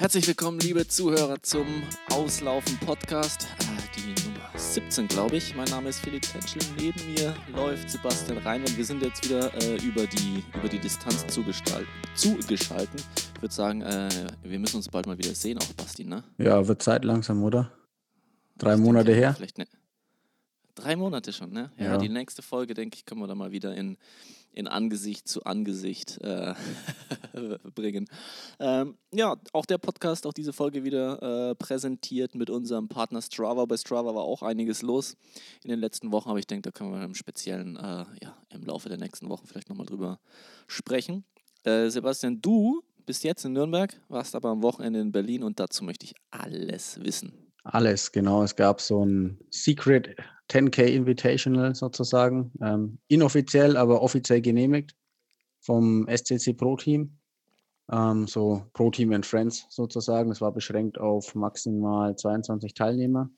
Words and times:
Herzlich 0.00 0.28
willkommen, 0.28 0.60
liebe 0.60 0.86
Zuhörer, 0.86 1.42
zum 1.42 1.66
Auslaufen 2.12 2.78
Podcast. 2.78 3.48
Äh, 3.58 3.96
die 3.96 4.28
Nummer 4.28 4.48
17, 4.54 5.08
glaube 5.08 5.38
ich. 5.38 5.56
Mein 5.56 5.66
Name 5.70 5.88
ist 5.88 5.98
Philipp 5.98 6.22
Tetschel. 6.22 6.62
Neben 6.78 7.14
mir 7.14 7.34
läuft 7.52 7.90
Sebastian 7.90 8.38
Rein 8.38 8.60
und 8.60 8.78
wir 8.78 8.84
sind 8.84 9.02
jetzt 9.02 9.24
wieder 9.24 9.52
äh, 9.54 9.74
über, 9.84 10.06
die, 10.06 10.44
über 10.54 10.68
die 10.68 10.78
Distanz 10.78 11.26
zugeschalten. 11.26 11.88
Ich 12.14 13.42
würde 13.42 13.52
sagen, 13.52 13.82
äh, 13.82 14.08
wir 14.44 14.60
müssen 14.60 14.76
uns 14.76 14.88
bald 14.88 15.08
mal 15.08 15.18
wieder 15.18 15.34
sehen, 15.34 15.58
auch 15.58 15.72
Basti, 15.72 16.04
ne? 16.04 16.22
Ja, 16.38 16.68
wird 16.68 16.80
Zeit 16.80 17.04
langsam, 17.04 17.42
oder? 17.42 17.72
Drei 18.56 18.74
ich 18.74 18.80
Monate 18.80 19.06
denke, 19.06 19.20
her? 19.20 19.34
Vielleicht 19.34 19.58
ne, 19.58 19.66
drei 20.76 20.94
Monate 20.94 21.32
schon, 21.32 21.50
ne? 21.50 21.72
Ja, 21.76 21.84
ja, 21.86 21.98
die 21.98 22.08
nächste 22.08 22.42
Folge, 22.42 22.74
denke 22.74 22.94
ich, 22.94 23.04
können 23.04 23.20
wir 23.20 23.26
da 23.26 23.34
mal 23.34 23.50
wieder 23.50 23.74
in 23.74 23.98
in 24.58 24.66
Angesicht 24.66 25.28
zu 25.28 25.44
Angesicht 25.44 26.20
äh, 26.20 26.54
bringen. 27.74 28.08
Ähm, 28.58 28.98
ja, 29.12 29.36
auch 29.52 29.66
der 29.66 29.78
Podcast, 29.78 30.26
auch 30.26 30.32
diese 30.32 30.52
Folge 30.52 30.82
wieder 30.82 31.50
äh, 31.50 31.54
präsentiert 31.54 32.34
mit 32.34 32.50
unserem 32.50 32.88
Partner 32.88 33.22
Strava. 33.22 33.64
Bei 33.66 33.76
Strava 33.76 34.14
war 34.16 34.24
auch 34.24 34.42
einiges 34.42 34.82
los 34.82 35.16
in 35.62 35.70
den 35.70 35.78
letzten 35.78 36.10
Wochen, 36.10 36.30
aber 36.30 36.40
ich 36.40 36.46
denke, 36.48 36.70
da 36.70 36.72
können 36.72 36.92
wir 36.92 37.02
im 37.04 37.14
Speziellen 37.14 37.76
äh, 37.76 38.04
ja, 38.20 38.36
im 38.50 38.64
Laufe 38.64 38.88
der 38.88 38.98
nächsten 38.98 39.28
Wochen 39.28 39.46
vielleicht 39.46 39.68
nochmal 39.68 39.86
drüber 39.86 40.18
sprechen. 40.66 41.24
Äh, 41.62 41.88
Sebastian, 41.88 42.42
du 42.42 42.82
bist 43.06 43.22
jetzt 43.22 43.44
in 43.44 43.52
Nürnberg, 43.52 43.94
warst 44.08 44.34
aber 44.34 44.48
am 44.48 44.62
Wochenende 44.62 45.00
in 45.00 45.12
Berlin 45.12 45.44
und 45.44 45.60
dazu 45.60 45.84
möchte 45.84 46.04
ich 46.04 46.14
alles 46.32 47.00
wissen. 47.00 47.47
Alles, 47.64 48.12
genau. 48.12 48.42
Es 48.42 48.56
gab 48.56 48.80
so 48.80 49.04
ein 49.04 49.38
Secret 49.50 50.16
10K 50.50 50.84
Invitational 50.84 51.74
sozusagen, 51.74 52.52
ähm, 52.62 52.98
inoffiziell, 53.08 53.76
aber 53.76 54.02
offiziell 54.02 54.40
genehmigt 54.40 54.94
vom 55.60 56.06
SCC 56.08 56.54
Pro 56.54 56.76
Team. 56.76 57.18
Ähm, 57.90 58.26
so 58.26 58.64
Pro 58.72 58.90
Team 58.90 59.12
and 59.12 59.26
Friends 59.26 59.66
sozusagen. 59.70 60.30
Es 60.30 60.40
war 60.40 60.52
beschränkt 60.52 60.98
auf 60.98 61.34
maximal 61.34 62.16
22 62.16 62.74
Teilnehmer. 62.74 63.30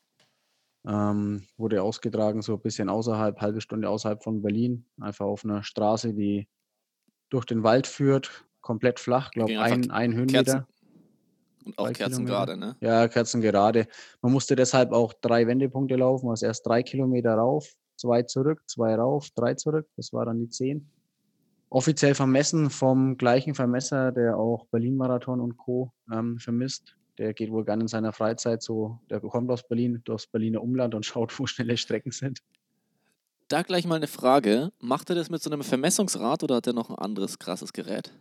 Ähm, 0.86 1.46
wurde 1.56 1.82
ausgetragen, 1.82 2.40
so 2.40 2.54
ein 2.54 2.60
bisschen 2.60 2.88
außerhalb, 2.88 3.40
halbe 3.40 3.60
Stunde 3.60 3.88
außerhalb 3.90 4.22
von 4.22 4.40
Berlin, 4.40 4.86
einfach 4.98 5.26
auf 5.26 5.44
einer 5.44 5.62
Straße, 5.62 6.14
die 6.14 6.48
durch 7.28 7.44
den 7.44 7.62
Wald 7.62 7.86
führt, 7.86 8.46
komplett 8.62 8.98
flach, 8.98 9.30
glaube 9.30 9.60
ein, 9.60 9.90
ein 9.90 10.14
Höhenmeter. 10.14 10.44
Kerzen, 10.44 10.66
und 11.64 11.78
auch 11.78 11.92
Kerzengerade, 11.92 12.56
ne? 12.56 12.76
Ja, 12.80 13.08
Kerzengerade. 13.08 13.86
Man 14.22 14.32
musste 14.32 14.56
deshalb 14.56 14.92
auch 14.92 15.12
drei 15.12 15.46
Wendepunkte 15.46 15.96
laufen, 15.96 16.28
also 16.28 16.46
erst 16.46 16.66
drei 16.66 16.82
Kilometer 16.82 17.34
rauf, 17.34 17.72
zwei 17.96 18.22
zurück, 18.22 18.62
zwei 18.66 18.94
rauf, 18.94 19.28
drei 19.34 19.54
zurück. 19.54 19.86
Das 19.96 20.12
war 20.12 20.24
dann 20.26 20.38
die 20.38 20.48
zehn. 20.48 20.90
Offiziell 21.68 22.14
vermessen 22.14 22.68
vom 22.68 23.16
gleichen 23.16 23.54
Vermesser, 23.54 24.10
der 24.10 24.36
auch 24.36 24.66
Berlin-Marathon 24.66 25.40
und 25.40 25.56
Co. 25.56 25.92
Ähm, 26.12 26.38
vermisst. 26.38 26.96
Der 27.18 27.34
geht 27.34 27.50
wohl 27.50 27.64
gerne 27.64 27.82
in 27.82 27.88
seiner 27.88 28.12
Freizeit 28.12 28.62
so, 28.62 28.98
der 29.10 29.20
kommt 29.20 29.50
aus 29.50 29.66
Berlin, 29.68 30.00
durchs 30.04 30.26
Berliner 30.26 30.62
Umland 30.62 30.94
und 30.94 31.06
schaut, 31.06 31.38
wo 31.38 31.46
schnelle 31.46 31.76
Strecken 31.76 32.12
sind. 32.12 32.40
Da 33.48 33.62
gleich 33.62 33.86
mal 33.86 33.96
eine 33.96 34.06
Frage. 34.06 34.72
Macht 34.78 35.10
er 35.10 35.16
das 35.16 35.28
mit 35.28 35.42
so 35.42 35.50
einem 35.50 35.62
Vermessungsrad 35.62 36.42
oder 36.42 36.56
hat 36.56 36.66
er 36.66 36.72
noch 36.72 36.88
ein 36.88 36.96
anderes 36.96 37.38
krasses 37.38 37.72
Gerät? 37.72 38.12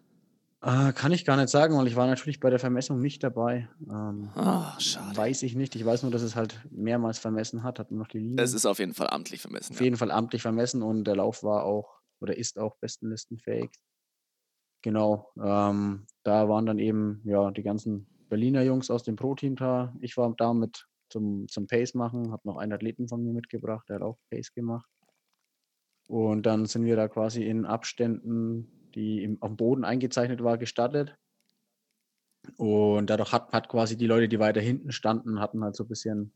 Äh, 0.62 0.92
kann 0.92 1.14
ich 1.14 1.24
gar 1.24 1.38
nicht 1.38 1.50
sagen, 1.50 1.78
weil 1.78 1.88
ich 1.88 1.96
war 1.96 2.06
natürlich 2.08 2.42
bei 2.42 2.50
der 2.50 2.60
Vermessung 2.60 3.00
nicht 3.00 3.24
dabei. 3.24 3.70
Ähm, 3.90 4.30
Ah, 4.36 4.78
schade. 4.80 5.16
weiß 5.16 5.44
ich 5.44 5.56
nicht. 5.56 5.76
Ich 5.76 5.86
weiß 5.86 6.04
nur, 6.04 6.12
dass 6.12 6.22
es 6.22 6.36
halt 6.36 6.60
mehrmals 6.70 7.18
vermessen 7.18 7.64
hat, 7.64 7.80
hat 7.80 7.92
man 7.92 8.00
noch 8.00 8.08
die 8.08 8.20
Linie. 8.20 8.44
Es 8.44 8.54
ist 8.54 8.66
auf 8.66 8.80
jeden 8.80 8.94
Fall 8.94 9.10
amtlich 9.10 9.42
vermessen. 9.42 9.72
Auf 9.74 9.80
ja. 9.80 9.86
jeden 9.86 9.96
Fall 9.96 10.12
amtlich 10.12 10.42
vermessen 10.42 10.84
und 10.84 11.06
der 11.06 11.16
Lauf 11.16 11.44
war 11.44 11.64
auch 11.64 12.00
oder 12.20 12.38
ist 12.38 12.60
auch 12.60 12.76
bestenlistenfähig. 12.82 13.70
Genau. 14.82 15.32
Ähm, 15.42 16.06
da 16.24 16.50
waren 16.50 16.66
dann 16.66 16.80
eben 16.80 17.22
ja 17.24 17.52
die 17.52 17.64
ganzen 17.64 18.08
Berliner 18.28 18.62
Jungs 18.64 18.90
aus 18.92 19.04
dem 19.04 19.16
Pro-Team 19.16 19.56
da. 19.56 19.94
Ich 20.02 20.18
war 20.18 20.34
da 20.38 20.54
mit 20.54 20.88
zum, 21.10 21.48
zum 21.48 21.68
Pace 21.68 21.94
machen, 21.96 22.32
habe 22.32 22.48
noch 22.48 22.58
einen 22.58 22.74
Athleten 22.74 23.08
von 23.08 23.24
mir 23.24 23.34
mitgebracht, 23.34 23.88
der 23.90 23.96
hat 23.96 24.04
auch 24.04 24.18
Pace 24.30 24.54
gemacht. 24.54 24.90
Und 26.08 26.46
dann 26.46 26.66
sind 26.66 26.86
wir 26.86 26.96
da 26.96 27.08
quasi 27.08 27.46
in 27.46 27.66
Abständen 27.66 28.79
die 29.00 29.24
im, 29.24 29.38
am 29.42 29.56
Boden 29.56 29.86
eingezeichnet 29.86 30.44
war, 30.44 30.58
gestattet. 30.58 31.16
Und 32.58 33.10
dadurch 33.10 33.32
hat, 33.32 33.52
hat 33.54 33.70
quasi 33.70 33.96
die 33.96 34.08
Leute, 34.08 34.28
die 34.28 34.40
weiter 34.40 34.62
hinten 34.62 34.92
standen, 34.92 35.40
hatten 35.40 35.64
halt 35.64 35.76
so 35.76 35.86
ein 35.86 35.88
bisschen 35.88 36.32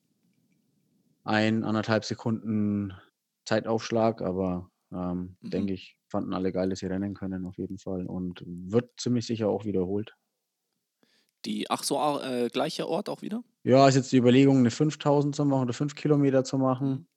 ein, 1.23 1.63
anderthalb 1.63 2.05
Sekunden 2.05 2.93
Zeitaufschlag, 3.45 4.21
aber 4.21 4.69
ähm, 4.91 5.35
mhm. 5.41 5.49
denke 5.49 5.73
ich, 5.73 5.97
fanden 6.07 6.33
alle 6.33 6.51
geil, 6.51 6.69
dass 6.69 6.79
sie 6.79 6.85
rennen 6.85 7.13
können 7.13 7.45
auf 7.45 7.57
jeden 7.57 7.77
Fall 7.77 8.05
und 8.05 8.43
wird 8.45 8.91
ziemlich 8.97 9.25
sicher 9.25 9.49
auch 9.49 9.65
wiederholt. 9.65 10.15
Die, 11.45 11.69
ach 11.69 11.83
so, 11.83 11.99
äh, 12.21 12.47
gleicher 12.49 12.87
Ort 12.87 13.09
auch 13.09 13.21
wieder? 13.21 13.43
Ja, 13.63 13.87
ist 13.87 13.95
jetzt 13.95 14.11
die 14.13 14.17
Überlegung, 14.17 14.59
eine 14.59 14.71
5000 14.71 15.35
zu 15.35 15.43
machen 15.43 15.63
oder 15.63 15.73
5 15.73 15.95
Kilometer 15.95 16.45
zu 16.45 16.57
machen. 16.57 17.07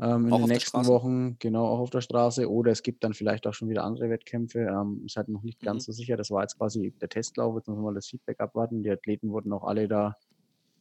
Ähm, 0.00 0.26
in 0.26 0.32
Auch 0.32 0.38
den 0.38 0.48
nächsten 0.48 0.86
Wochen, 0.86 1.38
genau, 1.38 1.66
auch 1.66 1.78
auf 1.78 1.90
der 1.90 2.00
Straße. 2.00 2.50
Oder 2.50 2.72
es 2.72 2.82
gibt 2.82 3.04
dann 3.04 3.14
vielleicht 3.14 3.46
auch 3.46 3.54
schon 3.54 3.68
wieder 3.68 3.84
andere 3.84 4.10
Wettkämpfe. 4.10 4.60
Ähm, 4.60 5.02
ist 5.06 5.16
halt 5.16 5.28
noch 5.28 5.42
nicht 5.42 5.60
ganz 5.60 5.86
mhm. 5.86 5.92
so 5.92 5.96
sicher. 5.96 6.16
Das 6.16 6.30
war 6.30 6.42
jetzt 6.42 6.58
quasi 6.58 6.92
der 7.00 7.08
Testlauf. 7.08 7.56
Jetzt 7.56 7.68
müssen 7.68 7.80
wir 7.80 7.84
mal 7.84 7.94
das 7.94 8.08
Feedback 8.08 8.40
abwarten. 8.40 8.82
Die 8.82 8.90
Athleten 8.90 9.30
wurden 9.30 9.52
auch 9.52 9.64
alle 9.64 9.88
da. 9.88 10.16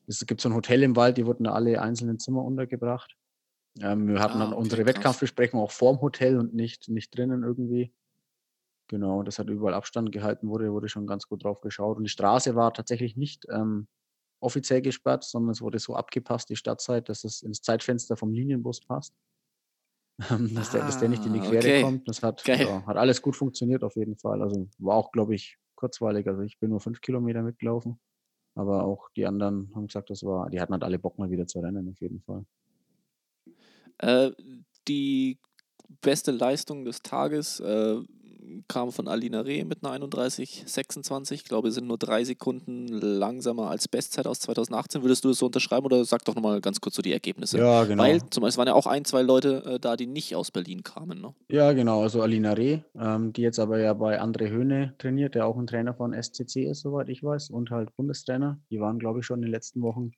Es 0.08 0.26
gibt 0.26 0.42
so 0.42 0.50
ein 0.50 0.56
Hotel 0.56 0.84
im 0.84 0.96
Wald, 0.96 1.18
die 1.18 1.26
wurden 1.26 1.44
da 1.44 1.52
alle 1.52 1.82
einzelnen 1.82 2.20
Zimmer 2.20 2.44
untergebracht. 2.44 3.16
Ähm, 3.80 4.08
wir 4.08 4.20
hatten 4.20 4.42
ah, 4.42 4.46
dann 4.46 4.54
unsere. 4.54 4.86
Wettkampfbesprechung 4.86 5.60
auch 5.60 5.72
vorm 5.72 6.02
Hotel 6.02 6.38
und 6.38 6.54
nicht, 6.54 6.90
nicht 6.90 7.16
drinnen 7.16 7.44
irgendwie. 7.44 7.94
Genau, 8.88 9.24
das 9.24 9.40
hat 9.40 9.48
überall 9.48 9.74
Abstand 9.74 10.12
gehalten, 10.12 10.50
wurde, 10.50 10.74
wurde 10.74 10.90
schon 10.90 11.08
ganz 11.08 11.28
gut 11.28 11.44
drauf 11.46 11.62
geschaut. 11.62 11.98
Und 11.98 12.04
die 12.04 12.10
Straße 12.10 12.56
war 12.56 12.74
tatsächlich 12.74 13.16
nicht 13.16 13.46
ähm, 13.50 13.88
offiziell 14.42 14.82
gesperrt, 14.82 15.24
sondern 15.24 15.52
es 15.52 15.62
wurde 15.62 15.80
so 15.80 15.96
abgepasst, 15.96 16.50
die 16.50 16.56
Stadtzeit, 16.56 17.08
dass 17.10 17.24
es 17.24 17.42
ins 17.42 17.62
Zeitfenster 17.62 18.18
vom 18.18 18.34
Linienbus 18.34 18.82
passt. 18.82 19.14
Ähm, 20.30 20.54
dass, 20.54 20.70
ah, 20.70 20.74
der, 20.74 20.86
dass 20.86 21.00
der 21.00 21.10
nicht 21.10 21.26
in 21.26 21.34
die 21.34 21.40
Quere 21.40 21.58
okay. 21.58 21.82
kommt. 21.82 22.08
Das 22.08 22.22
hat, 22.22 22.46
ja, 22.48 22.86
hat 22.86 22.98
alles 22.98 23.22
gut 23.22 23.36
funktioniert 23.36 23.84
auf 23.84 23.96
jeden 23.96 24.18
Fall. 24.18 24.42
Also 24.42 24.68
war 24.78 24.96
auch, 24.96 25.12
glaube 25.12 25.36
ich, 25.36 25.58
kurzweilig. 25.76 26.28
Also 26.28 26.42
ich 26.42 26.60
bin 26.60 26.70
nur 26.70 26.80
fünf 26.80 27.02
Kilometer 27.02 27.42
mitgelaufen. 27.42 28.00
Aber 28.54 28.84
auch 28.84 29.10
die 29.16 29.26
anderen 29.26 29.72
haben 29.74 29.88
gesagt, 29.88 30.10
das 30.10 30.24
war, 30.24 30.50
die 30.50 30.60
hatten 30.60 30.74
halt 30.74 30.84
alle 30.84 31.00
Bock 31.00 31.18
mal 31.18 31.32
wieder 31.32 31.48
zu 31.48 31.60
rennen, 31.60 31.90
auf 31.90 32.02
jeden 32.02 32.22
Fall. 32.22 32.46
Äh, 34.00 34.32
die 34.88 35.40
beste 36.02 36.32
Leistung 36.32 36.86
des 36.86 37.02
Tages, 37.02 37.60
äh, 37.60 38.02
kam 38.68 38.92
von 38.92 39.08
Alina 39.08 39.42
Reh 39.42 39.64
mit 39.64 39.84
einer 39.84 40.06
31,26. 40.06 41.34
Ich 41.34 41.44
glaube, 41.46 41.72
sind 41.72 41.88
nur 41.88 41.98
drei 41.98 42.24
Sekunden 42.24 42.88
langsamer 42.88 43.70
als 43.70 43.88
Bestzeit 43.88 44.28
aus 44.28 44.40
2018. 44.42 45.04
Würdest 45.04 45.24
du 45.24 45.30
das 45.30 45.38
so 45.38 45.48
unterschreiben 45.48 45.86
oder 45.86 46.04
sag 46.06 46.26
doch 46.26 46.36
nochmal 46.36 46.62
ganz 46.62 46.82
kurz 46.82 46.96
so 46.96 47.02
die 47.02 47.12
Ergebnisse? 47.12 47.58
Ja, 47.58 47.84
genau. 47.84 48.04
Weil 48.04 48.22
zum 48.30 48.42
Beispiel 48.42 48.60
waren 48.60 48.68
ja 48.68 48.74
auch 48.74 48.88
ein, 48.88 49.06
zwei 49.06 49.22
Leute 49.22 49.64
äh, 49.66 49.80
da, 49.80 49.96
die 49.96 50.08
nicht 50.08 50.36
aus 50.36 50.52
Berlin 50.52 50.84
kamen. 50.84 51.22
Ne? 51.22 51.34
Ja, 51.50 51.74
genau. 51.74 52.02
Also 52.02 52.22
Alina 52.22 52.54
Reh, 52.54 52.80
ähm, 52.96 53.34
die 53.34 53.42
jetzt 53.42 53.60
aber 53.60 53.80
ja 53.80 53.94
bei 53.94 54.22
André 54.22 54.50
Höhne 54.50 54.96
trainiert, 54.98 55.36
der 55.36 55.48
auch 55.48 55.58
ein 55.58 55.68
Trainer 55.68 55.94
von 55.94 56.14
SCC 56.14 56.70
ist, 56.70 56.82
soweit 56.82 57.10
ich 57.10 57.24
weiß, 57.24 57.50
und 57.50 57.72
halt 57.72 57.96
Bundestrainer. 57.96 58.60
Die 58.70 58.80
waren, 58.80 59.00
glaube 59.00 59.20
ich, 59.20 59.26
schon 59.26 59.40
in 59.40 59.44
den 59.44 59.52
letzten 59.52 59.82
Wochen 59.82 60.12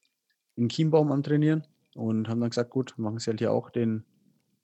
in 0.56 0.70
Chiembaum 0.70 1.12
am 1.12 1.24
Trainieren 1.24 1.66
und 1.96 2.30
haben 2.30 2.42
dann 2.42 2.50
gesagt, 2.50 2.70
gut, 2.70 2.94
machen 2.98 3.20
sie 3.20 3.32
halt 3.32 3.40
hier 3.40 3.52
auch 3.52 3.70
den 3.70 4.04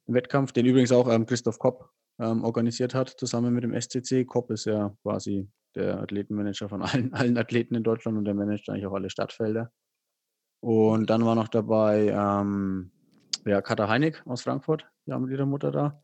Wettkampf, 0.07 0.51
den 0.51 0.65
übrigens 0.65 0.91
auch 0.91 1.07
ähm, 1.09 1.25
Christoph 1.25 1.59
Kopp 1.59 1.89
ähm, 2.19 2.43
organisiert 2.43 2.93
hat, 2.93 3.09
zusammen 3.09 3.53
mit 3.53 3.63
dem 3.63 3.79
SCC. 3.79 4.25
Kopp 4.25 4.51
ist 4.51 4.65
ja 4.65 4.95
quasi 5.03 5.49
der 5.75 5.99
Athletenmanager 5.99 6.69
von 6.69 6.81
allen, 6.81 7.13
allen 7.13 7.37
Athleten 7.37 7.75
in 7.75 7.83
Deutschland 7.83 8.17
und 8.17 8.25
der 8.25 8.33
managt 8.33 8.69
eigentlich 8.69 8.85
auch 8.85 8.93
alle 8.93 9.09
Stadtfelder. 9.09 9.71
Und 10.61 11.09
dann 11.09 11.23
war 11.25 11.35
noch 11.35 11.47
dabei 11.47 12.09
ähm, 12.09 12.91
ja, 13.45 13.61
Katha 13.61 13.87
Heinig 13.87 14.21
aus 14.25 14.41
Frankfurt, 14.41 14.85
die 15.05 15.13
haben 15.13 15.23
mit 15.23 15.31
ihrer 15.31 15.45
Mutter 15.45 15.71
da. 15.71 16.03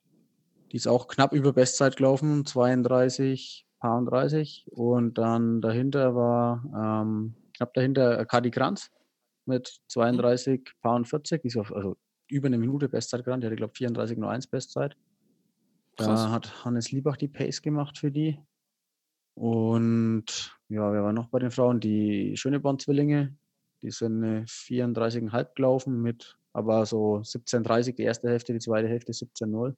Die 0.72 0.78
ist 0.78 0.88
auch 0.88 1.08
knapp 1.08 1.34
über 1.34 1.53
Bestzeit 1.53 1.98
gelaufen, 1.98 2.46
32, 2.46 3.66
30. 3.82 4.66
Und 4.72 5.17
dann 5.17 5.62
dahinter 5.62 6.16
war 6.16 6.64
ähm, 6.76 7.35
knapp 7.56 7.73
dahinter 7.73 8.26
Kadi 8.26 8.52
Kranz 8.52 8.91
mit 9.46 9.79
32, 9.90 10.73
40. 10.82 11.41
Die 11.41 11.47
ist 11.47 11.58
auf, 11.58 11.73
also 11.73 11.97
über 12.29 12.47
eine 12.47 12.58
Minute 12.58 12.90
Bestzeit 12.90 13.23
gerannt. 13.23 13.44
Die 13.44 13.47
hatte, 13.47 13.56
glaube 13.56 13.73
ich, 13.76 13.85
34,01 13.85 14.50
Bestzeit. 14.50 14.96
Krass. 15.97 16.24
Da 16.24 16.32
hat 16.32 16.66
Hannes 16.66 16.92
Liebach 16.92 17.18
die 17.18 17.28
Pace 17.28 17.62
gemacht 17.62 17.97
für 17.97 18.12
die. 18.12 18.40
Und 19.36 20.58
ja, 20.70 20.92
wer 20.92 21.03
war 21.03 21.14
noch 21.14 21.28
bei 21.30 21.40
den 21.40 21.52
Frauen? 21.52 21.80
Die 21.80 22.36
Schöneborn-Zwillinge. 22.38 23.36
Die 23.82 23.92
sind 23.92 24.24
eine 24.24 24.46
34,5 24.46 25.53
gelaufen 25.53 26.02
mit 26.02 26.38
aber 26.56 26.86
so 26.86 27.18
17,30 27.18 27.96
die 27.96 28.03
erste 28.03 28.30
Hälfte, 28.30 28.53
die 28.53 28.59
zweite 28.59 28.88
Hälfte 28.88 29.12
17,0. 29.12 29.76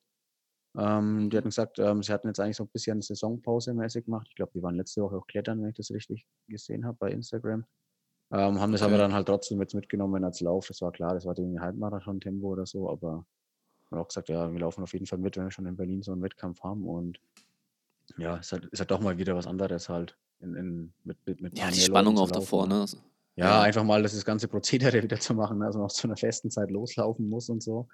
Ähm, 0.78 1.30
die 1.32 1.38
hatten 1.38 1.48
gesagt, 1.48 1.80
ähm, 1.80 2.04
sie 2.04 2.14
hatten 2.14 2.28
jetzt 2.28 2.40
eigentlich 2.40 2.58
so 2.58 2.66
ein 2.66 2.70
bisschen 2.70 3.02
Saisonpause 3.02 3.74
mäßig 3.74 4.06
gemacht. 4.06 4.28
Ich 4.30 4.36
glaube, 4.36 4.52
die 4.54 4.62
waren 4.62 4.76
letzte 4.76 5.02
Woche 5.02 5.18
auch 5.18 5.26
klettern, 5.26 5.60
wenn 5.60 5.70
ich 5.70 5.76
das 5.76 5.90
richtig 5.90 6.28
gesehen 6.48 6.86
habe 6.86 6.96
bei 7.00 7.10
Instagram. 7.10 7.66
Ähm, 8.32 8.60
haben 8.60 8.72
das 8.74 8.84
aber 8.84 9.00
dann 9.00 9.12
halt 9.12 9.26
trotzdem 9.26 9.60
jetzt 9.60 9.74
mitgenommen 9.74 10.24
als 10.24 10.40
Lauf. 10.42 10.68
Das 10.68 10.80
war 10.82 10.92
klar, 10.92 11.16
das 11.16 11.26
war 11.26 11.36
irgendwie 11.36 11.60
Halbmarathon-Tempo 11.60 12.46
oder 12.46 12.68
so, 12.68 12.92
aber 12.92 13.26
haben 13.92 14.00
auch 14.00 14.08
gesagt, 14.08 14.30
ja, 14.30 14.52
wir 14.52 14.60
laufen 14.60 14.84
auf 14.84 14.94
jeden 14.94 15.06
Fall 15.06 15.20
mit, 15.20 15.38
wenn 15.38 15.46
wir 15.46 15.52
schon 15.52 15.66
in 15.66 15.78
Berlin 15.78 16.02
so 16.02 16.12
einen 16.12 16.22
Wettkampf 16.22 16.62
haben. 16.64 16.86
Und 16.88 17.20
ja, 18.18 18.38
ist 18.38 18.52
halt, 18.52 18.66
ist 18.66 18.80
halt 18.80 18.92
doch 18.92 19.00
mal 19.00 19.18
wieder 19.18 19.36
was 19.36 19.48
anderes 19.48 19.90
halt. 19.90 20.18
In, 20.40 20.56
in, 20.56 20.94
mit, 21.04 21.18
mit, 21.26 21.42
mit 21.42 21.58
ja, 21.58 21.72
die 21.72 21.80
Spannung 21.80 22.18
auch 22.18 22.30
davor, 22.30 22.68
ne? 22.68 22.86
Ja, 23.36 23.62
einfach 23.62 23.84
mal 23.84 24.02
das, 24.02 24.14
das 24.14 24.26
ganze 24.26 24.48
Prozedere 24.48 25.02
wieder 25.04 25.20
zu 25.20 25.34
machen, 25.34 25.60
ne? 25.60 25.66
also 25.66 25.80
noch 25.80 25.92
zu 25.92 26.08
einer 26.08 26.18
festen 26.18 26.50
Zeit 26.50 26.72
loslaufen 26.72 27.30
muss 27.30 27.50
und 27.50 27.62
so. 27.62 27.88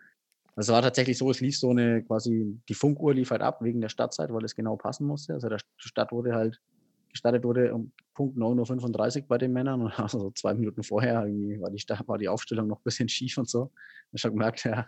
Also 0.55 0.71
es 0.71 0.75
war 0.75 0.81
tatsächlich 0.81 1.17
so, 1.17 1.31
es 1.31 1.41
lief 1.41 1.57
so 1.57 1.71
eine 1.71 2.03
quasi, 2.03 2.59
die 2.69 2.73
Funkuhr 2.73 3.13
lief 3.13 3.31
halt 3.31 3.41
ab 3.41 3.61
wegen 3.61 3.81
der 3.81 3.89
Stadtzeit, 3.89 4.31
weil 4.31 4.43
es 4.45 4.55
genau 4.55 4.75
passen 4.75 5.07
musste. 5.07 5.33
Also 5.33 5.49
der 5.49 5.57
Stadt 5.77 6.11
wurde 6.11 6.33
halt, 6.33 6.61
gestartet 7.09 7.43
wurde 7.43 7.73
um 7.73 7.91
Punkt 8.13 8.37
9.35 8.37 9.21
Uhr 9.21 9.27
bei 9.27 9.37
den 9.37 9.51
Männern 9.51 9.81
und 9.81 9.91
also 9.99 10.31
zwei 10.31 10.53
Minuten 10.53 10.83
vorher 10.83 11.23
war 11.23 11.71
die, 11.71 11.89
war 12.07 12.17
die 12.17 12.29
Aufstellung 12.29 12.67
noch 12.67 12.79
ein 12.79 12.83
bisschen 12.83 13.09
schief 13.09 13.37
und 13.37 13.49
so. 13.49 13.71
Ich 13.75 14.11
habe 14.11 14.19
schon 14.19 14.31
gemerkt, 14.31 14.63
ja, 14.63 14.87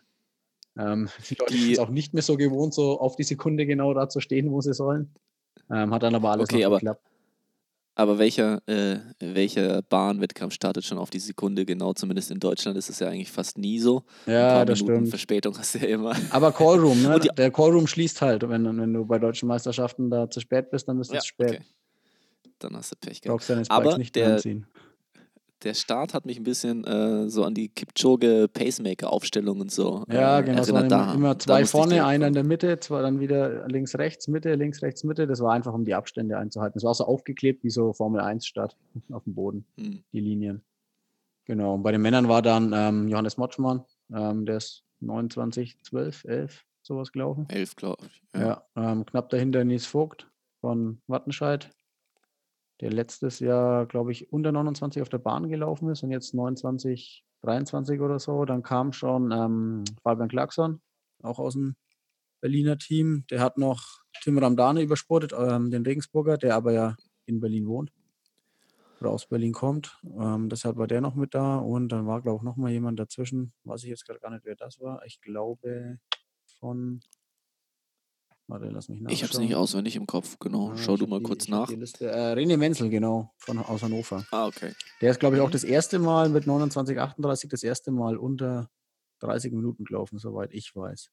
ähm, 0.78 1.10
die 1.30 1.36
Leute 1.36 1.54
sind 1.54 1.72
es 1.72 1.80
auch 1.80 1.90
nicht 1.90 2.14
mehr 2.14 2.24
so 2.24 2.38
gewohnt, 2.38 2.74
so 2.74 3.00
auf 3.00 3.16
die 3.16 3.24
Sekunde 3.24 3.66
genau 3.66 3.94
da 3.94 4.10
zu 4.10 4.20
stehen, 4.20 4.52
wo 4.52 4.62
sie 4.62 4.74
sollen. 4.74 5.14
Ähm, 5.70 5.94
hat 5.94 6.04
dann 6.04 6.16
aber 6.16 6.32
alles 6.32 6.50
okay, 6.50 6.66
aber, 6.66 6.78
geklappt. 6.78 7.02
Aber 7.98 8.20
welcher, 8.20 8.62
äh, 8.68 8.98
welcher 9.20 9.82
Bahnwettkampf 9.82 10.54
startet 10.54 10.84
schon 10.84 10.98
auf 10.98 11.10
die 11.10 11.20
Sekunde 11.20 11.66
genau? 11.66 11.94
Zumindest 11.94 12.30
in 12.30 12.40
Deutschland 12.40 12.78
ist 12.78 12.90
es 12.90 13.00
ja 13.00 13.08
eigentlich 13.08 13.32
fast 13.32 13.58
nie 13.58 13.80
so. 13.80 14.04
Ja, 14.26 14.66
das 14.66 14.82
Minuten 14.82 14.98
stimmt. 14.98 15.10
Verspätung 15.10 15.58
hast 15.58 15.76
du 15.76 15.80
ja 15.80 15.86
immer. 15.86 16.14
Aber 16.30 16.52
Callroom, 16.52 17.02
ne? 17.02 17.20
Der 17.38 17.52
Callroom 17.52 17.88
schließt 17.88 18.22
halt. 18.22 18.48
Wenn, 18.48 18.66
wenn 18.78 18.94
du 18.94 19.06
bei 19.06 19.18
deutschen 19.18 19.48
Meisterschaften 19.48 20.10
da 20.10 20.30
zu 20.30 20.42
spät 20.42 20.72
bist, 20.72 20.90
dann 20.90 20.98
bist 20.98 21.12
du 21.12 21.16
ja, 21.16 21.22
zu 21.22 21.28
spät. 21.28 21.50
Okay. 21.50 21.62
Dann 22.60 22.76
hast 22.76 22.92
du 22.92 22.96
Pech 22.98 23.22
gehabt. 23.22 23.50
Aber 23.70 23.98
nicht 23.98 24.16
der, 24.16 24.34
anziehen 24.34 24.68
der 25.66 25.74
Start 25.74 26.14
hat 26.14 26.26
mich 26.26 26.38
ein 26.38 26.44
bisschen 26.44 26.84
äh, 26.86 27.28
so 27.28 27.44
an 27.44 27.56
die 27.56 27.70
Kipchoge 27.70 28.48
Pacemaker-Aufstellung 28.54 29.60
und 29.60 29.72
so. 29.72 30.06
Äh, 30.08 30.16
ja, 30.16 30.42
genau. 30.42 30.66
Waren 30.68 30.86
immer, 30.86 31.14
immer 31.14 31.40
zwei 31.40 31.66
vorne, 31.66 32.06
einer 32.06 32.28
in 32.28 32.34
der 32.34 32.44
Mitte, 32.44 32.80
zwei 32.80 33.02
dann 33.02 33.20
wieder 33.20 33.68
links, 33.68 33.98
rechts, 33.98 34.28
Mitte, 34.28 34.54
links, 34.54 34.84
rechts, 34.84 35.04
Mitte. 35.04 35.26
Das 35.26 35.42
war 35.42 35.54
einfach, 35.54 35.74
um 35.74 35.84
die 35.84 35.96
Abstände 35.96 36.38
einzuhalten. 36.38 36.78
Es 36.78 36.84
war 36.84 36.94
so 36.94 37.06
aufgeklebt 37.06 37.64
wie 37.64 37.72
so 37.72 37.94
Formel 37.94 38.22
1 38.22 38.46
Start 38.46 38.78
auf 39.12 39.24
dem 39.24 39.34
Boden, 39.34 39.66
hm. 39.78 40.04
die 40.14 40.20
Linien. 40.20 40.64
Genau. 41.46 41.74
Und 41.74 41.84
bei 41.84 41.92
den 41.92 42.02
Männern 42.02 42.30
war 42.30 42.44
dann 42.44 42.72
ähm, 42.74 43.08
Johannes 43.08 43.38
Motschmann, 43.38 43.84
ähm, 44.14 44.46
der 44.46 44.58
ist 44.58 44.84
29, 45.00 45.82
12, 45.82 46.26
11, 46.26 46.66
sowas 46.84 47.12
gelaufen. 47.12 47.48
11, 47.50 47.76
glaube 47.76 48.06
ich. 48.06 48.22
Ja, 48.36 48.64
ja 48.76 48.92
ähm, 48.92 49.06
knapp 49.06 49.30
dahinter 49.30 49.64
Nies 49.64 49.88
Vogt 49.88 50.30
von 50.62 51.02
Wattenscheid 51.08 51.72
der 52.82 52.92
letztes 52.92 53.40
Jahr, 53.40 53.86
glaube 53.86 54.12
ich, 54.12 54.32
unter 54.32 54.52
29 54.52 55.02
auf 55.02 55.10
der 55.10 55.18
Bahn 55.18 55.50
gelaufen 55.50 55.90
ist 55.90 56.04
und 56.04 56.12
jetzt 56.12 56.34
29, 56.34 57.24
23 57.42 58.02
oder 58.02 58.20
so. 58.20 58.46
Dann 58.46 58.64
kam 58.64 58.92
schon 58.92 59.32
ähm, 59.32 59.84
Fabian 60.04 60.30
Clarkson, 60.30 60.82
auch 61.24 61.40
aus 61.40 61.54
dem 61.54 61.76
Berliner 62.42 62.78
Team. 62.78 63.26
Der 63.30 63.40
hat 63.40 63.58
noch 63.58 64.02
Tim 64.22 64.38
Ramdane 64.38 64.82
übersportet, 64.82 65.34
ähm, 65.38 65.72
den 65.72 65.84
Regensburger, 65.84 66.38
der 66.38 66.56
aber 66.56 66.74
ja 66.74 66.96
in 67.26 67.40
Berlin 67.40 67.68
wohnt 67.68 67.92
oder 69.00 69.12
aus 69.12 69.28
Berlin 69.28 69.54
kommt. 69.54 69.98
Ähm, 70.18 70.50
deshalb 70.50 70.78
war 70.78 70.88
der 70.88 71.02
noch 71.02 71.16
mit 71.16 71.34
da 71.34 71.58
und 71.58 71.90
dann 71.90 72.08
war, 72.08 72.22
glaube 72.22 72.38
ich, 72.38 72.44
noch 72.44 72.56
mal 72.56 72.72
jemand 72.72 73.00
dazwischen. 73.00 73.54
Weiß 73.64 73.84
ich 73.84 73.90
jetzt 73.90 74.06
gerade 74.06 74.20
gar 74.20 74.32
nicht, 74.32 74.46
wer 74.46 74.56
das 74.56 74.80
war. 74.80 75.04
Ich 75.06 75.22
glaube 75.22 76.00
von 76.60 77.02
Warte, 78.48 78.68
lass 78.70 78.90
mich 78.90 79.02
Ich 79.08 79.24
habe 79.24 79.34
es 79.34 79.40
nicht 79.40 79.56
auswendig 79.56 79.96
im 79.96 80.06
Kopf, 80.06 80.38
genau. 80.40 80.72
Ah, 80.72 80.78
Schau 80.78 80.98
du 80.98 81.08
mal 81.08 81.20
die, 81.20 81.26
kurz 81.26 81.48
nach. 81.48 81.70
Äh, 81.70 82.34
René 82.34 82.58
Menzel, 82.58 82.90
genau, 82.90 83.34
von, 83.38 83.58
aus 83.58 83.82
Hannover. 83.82 84.24
Ah, 84.32 84.46
okay. 84.46 84.74
Der 85.02 85.12
ist, 85.12 85.20
glaube 85.20 85.38
ich, 85.38 85.42
auch 85.42 85.50
das 85.50 85.64
erste 85.64 85.98
Mal 85.98 86.30
mit 86.30 86.46
29, 86.46 87.00
38 87.00 87.50
das 87.50 87.64
erste 87.64 87.92
Mal 87.92 88.18
unter 88.18 88.70
30 89.20 89.52
Minuten 89.54 89.84
gelaufen, 89.86 90.20
soweit 90.20 90.54
ich 90.54 90.76
weiß. 90.76 91.12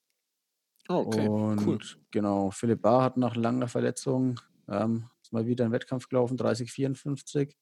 Ah, 0.89 0.97
okay, 0.97 1.27
Und 1.27 1.67
cool. 1.67 1.79
genau, 2.11 2.51
Philipp 2.51 2.83
Bahr 2.83 3.03
hat 3.03 3.17
nach 3.17 3.35
langer 3.35 3.69
Verletzung 3.69 4.39
ähm, 4.69 5.09
mal 5.31 5.47
wieder 5.47 5.65
einen 5.65 5.73
Wettkampf 5.73 6.09
gelaufen, 6.09 6.37
30, 6.37 6.71
54. 6.71 7.57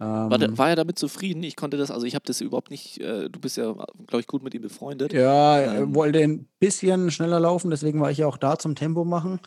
Ähm, 0.00 0.30
war, 0.30 0.58
war, 0.58 0.68
er 0.68 0.76
damit 0.76 0.98
zufrieden? 0.98 1.42
Ich 1.42 1.56
konnte 1.56 1.76
das, 1.76 1.90
also 1.90 2.06
ich 2.06 2.14
habe 2.14 2.24
das 2.24 2.40
überhaupt 2.40 2.70
nicht, 2.70 3.00
äh, 3.00 3.28
du 3.28 3.40
bist 3.40 3.56
ja, 3.56 3.72
glaube 3.72 4.20
ich, 4.20 4.26
gut 4.26 4.44
mit 4.44 4.54
ihm 4.54 4.62
befreundet. 4.62 5.12
Ja, 5.12 5.58
er 5.58 5.80
ähm, 5.82 5.94
wollte 5.94 6.20
ein 6.20 6.46
bisschen 6.60 7.10
schneller 7.10 7.40
laufen, 7.40 7.70
deswegen 7.70 8.00
war 8.00 8.10
ich 8.10 8.18
ja 8.18 8.26
auch 8.26 8.36
da 8.36 8.58
zum 8.58 8.76
Tempo 8.76 9.04
machen. 9.04 9.40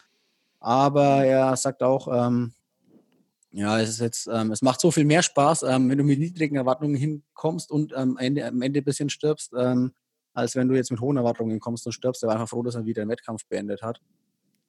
Aber 0.60 1.18
mhm. 1.18 1.24
er 1.24 1.56
sagt 1.56 1.84
auch, 1.84 2.08
ähm, 2.12 2.54
ja, 3.52 3.80
es 3.80 3.90
ist 3.90 4.02
jetzt, 4.02 4.30
ähm, 4.32 4.52
es 4.52 4.62
macht 4.62 4.82
so 4.82 4.92
viel 4.92 5.06
mehr 5.06 5.24
Spaß, 5.24 5.64
ähm, 5.64 5.90
wenn 5.90 5.98
du 5.98 6.04
mit 6.04 6.20
niedrigen 6.20 6.56
Erwartungen 6.56 6.96
hinkommst 6.96 7.72
und 7.72 7.94
am 7.94 8.18
Ende, 8.18 8.46
am 8.46 8.62
Ende 8.62 8.80
ein 8.80 8.86
bisschen 8.86 9.10
stirbst, 9.10 9.54
ähm, 9.58 9.94
als 10.34 10.56
wenn 10.56 10.68
du 10.68 10.76
jetzt 10.76 10.92
mit 10.92 11.02
hohen 11.02 11.18
Erwartungen 11.18 11.60
kommst 11.60 11.86
und 11.86 11.92
stirbst. 11.94 12.24
Er 12.24 12.28
war 12.28 12.36
einfach 12.36 12.50
froh, 12.50 12.64
dass 12.64 12.76
er 12.76 12.86
wieder 12.86 13.02
einen 13.02 13.12
Wettkampf 13.12 13.46
beendet 13.48 13.82
hat. 13.82 14.00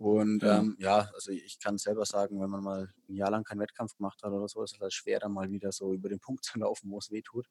Und 0.03 0.43
ja. 0.43 0.59
Ähm, 0.59 0.77
ja, 0.81 1.09
also 1.15 1.31
ich 1.31 1.61
kann 1.61 1.79
selber 1.79 2.05
sagen, 2.05 2.41
wenn 2.41 2.51
man 2.51 2.65
mal 2.65 2.89
ein 3.09 3.15
Jahr 3.15 3.31
lang 3.31 3.45
keinen 3.45 3.61
Wettkampf 3.61 3.97
gemacht 3.97 4.21
hat 4.25 4.33
oder 4.33 4.49
so, 4.49 4.61
ist 4.65 4.75
es 4.75 4.81
halt 4.81 4.93
schwer, 4.93 5.21
dann 5.21 5.33
mal 5.33 5.49
wieder 5.49 5.71
so 5.71 5.95
über 5.95 6.09
den 6.09 6.19
Punkt 6.19 6.45
zu 6.45 6.59
laufen, 6.59 6.91
wo 6.91 6.99
es 6.99 7.13
weh 7.13 7.23
tut. 7.23 7.47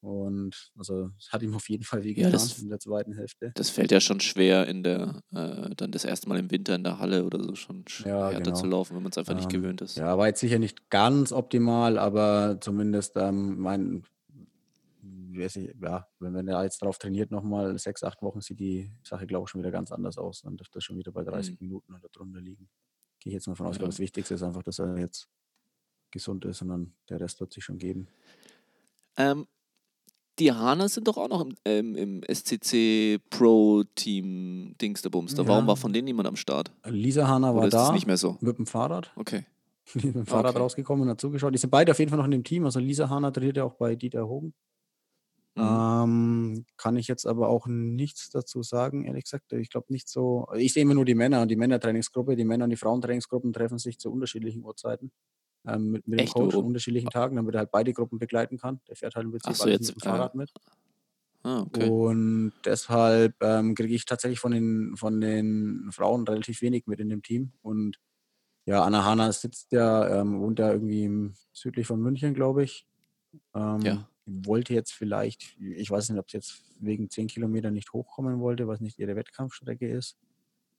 Und 0.00 0.70
also 0.78 1.10
es 1.18 1.32
hat 1.32 1.42
ihm 1.42 1.54
auf 1.54 1.68
jeden 1.68 1.84
Fall 1.84 2.02
wehgetan 2.02 2.32
ja, 2.32 2.62
in 2.62 2.68
der 2.70 2.78
zweiten 2.78 3.12
Hälfte. 3.12 3.52
Das 3.56 3.68
fällt 3.68 3.90
ja 3.90 4.00
schon 4.00 4.20
schwer 4.20 4.66
in 4.66 4.84
der, 4.84 5.20
äh, 5.32 5.74
dann 5.76 5.90
das 5.92 6.06
erste 6.06 6.28
Mal 6.30 6.38
im 6.38 6.50
Winter 6.50 6.76
in 6.76 6.84
der 6.84 6.98
Halle 6.98 7.24
oder 7.24 7.42
so 7.42 7.54
schon 7.54 7.84
ja, 8.04 8.30
härter 8.30 8.40
genau. 8.40 8.56
zu 8.56 8.66
laufen, 8.66 8.96
wenn 8.96 9.02
man 9.02 9.10
es 9.10 9.18
einfach 9.18 9.32
ähm, 9.32 9.38
nicht 9.38 9.50
gewöhnt 9.50 9.82
ist. 9.82 9.96
Ja, 9.96 10.16
war 10.16 10.28
jetzt 10.28 10.40
sicher 10.40 10.58
nicht 10.58 10.88
ganz 10.88 11.32
optimal, 11.32 11.98
aber 11.98 12.58
zumindest 12.60 13.16
ähm, 13.16 13.58
mein, 13.58 14.04
weiß 15.38 15.56
ich, 15.56 15.74
ja, 15.80 16.06
wenn, 16.18 16.34
wenn 16.34 16.48
er 16.48 16.62
jetzt 16.64 16.82
darauf 16.82 16.98
trainiert, 16.98 17.30
nochmal 17.30 17.78
sechs, 17.78 18.02
acht 18.02 18.22
Wochen, 18.22 18.40
sieht 18.40 18.60
die 18.60 18.90
Sache, 19.02 19.26
glaube 19.26 19.44
ich, 19.44 19.50
schon 19.50 19.60
wieder 19.60 19.70
ganz 19.70 19.92
anders 19.92 20.18
aus. 20.18 20.42
Dann 20.42 20.56
dürfte 20.56 20.78
er 20.78 20.82
schon 20.82 20.98
wieder 20.98 21.12
bei 21.12 21.24
30 21.24 21.60
mhm. 21.60 21.66
Minuten 21.66 21.94
oder 21.94 22.08
drunter 22.08 22.40
liegen. 22.40 22.68
Gehe 23.20 23.30
ich 23.30 23.34
jetzt 23.34 23.46
mal 23.46 23.54
von 23.54 23.66
aus. 23.66 23.78
Ja. 23.78 23.86
Das 23.86 23.98
Wichtigste 23.98 24.34
ist 24.34 24.42
einfach, 24.42 24.62
dass 24.62 24.78
er 24.78 24.98
jetzt 24.98 25.28
gesund 26.10 26.44
ist 26.44 26.62
und 26.62 26.68
dann 26.68 26.92
der 27.08 27.20
Rest 27.20 27.40
wird 27.40 27.52
sich 27.52 27.64
schon 27.64 27.78
geben. 27.78 28.08
Ähm, 29.16 29.46
die 30.38 30.52
Hana 30.52 30.88
sind 30.88 31.08
doch 31.08 31.16
auch 31.16 31.28
noch 31.28 31.40
im, 31.40 31.54
ähm, 31.64 31.96
im 31.96 32.22
SCC 32.22 33.18
Pro 33.30 33.84
Team 33.94 34.74
Dingsterbumster. 34.80 35.42
Ja. 35.42 35.48
Warum 35.48 35.66
war 35.66 35.76
von 35.76 35.92
denen 35.92 36.04
niemand 36.04 36.28
am 36.28 36.36
Start? 36.36 36.70
Lisa 36.84 37.26
Hana 37.26 37.54
war 37.54 37.68
da. 37.68 37.92
nicht 37.92 38.06
mehr 38.06 38.18
so? 38.18 38.36
Mit 38.40 38.58
dem 38.58 38.66
Fahrrad. 38.66 39.12
Okay. 39.16 39.46
Die 39.94 40.06
mit 40.06 40.14
dem 40.14 40.26
Fahrrad 40.26 40.50
okay. 40.50 40.58
rausgekommen 40.58 41.04
und 41.04 41.10
hat 41.10 41.20
zugeschaut. 41.20 41.54
Die 41.54 41.58
sind 41.58 41.70
beide 41.70 41.92
auf 41.92 41.98
jeden 41.98 42.10
Fall 42.10 42.18
noch 42.18 42.26
in 42.26 42.32
dem 42.32 42.44
Team. 42.44 42.64
Also 42.64 42.80
Lisa 42.80 43.08
Hana 43.08 43.30
trainiert 43.30 43.56
ja 43.56 43.64
auch 43.64 43.74
bei 43.74 43.94
Dieter 43.94 44.26
Hogen. 44.28 44.52
Mhm. 45.56 45.62
Ähm, 45.62 46.66
kann 46.76 46.96
ich 46.96 47.08
jetzt 47.08 47.26
aber 47.26 47.48
auch 47.48 47.66
nichts 47.66 48.28
dazu 48.28 48.62
sagen, 48.62 49.06
ehrlich 49.06 49.24
gesagt. 49.24 49.52
Ich 49.54 49.70
glaube 49.70 49.86
nicht 49.88 50.06
so. 50.08 50.46
Ich 50.54 50.74
sehe 50.74 50.82
immer 50.82 50.94
nur 50.94 51.06
die 51.06 51.14
Männer 51.14 51.40
und 51.40 51.48
die 51.48 51.56
Männertrainingsgruppe. 51.56 52.36
Die 52.36 52.44
Männer 52.44 52.64
und 52.64 52.70
die 52.70 52.76
Frauentrainingsgruppen 52.76 53.54
treffen 53.54 53.78
sich 53.78 53.98
zu 53.98 54.12
unterschiedlichen 54.12 54.62
Uhrzeiten 54.62 55.10
ähm, 55.66 55.92
mit, 55.92 56.06
mit 56.06 56.20
dem 56.20 56.28
Coach 56.28 56.54
an 56.54 56.64
unterschiedlichen 56.64 57.08
Tagen, 57.08 57.36
damit 57.36 57.54
er 57.54 57.60
halt 57.60 57.70
beide 57.70 57.94
Gruppen 57.94 58.18
begleiten 58.18 58.58
kann. 58.58 58.80
Der 58.86 58.96
fährt 58.96 59.14
halt 59.16 59.24
im 59.24 59.30
Prinzip 59.30 59.54
so, 59.54 59.68
jetzt, 59.68 59.94
mit 59.94 59.96
dem 59.96 60.00
Fahrrad 60.00 60.34
äh, 60.34 60.36
mit. 60.36 60.52
Ah, 61.42 61.62
okay. 61.62 61.88
Und 61.88 62.52
deshalb 62.66 63.34
ähm, 63.40 63.74
kriege 63.74 63.94
ich 63.94 64.04
tatsächlich 64.04 64.40
von 64.40 64.52
den, 64.52 64.94
von 64.96 65.22
den 65.22 65.88
Frauen 65.90 66.28
relativ 66.28 66.60
wenig 66.60 66.86
mit 66.86 67.00
in 67.00 67.08
dem 67.08 67.22
Team. 67.22 67.52
Und 67.62 67.98
ja, 68.66 68.82
Anna 68.82 69.06
Hanna 69.06 69.32
sitzt 69.32 69.72
ja, 69.72 70.20
ähm, 70.20 70.38
wohnt 70.40 70.58
ja 70.58 70.70
irgendwie 70.70 71.32
südlich 71.52 71.86
von 71.86 72.02
München, 72.02 72.34
glaube 72.34 72.64
ich. 72.64 72.86
Ähm, 73.54 73.80
ja 73.80 74.08
wollte 74.26 74.74
jetzt 74.74 74.92
vielleicht, 74.92 75.56
ich 75.60 75.90
weiß 75.90 76.10
nicht, 76.10 76.18
ob 76.18 76.30
sie 76.30 76.36
jetzt 76.36 76.62
wegen 76.80 77.08
10 77.08 77.28
Kilometern 77.28 77.72
nicht 77.72 77.92
hochkommen 77.92 78.40
wollte, 78.40 78.66
was 78.66 78.80
nicht 78.80 78.98
ihre 78.98 79.16
Wettkampfstrecke 79.16 79.88
ist. 79.88 80.16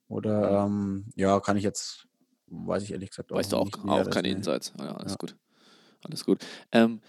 Oder 0.08 0.64
ähm, 0.66 1.06
ja, 1.16 1.40
kann 1.40 1.56
ich 1.56 1.64
jetzt, 1.64 2.06
weiß 2.46 2.82
ich 2.82 2.92
ehrlich 2.92 3.10
gesagt 3.10 3.32
auch 3.32 3.36
Weißt 3.36 3.52
du 3.52 3.56
auch, 3.56 3.70
auch 3.86 4.10
keine 4.10 4.28
Insights. 4.28 4.72
Ja, 4.78 4.96
alles 4.96 5.12
ja. 5.12 5.16
gut. 5.18 5.36
Alles 6.02 6.24
gut. 6.24 6.44
Ähm, 6.72 7.00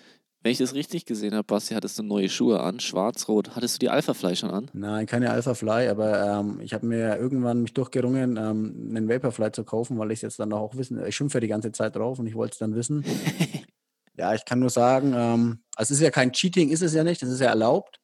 wenn 0.41 0.53
ich 0.53 0.58
das 0.58 0.74
richtig 0.74 1.05
gesehen 1.05 1.34
habe, 1.34 1.43
Basti, 1.43 1.74
hattest 1.74 2.00
du 2.00 2.03
neue 2.03 2.29
Schuhe 2.29 2.62
an, 2.62 2.79
schwarz-rot. 2.79 3.58
Hattest 3.58 3.75
du 3.75 3.79
die 3.79 3.89
Alpha-Fly 3.89 4.38
schon 4.38 4.51
an? 4.51 4.72
Nein, 4.72 5.05
keine 5.05 5.31
Alpha-Fly, 5.31 5.89
aber 5.89 6.39
ähm, 6.39 6.62
ich 6.62 6.74
habe 6.74 6.86
mir 6.86 7.17
irgendwann 7.17 7.62
mich 7.62 7.74
durchgerungen, 7.74 8.38
ähm, 8.38 8.88
einen 8.89 9.10
Vaporfly 9.10 9.51
zu 9.51 9.65
kaufen, 9.65 9.98
weil 10.00 10.12
ich 10.12 10.19
es 10.19 10.22
jetzt 10.22 10.39
dann 10.39 10.53
auch 10.53 10.75
wissen, 10.75 11.05
ich 11.05 11.15
schimpfe 11.15 11.41
die 11.41 11.50
ganze 11.50 11.74
Zeit 11.74 11.98
drauf 11.98 12.19
und 12.19 12.27
ich 12.27 12.36
wollte 12.36 12.53
es 12.53 12.58
dann 12.58 12.74
wissen. 12.74 13.03
Ja, 14.19 14.33
ich 14.33 14.43
kann 14.43 14.59
nur 14.59 14.69
sagen, 14.69 15.13
ähm, 15.15 15.59
also 15.77 15.93
es 15.93 15.99
ist 15.99 16.03
ja 16.03 16.11
kein 16.11 16.33
Cheating, 16.33 16.71
ist 16.71 16.81
es 16.81 16.93
ja 16.93 17.05
nicht, 17.05 17.21
das 17.21 17.29
ist 17.29 17.39
ja 17.39 17.47
erlaubt. 17.47 18.01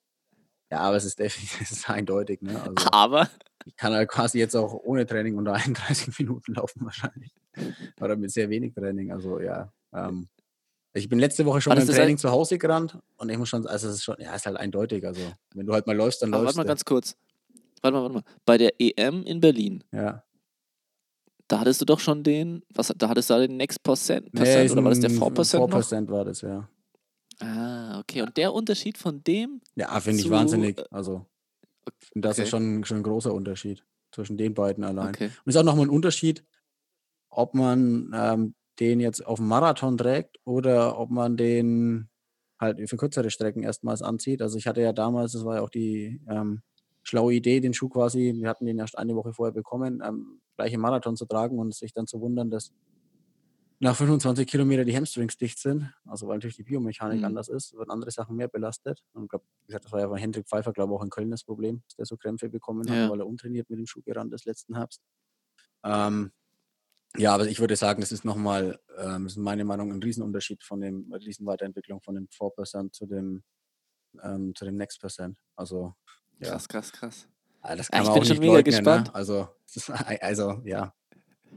Ja, 0.72 0.80
aber 0.80 0.96
es 0.96 1.04
ist 1.04 1.20
definitiv 1.20 1.60
es 1.62 1.72
ist 1.72 1.90
eindeutig. 1.90 2.42
Ne? 2.42 2.58
Also, 2.58 2.74
aber? 2.94 3.30
Ich 3.66 3.76
kann 3.76 3.94
halt 3.94 4.08
quasi 4.08 4.40
jetzt 4.40 4.56
auch 4.56 4.74
ohne 4.74 5.06
Training 5.06 5.36
unter 5.36 5.54
31 5.56 6.18
Minuten 6.20 6.54
laufen 6.54 6.86
wahrscheinlich. 6.86 7.36
Oder 8.00 8.16
mit 8.16 8.32
sehr 8.32 8.50
wenig 8.50 8.74
Training. 8.74 9.12
Also 9.12 9.42
ja. 9.42 9.74
Ähm, 9.94 10.30
ich 10.94 11.10
bin 11.10 11.20
letzte 11.20 11.46
Woche 11.46 11.60
schon 11.60 11.76
beim 11.76 11.86
Training 11.86 12.16
halt 12.16 12.20
zu 12.20 12.32
Hause 12.32 12.58
gerannt 12.58 12.98
und 13.18 13.30
ich 13.30 13.38
muss 13.38 13.50
schon, 13.50 13.68
also 13.68 13.90
es 13.90 13.96
ist 13.96 14.04
schon, 14.06 14.16
ja, 14.18 14.34
ist 14.36 14.46
halt 14.46 14.56
eindeutig. 14.56 15.06
Also 15.06 15.20
wenn 15.54 15.66
du 15.66 15.74
halt 15.74 15.86
mal 15.86 15.98
läufst, 15.98 16.22
dann 16.22 16.34
aber 16.34 16.44
läufst 16.44 16.56
du. 16.56 16.60
Warte 16.60 16.68
mal 16.68 16.72
ganz 16.72 16.86
kurz. 16.86 17.18
Warte 17.82 17.98
mal, 17.98 18.04
warte 18.04 18.16
mal. 18.16 18.24
Bei 18.46 18.58
der 18.58 18.74
EM 18.80 19.24
in 19.24 19.42
Berlin. 19.42 19.84
Ja 19.92 20.25
da 21.48 21.60
hattest 21.60 21.82
du 21.82 21.86
doch 21.86 22.00
schon 22.00 22.24
den, 22.24 22.64
was, 22.74 22.94
da 22.98 23.10
hattest 23.10 23.30
du 23.30 23.48
den 23.48 23.58
Next 23.58 23.84
Percent, 23.84 24.32
Percent 24.32 24.66
nee, 24.66 24.72
oder 24.72 24.84
war 24.84 24.90
das 24.90 25.00
der 25.00 25.12
4%? 25.12 25.70
4% 25.70 26.10
war 26.10 26.26
das, 26.26 26.42
ja. 26.42 26.70
Ah, 27.40 28.00
okay. 28.00 28.22
Und 28.22 28.38
der 28.38 28.54
Unterschied 28.54 28.98
von 28.98 29.24
dem? 29.24 29.62
Ja, 29.76 30.00
finde 30.00 30.22
ich 30.22 30.30
wahnsinnig. 30.30 30.82
Also, 30.92 31.26
das 32.14 32.36
okay. 32.36 32.44
ist 32.44 32.50
schon, 32.50 32.84
schon 32.86 32.98
ein 32.98 33.04
großer 33.04 33.34
Unterschied 33.34 33.86
zwischen 34.12 34.38
den 34.38 34.54
beiden 34.54 34.84
allein. 34.84 35.10
Okay. 35.10 35.26
Und 35.26 35.50
ist 35.50 35.58
auch 35.58 35.64
nochmal 35.64 35.86
ein 35.86 35.90
Unterschied, 35.90 36.46
ob 37.30 37.54
man 37.54 38.12
ähm, 38.16 38.56
den 38.80 39.00
jetzt 39.00 39.26
auf 39.26 39.40
dem 39.40 39.48
Marathon 39.48 39.98
trägt 39.98 40.38
oder 40.46 40.98
ob 40.98 41.10
man 41.10 41.38
den 41.38 42.10
halt 42.60 42.90
für 42.90 42.98
kürzere 42.98 43.30
Strecken 43.30 43.64
erstmals 43.64 44.02
anzieht. 44.02 44.42
Also 44.42 44.58
ich 44.58 44.68
hatte 44.68 44.82
ja 44.82 44.94
damals, 44.94 45.34
das 45.34 45.44
war 45.44 45.56
ja 45.56 45.62
auch 45.62 45.70
die 45.70 46.22
ähm, 46.30 46.62
schlaue 47.04 47.34
Idee, 47.34 47.60
den 47.60 47.74
Schuh 47.74 47.90
quasi, 47.90 48.34
wir 48.36 48.50
hatten 48.50 48.66
den 48.66 48.80
erst 48.80 48.98
eine 48.98 49.16
Woche 49.16 49.34
vorher 49.34 49.54
bekommen, 49.54 50.02
ähm, 50.06 50.42
gleich 50.56 50.74
im 50.74 50.82
Marathon 50.82 51.16
zu 51.16 51.26
tragen 51.26 51.60
und 51.60 51.74
sich 51.74 51.94
dann 51.94 52.08
zu 52.08 52.20
wundern, 52.22 52.50
dass 52.50 52.72
nach 53.80 53.96
25 53.96 54.48
Kilometer 54.48 54.86
die 54.86 54.96
Hamstrings 54.96 55.38
dicht 55.38 55.60
sind, 55.60 55.94
also 56.06 56.28
weil 56.28 56.38
natürlich 56.38 56.56
die 56.56 56.64
Biomechanik 56.64 57.20
mhm. 57.20 57.26
anders 57.26 57.50
ist, 57.50 57.74
werden 57.74 57.92
andere 57.92 58.10
Sachen 58.10 58.36
mehr 58.36 58.48
belastet. 58.48 59.04
Und 59.14 59.30
glaub, 59.30 59.44
wie 59.64 59.68
gesagt, 59.68 59.86
das 59.86 59.92
war 59.92 60.00
ja 60.00 60.08
von 60.08 60.18
Hendrik 60.18 60.48
Pfeiffer, 60.48 60.72
glaube 60.72 60.94
ich, 60.94 61.00
auch 61.00 61.04
in 61.04 61.10
Köln 61.10 61.30
das 61.30 61.44
Problem, 61.44 61.82
dass 61.88 61.96
der 61.98 62.06
so 62.06 62.16
Krämpfe 62.16 62.50
bekommen 62.50 62.90
hat, 62.90 63.10
weil 63.10 63.20
er 63.20 63.28
untrainiert 63.28 63.70
mit 63.70 63.80
dem 63.80 63.86
Schuh 63.86 64.02
gerannt 64.02 64.34
ist 64.34 64.46
letzten 64.46 64.76
Herbst. 64.76 65.02
Ähm, 65.84 66.32
ja, 67.18 67.34
aber 67.34 67.48
ich 67.48 67.60
würde 67.60 67.76
sagen, 67.76 68.02
das 68.02 68.12
ist 68.12 68.26
nochmal, 68.26 68.80
ähm, 68.98 69.26
das 69.26 69.34
ist 69.34 69.38
meine 69.38 69.66
Meinung, 69.66 69.92
ein 69.92 70.02
Riesenunterschied 70.02 70.64
von 70.64 70.82
dem 70.82 71.14
Riesenweiterentwicklung 71.14 72.02
von 72.02 72.16
dem 72.16 72.28
4% 72.28 72.92
zu 72.92 73.06
dem, 73.06 73.44
ähm, 74.24 74.54
zu 74.56 74.66
dem 74.66 74.78
Next 74.78 75.00
Percent. 75.00 75.38
Also, 75.56 75.96
ja. 76.40 76.50
Krass, 76.50 76.68
krass, 76.68 76.92
krass. 76.92 77.28
Ah, 77.68 77.76
das 77.76 77.90
kann 77.90 78.04
ja, 78.04 78.04
ich 78.04 78.10
man 78.10 78.20
bin 78.20 78.28
schon 78.28 78.40
mega 78.40 78.54
leugnen, 78.54 78.74
ne? 78.74 78.78
gespannt. 78.78 79.16
Also, 79.16 79.48
also, 80.22 80.62
ja. 80.66 80.94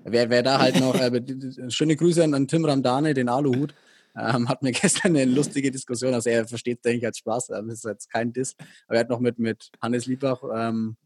Wer, 0.04 0.30
wer 0.30 0.42
da 0.42 0.58
halt 0.58 0.80
noch, 0.80 0.94
äh, 0.94 1.70
schöne 1.70 1.96
Grüße 1.96 2.24
an, 2.24 2.48
Tim 2.48 2.64
Ramdane, 2.64 3.12
den 3.12 3.28
Aluhut. 3.28 3.74
Ähm, 4.16 4.48
hat 4.48 4.62
mir 4.62 4.72
gestern 4.72 5.16
eine 5.16 5.26
lustige 5.26 5.70
Diskussion, 5.70 6.14
also 6.14 6.30
er 6.30 6.48
versteht, 6.48 6.84
denke 6.84 6.98
ich, 6.98 7.06
als 7.06 7.18
Spaß, 7.18 7.48
das 7.48 7.66
ist 7.66 7.84
jetzt 7.84 8.10
kein 8.10 8.32
Diss, 8.32 8.56
aber 8.86 8.96
er 8.96 9.00
hat 9.00 9.10
noch 9.10 9.20
mit, 9.20 9.38
mit 9.38 9.70
Hannes 9.80 10.06
Liebach 10.06 10.42
ähm, 10.52 10.96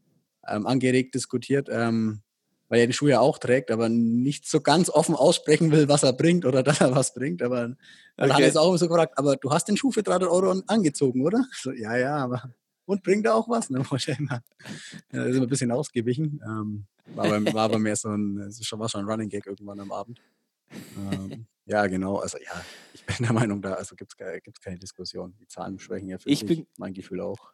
ähm, 0.47 0.65
angeregt 0.65 1.13
diskutiert, 1.13 1.67
ähm, 1.69 2.21
weil 2.69 2.79
er 2.79 2.87
die 2.87 2.93
Schuhe 2.93 3.11
ja 3.11 3.19
auch 3.19 3.37
trägt, 3.37 3.71
aber 3.71 3.89
nicht 3.89 4.47
so 4.47 4.61
ganz 4.61 4.89
offen 4.89 5.15
aussprechen 5.15 5.71
will, 5.71 5.89
was 5.89 6.03
er 6.03 6.13
bringt 6.13 6.45
oder 6.45 6.63
dass 6.63 6.81
er 6.81 6.95
was 6.95 7.13
bringt. 7.13 7.43
Aber 7.43 7.75
dann 8.15 8.31
okay. 8.31 8.33
hat 8.33 8.41
es 8.41 8.55
auch 8.55 8.75
so 8.77 8.87
gefragt, 8.87 9.17
aber 9.17 9.35
du 9.35 9.51
hast 9.51 9.67
den 9.67 9.77
Schuh 9.77 9.91
für 9.91 10.01
300 10.01 10.29
Euro 10.29 10.61
angezogen, 10.67 11.23
oder? 11.23 11.45
So, 11.51 11.71
ja, 11.71 11.97
ja, 11.97 12.15
aber 12.15 12.53
und 12.85 13.03
bringt 13.03 13.25
er 13.25 13.35
auch 13.35 13.49
was? 13.49 13.69
Ne? 13.69 13.83
ja, 13.91 15.23
ist 15.23 15.35
immer 15.35 15.45
ein 15.45 15.49
bisschen 15.49 15.71
ausgewichen. 15.71 16.41
Ähm, 16.45 16.85
war, 17.15 17.25
aber, 17.25 17.53
war 17.53 17.63
aber 17.63 17.79
mehr 17.79 17.95
so 17.95 18.09
ein, 18.09 18.37
war 18.37 18.89
schon 18.89 19.01
ein 19.01 19.09
Running 19.09 19.29
Gag 19.29 19.45
irgendwann 19.45 19.79
am 19.79 19.91
Abend. 19.91 20.21
Ähm, 21.11 21.45
ja, 21.65 21.85
genau. 21.87 22.17
Also 22.17 22.37
ja, 22.37 22.61
ich 22.93 23.05
bin 23.05 23.17
der 23.19 23.33
Meinung, 23.33 23.61
da 23.61 23.73
also 23.73 23.95
gibt 23.95 24.13
es 24.13 24.61
keine 24.61 24.79
Diskussion. 24.79 25.33
Die 25.39 25.47
Zahlen 25.47 25.79
sprechen 25.79 26.09
ja 26.09 26.17
für 26.17 26.29
ich 26.29 26.39
sich, 26.39 26.47
bin, 26.47 26.67
mein 26.77 26.93
Gefühl 26.93 27.21
auch. 27.21 27.53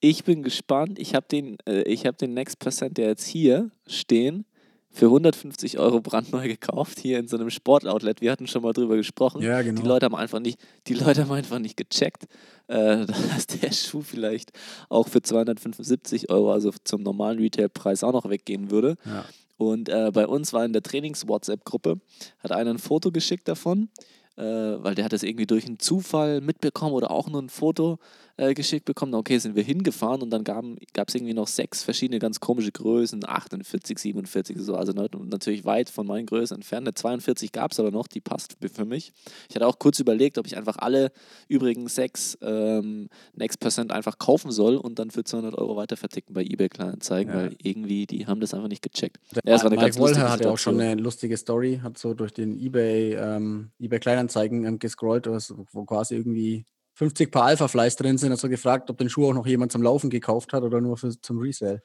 Ich 0.00 0.24
bin 0.24 0.42
gespannt. 0.42 0.98
Ich 0.98 1.14
habe 1.14 1.26
den, 1.26 1.56
äh, 1.66 1.96
hab 1.96 2.18
den 2.18 2.34
Next 2.34 2.58
Percent, 2.58 2.98
der 2.98 3.08
jetzt 3.08 3.26
hier 3.26 3.70
stehen, 3.86 4.44
für 4.90 5.06
150 5.06 5.78
Euro 5.78 6.00
brandneu 6.00 6.48
gekauft, 6.48 6.98
hier 6.98 7.18
in 7.18 7.28
so 7.28 7.36
einem 7.36 7.50
Sportoutlet. 7.50 8.20
Wir 8.20 8.32
hatten 8.32 8.46
schon 8.46 8.62
mal 8.62 8.72
drüber 8.72 8.96
gesprochen. 8.96 9.42
Ja, 9.42 9.62
genau. 9.62 9.80
Die 9.80 9.86
Leute 9.86 10.06
haben 10.06 10.14
einfach 10.14 10.40
nicht, 10.40 10.58
die 10.86 10.94
Leute 10.94 11.22
haben 11.22 11.32
einfach 11.32 11.58
nicht 11.58 11.76
gecheckt, 11.76 12.26
äh, 12.68 13.06
dass 13.34 13.46
der 13.46 13.72
Schuh 13.72 14.02
vielleicht 14.02 14.52
auch 14.88 15.08
für 15.08 15.22
275 15.22 16.30
Euro, 16.30 16.52
also 16.52 16.72
zum 16.84 17.02
normalen 17.02 17.38
Retailpreis, 17.38 18.02
auch 18.02 18.12
noch 18.12 18.28
weggehen 18.28 18.70
würde. 18.70 18.96
Ja. 19.04 19.24
Und 19.56 19.88
äh, 19.88 20.10
bei 20.12 20.26
uns 20.26 20.52
war 20.52 20.64
in 20.64 20.72
der 20.72 20.82
Trainings-WhatsApp-Gruppe, 20.82 22.00
hat 22.38 22.52
einer 22.52 22.70
ein 22.70 22.78
Foto 22.78 23.10
geschickt 23.10 23.48
davon, 23.48 23.88
äh, 24.36 24.42
weil 24.42 24.94
der 24.94 25.04
hat 25.04 25.12
das 25.12 25.24
irgendwie 25.24 25.46
durch 25.46 25.66
einen 25.66 25.80
Zufall 25.80 26.40
mitbekommen 26.40 26.92
oder 26.92 27.10
auch 27.10 27.28
nur 27.28 27.42
ein 27.42 27.48
Foto 27.48 27.98
äh, 28.38 28.54
geschickt 28.54 28.84
bekommen. 28.84 29.14
Okay, 29.14 29.38
sind 29.38 29.56
wir 29.56 29.62
hingefahren 29.62 30.22
und 30.22 30.30
dann 30.30 30.44
gab 30.44 30.64
es 31.08 31.14
irgendwie 31.14 31.34
noch 31.34 31.48
sechs 31.48 31.82
verschiedene 31.82 32.18
ganz 32.18 32.40
komische 32.40 32.72
Größen, 32.72 33.28
48, 33.28 33.98
47, 33.98 34.56
so, 34.60 34.76
also 34.76 34.92
natürlich 34.92 35.64
weit 35.64 35.90
von 35.90 36.06
meinen 36.06 36.26
Größen 36.26 36.56
entfernt. 36.56 36.86
Eine 36.86 36.94
42 36.94 37.52
gab 37.52 37.72
es 37.72 37.80
aber 37.80 37.90
noch, 37.90 38.06
die 38.06 38.20
passt 38.20 38.56
für 38.72 38.84
mich. 38.84 39.12
Ich 39.48 39.56
hatte 39.56 39.66
auch 39.66 39.78
kurz 39.78 39.98
überlegt, 39.98 40.38
ob 40.38 40.46
ich 40.46 40.56
einfach 40.56 40.78
alle 40.78 41.10
übrigen 41.48 41.88
sechs 41.88 42.38
ähm, 42.40 43.08
Next 43.34 43.60
Percent 43.60 43.92
einfach 43.92 44.18
kaufen 44.18 44.52
soll 44.52 44.76
und 44.76 44.98
dann 44.98 45.10
für 45.10 45.24
200 45.24 45.56
Euro 45.56 45.76
weiter 45.76 45.96
verticken 45.96 46.32
bei 46.32 46.42
eBay 46.42 46.68
Kleinanzeigen, 46.68 47.32
ja. 47.32 47.40
weil 47.40 47.56
irgendwie 47.62 48.06
die 48.06 48.26
haben 48.26 48.40
das 48.40 48.54
einfach 48.54 48.68
nicht 48.68 48.82
gecheckt. 48.82 49.18
Der 49.34 49.42
ja, 49.44 49.52
das 49.52 49.64
war 49.64 49.72
eine 49.72 49.80
Mike 49.80 49.90
ganz 49.90 49.98
Wolter 49.98 50.30
hat 50.30 50.40
ja 50.40 50.50
auch 50.50 50.58
schon 50.58 50.80
eine 50.80 51.00
lustige 51.00 51.36
Story, 51.36 51.80
hat 51.82 51.98
so 51.98 52.14
durch 52.14 52.32
den 52.32 52.56
eBay, 52.56 53.14
ähm, 53.14 53.70
eBay 53.80 53.98
Kleinanzeigen 53.98 54.64
ähm, 54.64 54.78
gescrollt, 54.78 55.26
wo 55.26 55.84
quasi 55.84 56.14
irgendwie 56.14 56.64
50 56.98 57.30
Paar 57.30 57.44
Alpha-Flies 57.44 57.94
drin 57.94 58.18
sind, 58.18 58.32
hat 58.32 58.40
so 58.40 58.48
gefragt, 58.48 58.90
ob 58.90 58.98
den 58.98 59.08
Schuh 59.08 59.28
auch 59.28 59.32
noch 59.32 59.46
jemand 59.46 59.70
zum 59.70 59.82
Laufen 59.82 60.10
gekauft 60.10 60.52
hat 60.52 60.64
oder 60.64 60.80
nur 60.80 60.96
für, 60.96 61.10
zum 61.20 61.38
Resell. 61.38 61.80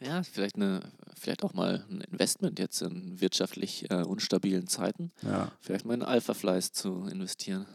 Ja, 0.00 0.22
vielleicht, 0.22 0.56
eine, 0.56 0.80
vielleicht 1.18 1.44
auch 1.44 1.52
mal 1.52 1.84
ein 1.90 2.00
Investment 2.10 2.58
jetzt 2.58 2.80
in 2.80 3.20
wirtschaftlich 3.20 3.90
äh, 3.90 4.02
unstabilen 4.02 4.66
Zeiten. 4.68 5.12
Ja. 5.20 5.52
Vielleicht 5.60 5.84
mal 5.84 5.92
in 5.92 6.02
Alpha-Flies 6.02 6.72
zu 6.72 7.04
investieren. 7.08 7.66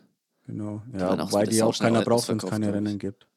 Genau, 0.47 0.81
ja, 0.93 1.15
wobei 1.15 1.45
die 1.45 1.61
auch 1.61 1.77
keiner 1.77 2.01
braucht, 2.01 2.27
wenn 2.27 2.37
es 2.37 2.45
keine 2.47 2.73
Rennen 2.73 2.97
gibt. 2.97 3.27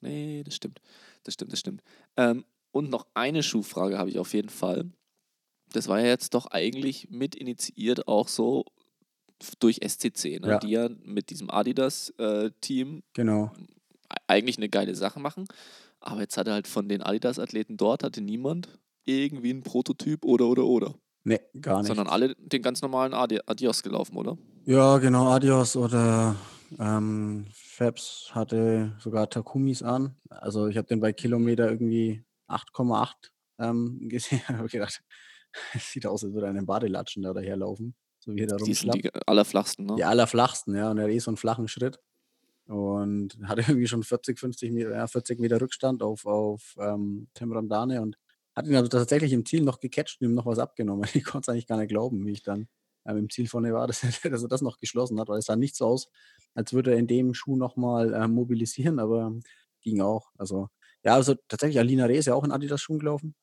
Nee, 0.00 0.42
das 0.44 0.56
stimmt. 0.56 0.80
Das 1.22 1.34
stimmt, 1.34 1.52
das 1.52 1.60
stimmt. 1.60 1.82
Ähm, 2.16 2.44
und 2.72 2.90
noch 2.90 3.06
eine 3.14 3.44
Schuhfrage 3.44 3.98
habe 3.98 4.10
ich 4.10 4.18
auf 4.18 4.34
jeden 4.34 4.48
Fall. 4.48 4.90
Das 5.72 5.86
war 5.86 6.00
ja 6.00 6.06
jetzt 6.06 6.34
doch 6.34 6.46
eigentlich 6.46 7.08
mit 7.10 7.36
initiiert 7.36 8.08
auch 8.08 8.26
so 8.26 8.64
durch 9.58 9.80
SCC, 9.86 10.40
ne? 10.40 10.48
ja. 10.48 10.58
die 10.58 10.70
ja 10.70 10.88
mit 11.04 11.30
diesem 11.30 11.50
Adidas-Team 11.50 12.96
äh, 12.98 13.02
genau. 13.12 13.52
eigentlich 14.26 14.58
eine 14.58 14.68
geile 14.68 14.94
Sache 14.94 15.20
machen. 15.20 15.46
Aber 16.00 16.20
jetzt 16.20 16.36
hatte 16.36 16.52
halt 16.52 16.68
von 16.68 16.88
den 16.88 17.02
Adidas-Athleten 17.02 17.76
dort 17.76 18.02
hatte 18.02 18.20
niemand 18.20 18.68
irgendwie 19.04 19.50
einen 19.50 19.62
Prototyp 19.62 20.24
oder 20.24 20.46
oder 20.46 20.64
oder. 20.64 20.94
Nee, 21.24 21.40
gar 21.60 21.78
nicht. 21.78 21.88
Sondern 21.88 22.06
alle 22.06 22.34
den 22.36 22.62
ganz 22.62 22.82
normalen 22.82 23.14
Adi 23.14 23.40
Adios 23.46 23.82
gelaufen, 23.82 24.16
oder? 24.16 24.36
Ja, 24.66 24.98
genau, 24.98 25.28
Adios 25.28 25.76
oder 25.76 26.36
ähm, 26.78 27.46
Fabs 27.52 28.30
hatte 28.32 28.94
sogar 28.98 29.30
Takumis 29.30 29.82
an. 29.82 30.16
Also 30.28 30.68
ich 30.68 30.76
habe 30.76 30.88
den 30.88 31.00
bei 31.00 31.12
Kilometer 31.12 31.70
irgendwie 31.70 32.24
8,8 32.48 33.12
ähm, 33.58 34.00
gesehen. 34.08 34.46
habe 34.48 34.68
gedacht, 34.68 35.02
es 35.74 35.90
sieht 35.92 36.06
aus, 36.06 36.24
als 36.24 36.34
würde 36.34 36.46
er 36.46 36.50
einen 36.50 36.66
Badelatschen 36.66 37.22
da 37.22 37.32
daherlaufen. 37.32 37.94
So 38.24 38.34
wie 38.34 38.40
er 38.40 38.46
da 38.46 38.56
Die 38.56 38.74
sind 38.74 38.94
die 38.94 39.10
allerflachsten, 39.26 39.86
ne? 39.86 39.96
Die 39.96 40.04
allerflachsten, 40.04 40.74
ja. 40.74 40.90
Und 40.90 40.98
er 40.98 41.04
hat 41.04 41.10
eh 41.10 41.18
so 41.18 41.30
einen 41.30 41.36
flachen 41.36 41.68
Schritt. 41.68 42.00
Und 42.66 43.38
hatte 43.44 43.62
irgendwie 43.68 43.86
schon 43.86 44.02
40, 44.02 44.38
50 44.38 44.72
Meter, 44.72 44.90
ja, 44.92 45.06
40 45.06 45.38
Meter 45.40 45.60
Rückstand 45.60 46.02
auf, 46.02 46.24
auf 46.24 46.76
ähm, 46.80 47.28
Tim 47.34 47.52
Ramdane 47.52 48.00
und 48.00 48.16
hat 48.54 48.66
ihn 48.66 48.76
also 48.76 48.88
tatsächlich 48.88 49.32
im 49.32 49.44
Ziel 49.44 49.62
noch 49.62 49.80
gecatcht 49.80 50.20
und 50.20 50.28
ihm 50.28 50.34
noch 50.34 50.46
was 50.46 50.58
abgenommen. 50.58 51.04
Ich 51.14 51.24
konnte 51.24 51.46
es 51.46 51.48
eigentlich 51.50 51.66
gar 51.66 51.78
nicht 51.78 51.88
glauben, 51.88 52.26
wie 52.26 52.32
ich 52.32 52.42
dann 52.42 52.68
ähm, 53.04 53.18
im 53.18 53.30
Ziel 53.30 53.48
vorne 53.48 53.74
war, 53.74 53.86
dass 53.88 54.02
er, 54.02 54.30
dass 54.30 54.42
er, 54.42 54.48
das 54.48 54.62
noch 54.62 54.78
geschlossen 54.78 55.20
hat, 55.20 55.28
weil 55.28 55.38
es 55.40 55.46
sah 55.46 55.56
nicht 55.56 55.76
so 55.76 55.86
aus, 55.86 56.08
als 56.54 56.72
würde 56.72 56.92
er 56.92 56.98
in 56.98 57.06
dem 57.06 57.34
Schuh 57.34 57.56
nochmal 57.56 58.14
äh, 58.14 58.28
mobilisieren, 58.28 58.98
aber 58.98 59.32
ging 59.82 60.00
auch. 60.00 60.30
Also, 60.38 60.68
ja, 61.02 61.14
also 61.14 61.34
tatsächlich, 61.48 61.78
Alina 61.78 62.06
Reh 62.06 62.16
ist 62.16 62.26
ja 62.26 62.34
auch 62.34 62.44
in 62.44 62.52
Adidas-Schuhen 62.52 63.00
gelaufen. 63.00 63.34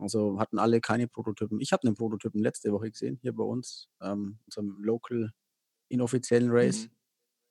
Also 0.00 0.38
hatten 0.40 0.58
alle 0.58 0.80
keine 0.80 1.08
Prototypen. 1.08 1.60
Ich 1.60 1.72
habe 1.72 1.86
einen 1.86 1.94
Prototypen 1.94 2.40
letzte 2.40 2.72
Woche 2.72 2.90
gesehen, 2.90 3.18
hier 3.20 3.34
bei 3.34 3.44
uns, 3.44 3.88
ähm, 4.00 4.38
unserem 4.46 4.82
Local 4.82 5.32
inoffiziellen 5.88 6.50
Race. 6.50 6.86
Mhm. 6.86 6.90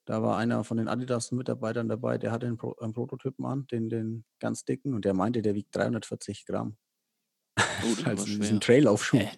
Da 0.06 0.24
war 0.24 0.38
einer 0.38 0.64
von 0.64 0.78
den 0.78 0.88
Adidas-Mitarbeitern 0.88 1.88
dabei, 1.88 2.18
der 2.18 2.32
hatte 2.32 2.48
einen, 2.48 2.58
Pro 2.58 2.74
einen, 2.80 2.94
Prototypen 2.94 3.46
an, 3.46 3.68
den, 3.68 3.90
den 3.90 4.26
ganz 4.40 4.66
dicken, 4.66 4.96
und 4.96 5.06
der 5.06 5.14
meinte, 5.14 5.44
der 5.44 5.54
wiegt 5.54 5.76
340 5.76 6.46
Gramm. 6.46 6.78
Oh, 7.58 7.96
das 8.04 8.06
also 8.06 8.54
ein 8.56 8.60
Trailaufschuh. 8.60 9.18
Äh. 9.18 9.30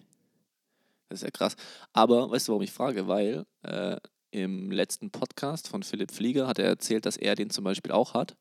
Das 1.10 1.20
ist 1.20 1.24
ja 1.24 1.30
krass. 1.30 1.56
Aber 1.92 2.30
weißt 2.30 2.48
du, 2.48 2.52
warum 2.52 2.62
ich 2.62 2.72
frage? 2.72 3.06
Weil 3.06 3.44
äh, 3.60 3.98
im 4.30 4.70
letzten 4.70 5.10
Podcast 5.10 5.68
von 5.68 5.82
Philipp 5.82 6.10
Flieger 6.10 6.46
hat 6.46 6.58
er 6.58 6.64
erzählt, 6.64 7.04
dass 7.04 7.18
er 7.18 7.34
den 7.34 7.50
zum 7.50 7.64
Beispiel 7.64 7.92
auch 7.92 8.14
hat, 8.14 8.34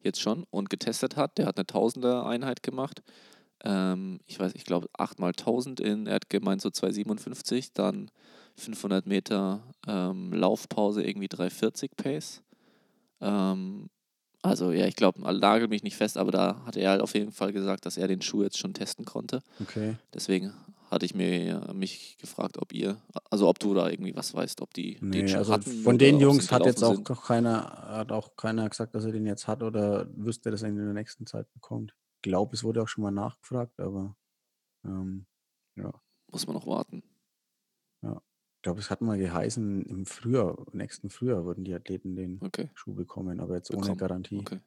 jetzt 0.00 0.22
schon, 0.22 0.44
und 0.48 0.70
getestet 0.70 1.16
hat. 1.16 1.36
Der 1.36 1.44
hat 1.44 1.58
eine 1.58 1.66
Tausender-Einheit 1.66 2.62
gemacht 2.62 3.02
ähm, 3.64 4.20
ich 4.26 4.38
weiß, 4.38 4.52
ich 4.54 4.64
glaube 4.64 4.88
8 4.92 5.18
mal 5.18 5.28
1000 5.28 5.80
in, 5.80 6.06
er 6.06 6.16
hat 6.16 6.30
gemeint 6.30 6.60
so 6.60 6.70
257, 6.70 7.72
dann 7.72 8.10
500 8.56 9.06
Meter 9.06 9.62
ähm, 9.86 10.32
Laufpause 10.32 11.02
irgendwie 11.02 11.28
340 11.28 11.96
Pace. 11.96 12.42
Ähm, 13.20 13.88
also 14.42 14.70
ja, 14.70 14.86
ich 14.86 14.96
glaube, 14.96 15.20
nagel 15.38 15.68
mich 15.68 15.82
nicht 15.82 15.96
fest, 15.96 16.18
aber 16.18 16.30
da 16.30 16.62
hat 16.66 16.76
er 16.76 16.90
halt 16.90 17.00
auf 17.00 17.14
jeden 17.14 17.32
Fall 17.32 17.52
gesagt, 17.52 17.86
dass 17.86 17.96
er 17.96 18.06
den 18.06 18.20
Schuh 18.20 18.42
jetzt 18.42 18.58
schon 18.58 18.74
testen 18.74 19.06
konnte. 19.06 19.42
Okay. 19.60 19.96
Deswegen 20.12 20.52
hatte 20.90 21.06
ich 21.06 21.14
mir 21.14 21.72
mich 21.72 22.18
gefragt, 22.18 22.58
ob 22.58 22.74
ihr, 22.74 22.98
also 23.30 23.48
ob 23.48 23.58
du 23.58 23.72
da 23.72 23.88
irgendwie 23.88 24.14
was 24.14 24.34
weißt, 24.34 24.60
ob 24.60 24.74
die 24.74 24.98
nee, 25.00 25.20
den 25.20 25.28
schon 25.28 25.38
also 25.38 25.54
hatten. 25.54 25.82
Von 25.82 25.96
den 25.96 26.20
Jungs 26.20 26.52
hat 26.52 26.66
jetzt 26.66 26.84
auch 26.84 27.02
keiner, 27.02 27.64
hat 27.88 28.12
auch 28.12 28.36
keiner 28.36 28.68
gesagt, 28.68 28.94
dass 28.94 29.06
er 29.06 29.12
den 29.12 29.24
jetzt 29.24 29.48
hat 29.48 29.62
oder 29.62 30.06
wüsste, 30.14 30.50
dass 30.50 30.62
er 30.62 30.68
ihn 30.68 30.76
in 30.76 30.84
der 30.84 30.94
nächsten 30.94 31.26
Zeit 31.26 31.50
bekommt 31.54 31.94
glaube, 32.24 32.54
es 32.54 32.64
wurde 32.64 32.82
auch 32.82 32.88
schon 32.88 33.02
mal 33.02 33.10
nachgefragt, 33.10 33.78
aber 33.78 34.16
ähm, 34.84 35.26
ja. 35.76 35.92
Muss 36.32 36.46
man 36.46 36.56
noch 36.56 36.66
warten. 36.66 37.02
Ja. 38.02 38.20
Ich 38.56 38.62
glaube, 38.62 38.80
es 38.80 38.90
hat 38.90 39.02
mal 39.02 39.18
geheißen, 39.18 39.84
im 39.84 40.06
Frühjahr, 40.06 40.56
nächsten 40.72 41.10
Frühjahr 41.10 41.44
würden 41.44 41.64
die 41.64 41.74
Athleten 41.74 42.16
den 42.16 42.40
okay. 42.42 42.70
Schuh 42.74 42.94
bekommen, 42.94 43.40
aber 43.40 43.56
jetzt 43.56 43.68
bekommen. 43.68 43.90
ohne 43.90 43.96
Garantie. 43.96 44.38
Okay. 44.38 44.60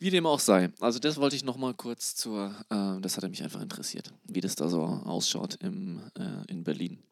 Wie 0.00 0.10
dem 0.10 0.26
auch 0.26 0.40
sei. 0.40 0.72
Also 0.80 0.98
das 0.98 1.18
wollte 1.18 1.36
ich 1.36 1.44
nochmal 1.44 1.74
kurz 1.74 2.16
zur, 2.16 2.54
äh, 2.70 3.00
das 3.00 3.16
hatte 3.16 3.28
mich 3.28 3.44
einfach 3.44 3.62
interessiert, 3.62 4.12
wie 4.24 4.40
das 4.40 4.56
da 4.56 4.68
so 4.68 4.82
ausschaut 4.82 5.56
im, 5.62 6.00
äh, 6.18 6.50
in 6.50 6.64
Berlin. 6.64 7.02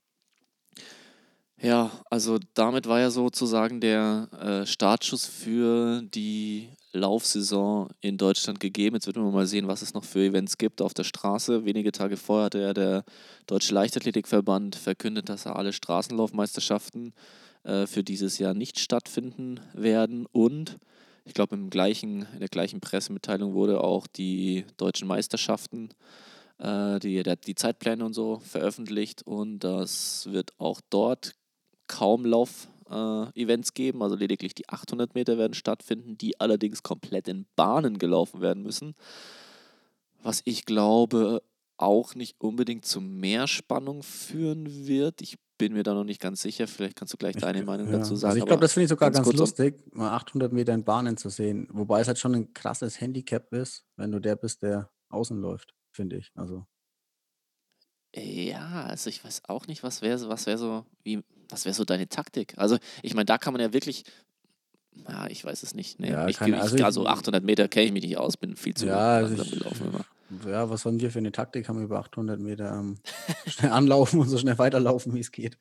Ja, 1.61 1.91
also 2.09 2.39
damit 2.55 2.87
war 2.87 3.01
ja 3.01 3.11
sozusagen 3.11 3.81
der 3.81 4.29
äh, 4.41 4.67
Startschuss 4.67 5.27
für 5.27 6.03
die 6.03 6.69
Laufsaison 6.93 7.89
in 8.01 8.17
Deutschland 8.17 8.61
gegeben. 8.61 8.95
Jetzt 8.95 9.09
werden 9.09 9.25
wir 9.25 9.33
mal 9.33 9.47
sehen, 9.47 9.67
was 9.67 9.83
es 9.83 9.93
noch 9.93 10.05
für 10.05 10.21
Events 10.21 10.57
gibt 10.57 10.81
auf 10.81 10.95
der 10.95 11.03
Straße. 11.03 11.65
Wenige 11.65 11.91
Tage 11.91 12.17
vorher 12.17 12.47
hatte 12.47 12.61
ja 12.61 12.73
der 12.73 13.05
Deutsche 13.47 13.75
Leichtathletikverband 13.75 14.77
verkündet, 14.77 15.29
dass 15.29 15.47
er 15.47 15.57
alle 15.57 15.73
Straßenlaufmeisterschaften 15.73 17.13
äh, 17.65 17.87
für 17.87 18.05
dieses 18.05 18.39
Jahr 18.39 18.55
nicht 18.55 18.79
stattfinden 18.79 19.59
werden. 19.75 20.27
Und 20.27 20.79
ich 21.25 21.35
glaube, 21.35 21.57
in 21.57 21.71
der 21.71 22.49
gleichen 22.49 22.81
Pressemitteilung 22.81 23.55
wurde 23.55 23.83
auch 23.83 24.07
die 24.07 24.65
deutschen 24.77 25.09
Meisterschaften, 25.09 25.91
äh, 26.59 27.01
die, 27.01 27.23
die 27.47 27.55
Zeitpläne 27.57 28.05
und 28.05 28.15
so 28.15 28.41
veröffentlicht. 28.45 29.23
Und 29.23 29.59
das 29.61 30.29
wird 30.31 30.53
auch 30.59 30.81
dort 30.89 31.35
kaum 31.89 32.25
Lauf-Events 32.25 33.71
äh, 33.71 33.73
geben, 33.75 34.03
also 34.03 34.15
lediglich 34.15 34.55
die 34.55 34.69
800 34.69 35.15
Meter 35.15 35.39
werden 35.39 35.55
stattfinden, 35.55 36.17
die 36.17 36.41
allerdings 36.41 36.83
komplett 36.83 37.29
in 37.29 37.47
Bahnen 37.57 37.99
gelaufen 37.99 38.41
werden 38.41 38.63
müssen. 38.63 38.95
Was 40.23 40.43
ich 40.45 40.65
glaube 40.65 41.43
auch 41.79 42.15
nicht 42.15 42.41
unbedingt 42.41 42.85
zu 42.85 43.01
mehr 43.01 43.47
Spannung 43.47 44.03
führen 44.03 44.87
wird. 44.87 45.23
Ich 45.23 45.39
bin 45.59 45.73
mir 45.73 45.85
da 45.85 45.95
noch 45.95 46.05
nicht 46.05 46.21
ganz 46.21 46.43
sicher. 46.43 46.67
Vielleicht 46.67 46.97
kannst 46.97 47.13
du 47.13 47.17
gleich 47.17 47.37
deine 47.37 47.63
Meinung 47.63 47.87
ja. 47.87 47.99
dazu 47.99 48.17
sagen. 48.17 48.31
Also 48.31 48.39
ich 48.41 48.47
glaube, 48.47 48.61
das 48.61 48.73
finde 48.73 48.85
ich 48.85 48.89
sogar 48.91 49.11
ganz, 49.11 49.25
ganz 49.25 49.39
lustig, 49.39 49.81
mal 49.93 50.11
800 50.11 50.53
Meter 50.53 50.75
in 50.75 50.85
Bahnen 50.85 51.17
zu 51.17 51.29
sehen. 51.31 51.69
Wobei 51.71 52.01
es 52.01 52.09
halt 52.09 52.19
schon 52.19 52.35
ein 52.35 52.53
krasses 52.53 53.01
Handicap 53.01 53.53
ist, 53.53 53.87
wenn 53.97 54.13
du 54.13 54.19
der 54.19 54.37
bist, 54.37 54.63
der 54.63 54.91
außen 55.09 55.41
läuft, 55.41 55.75
finde 55.93 56.17
ich. 56.17 56.33
Also. 56.35 56.67
Ja, 58.15 58.85
also 58.85 59.11
ich 59.11 59.25
weiß 59.25 59.43
auch 59.49 59.67
nicht, 59.67 59.83
was 59.83 60.03
wäre 60.03 60.29
was 60.29 60.47
wär 60.47 60.59
so, 60.59 60.85
wie, 61.03 61.23
was 61.51 61.65
wäre 61.65 61.75
so 61.75 61.85
deine 61.85 62.09
Taktik? 62.09 62.55
Also, 62.57 62.79
ich 63.03 63.15
meine, 63.15 63.27
da 63.27 63.39
kann 63.39 63.53
man 63.53 63.61
ja 63.61 63.73
wirklich. 63.73 64.05
Ja, 65.09 65.29
ich 65.29 65.45
weiß 65.45 65.63
es 65.63 65.75
nicht. 65.75 66.01
Nee, 66.01 66.11
ja, 66.11 66.27
ich, 66.27 66.39
keine, 66.39 66.61
also, 66.61 66.83
also 66.85 67.07
800 67.07 67.45
Meter 67.45 67.69
kenne 67.69 67.87
ich 67.87 67.93
mich 67.93 68.03
nicht 68.03 68.19
aus, 68.19 68.37
bin 68.37 68.57
viel 68.57 68.75
zu 68.75 68.87
ja, 68.87 69.21
langsam 69.21 69.41
also 69.41 69.57
gelaufen 69.57 69.87
immer. 69.89 70.05
Ja, 70.51 70.69
was 70.69 70.83
sollen 70.83 71.01
wir 71.01 71.11
für 71.11 71.21
eine 71.21 71.33
Taktik 71.33 71.69
haben 71.69 71.83
über 71.83 72.01
800 72.01 72.41
Meter? 72.41 72.73
Ähm, 72.73 72.99
schnell 73.47 73.71
anlaufen 73.71 74.21
und 74.21 74.29
so 74.29 74.39
schnell 74.39 74.59
weiterlaufen, 74.59 75.15
wie 75.15 75.21
es 75.21 75.31
geht. 75.31 75.57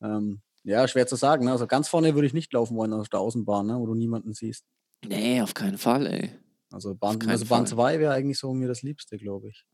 Ähm, 0.00 0.40
ja, 0.62 0.86
schwer 0.88 1.06
zu 1.06 1.16
sagen. 1.16 1.44
Ne? 1.44 1.52
Also 1.52 1.66
ganz 1.66 1.88
vorne 1.88 2.14
würde 2.14 2.26
ich 2.26 2.32
nicht 2.32 2.52
laufen 2.52 2.76
wollen 2.76 2.92
auf 2.92 3.08
der 3.08 3.20
Außenbahn, 3.20 3.66
ne? 3.66 3.78
wo 3.78 3.86
du 3.86 3.94
niemanden 3.94 4.32
siehst. 4.34 4.64
Nee, 5.06 5.40
auf 5.42 5.54
keinen 5.54 5.78
Fall, 5.78 6.06
ey. 6.06 6.30
Also 6.72 6.94
Bahn, 6.94 7.18
also 7.28 7.46
Bahn 7.46 7.66
2 7.66 8.00
wäre 8.00 8.12
eigentlich 8.12 8.38
so 8.38 8.52
mir 8.52 8.68
das 8.68 8.82
Liebste, 8.82 9.18
glaube 9.18 9.48
ich. 9.50 9.64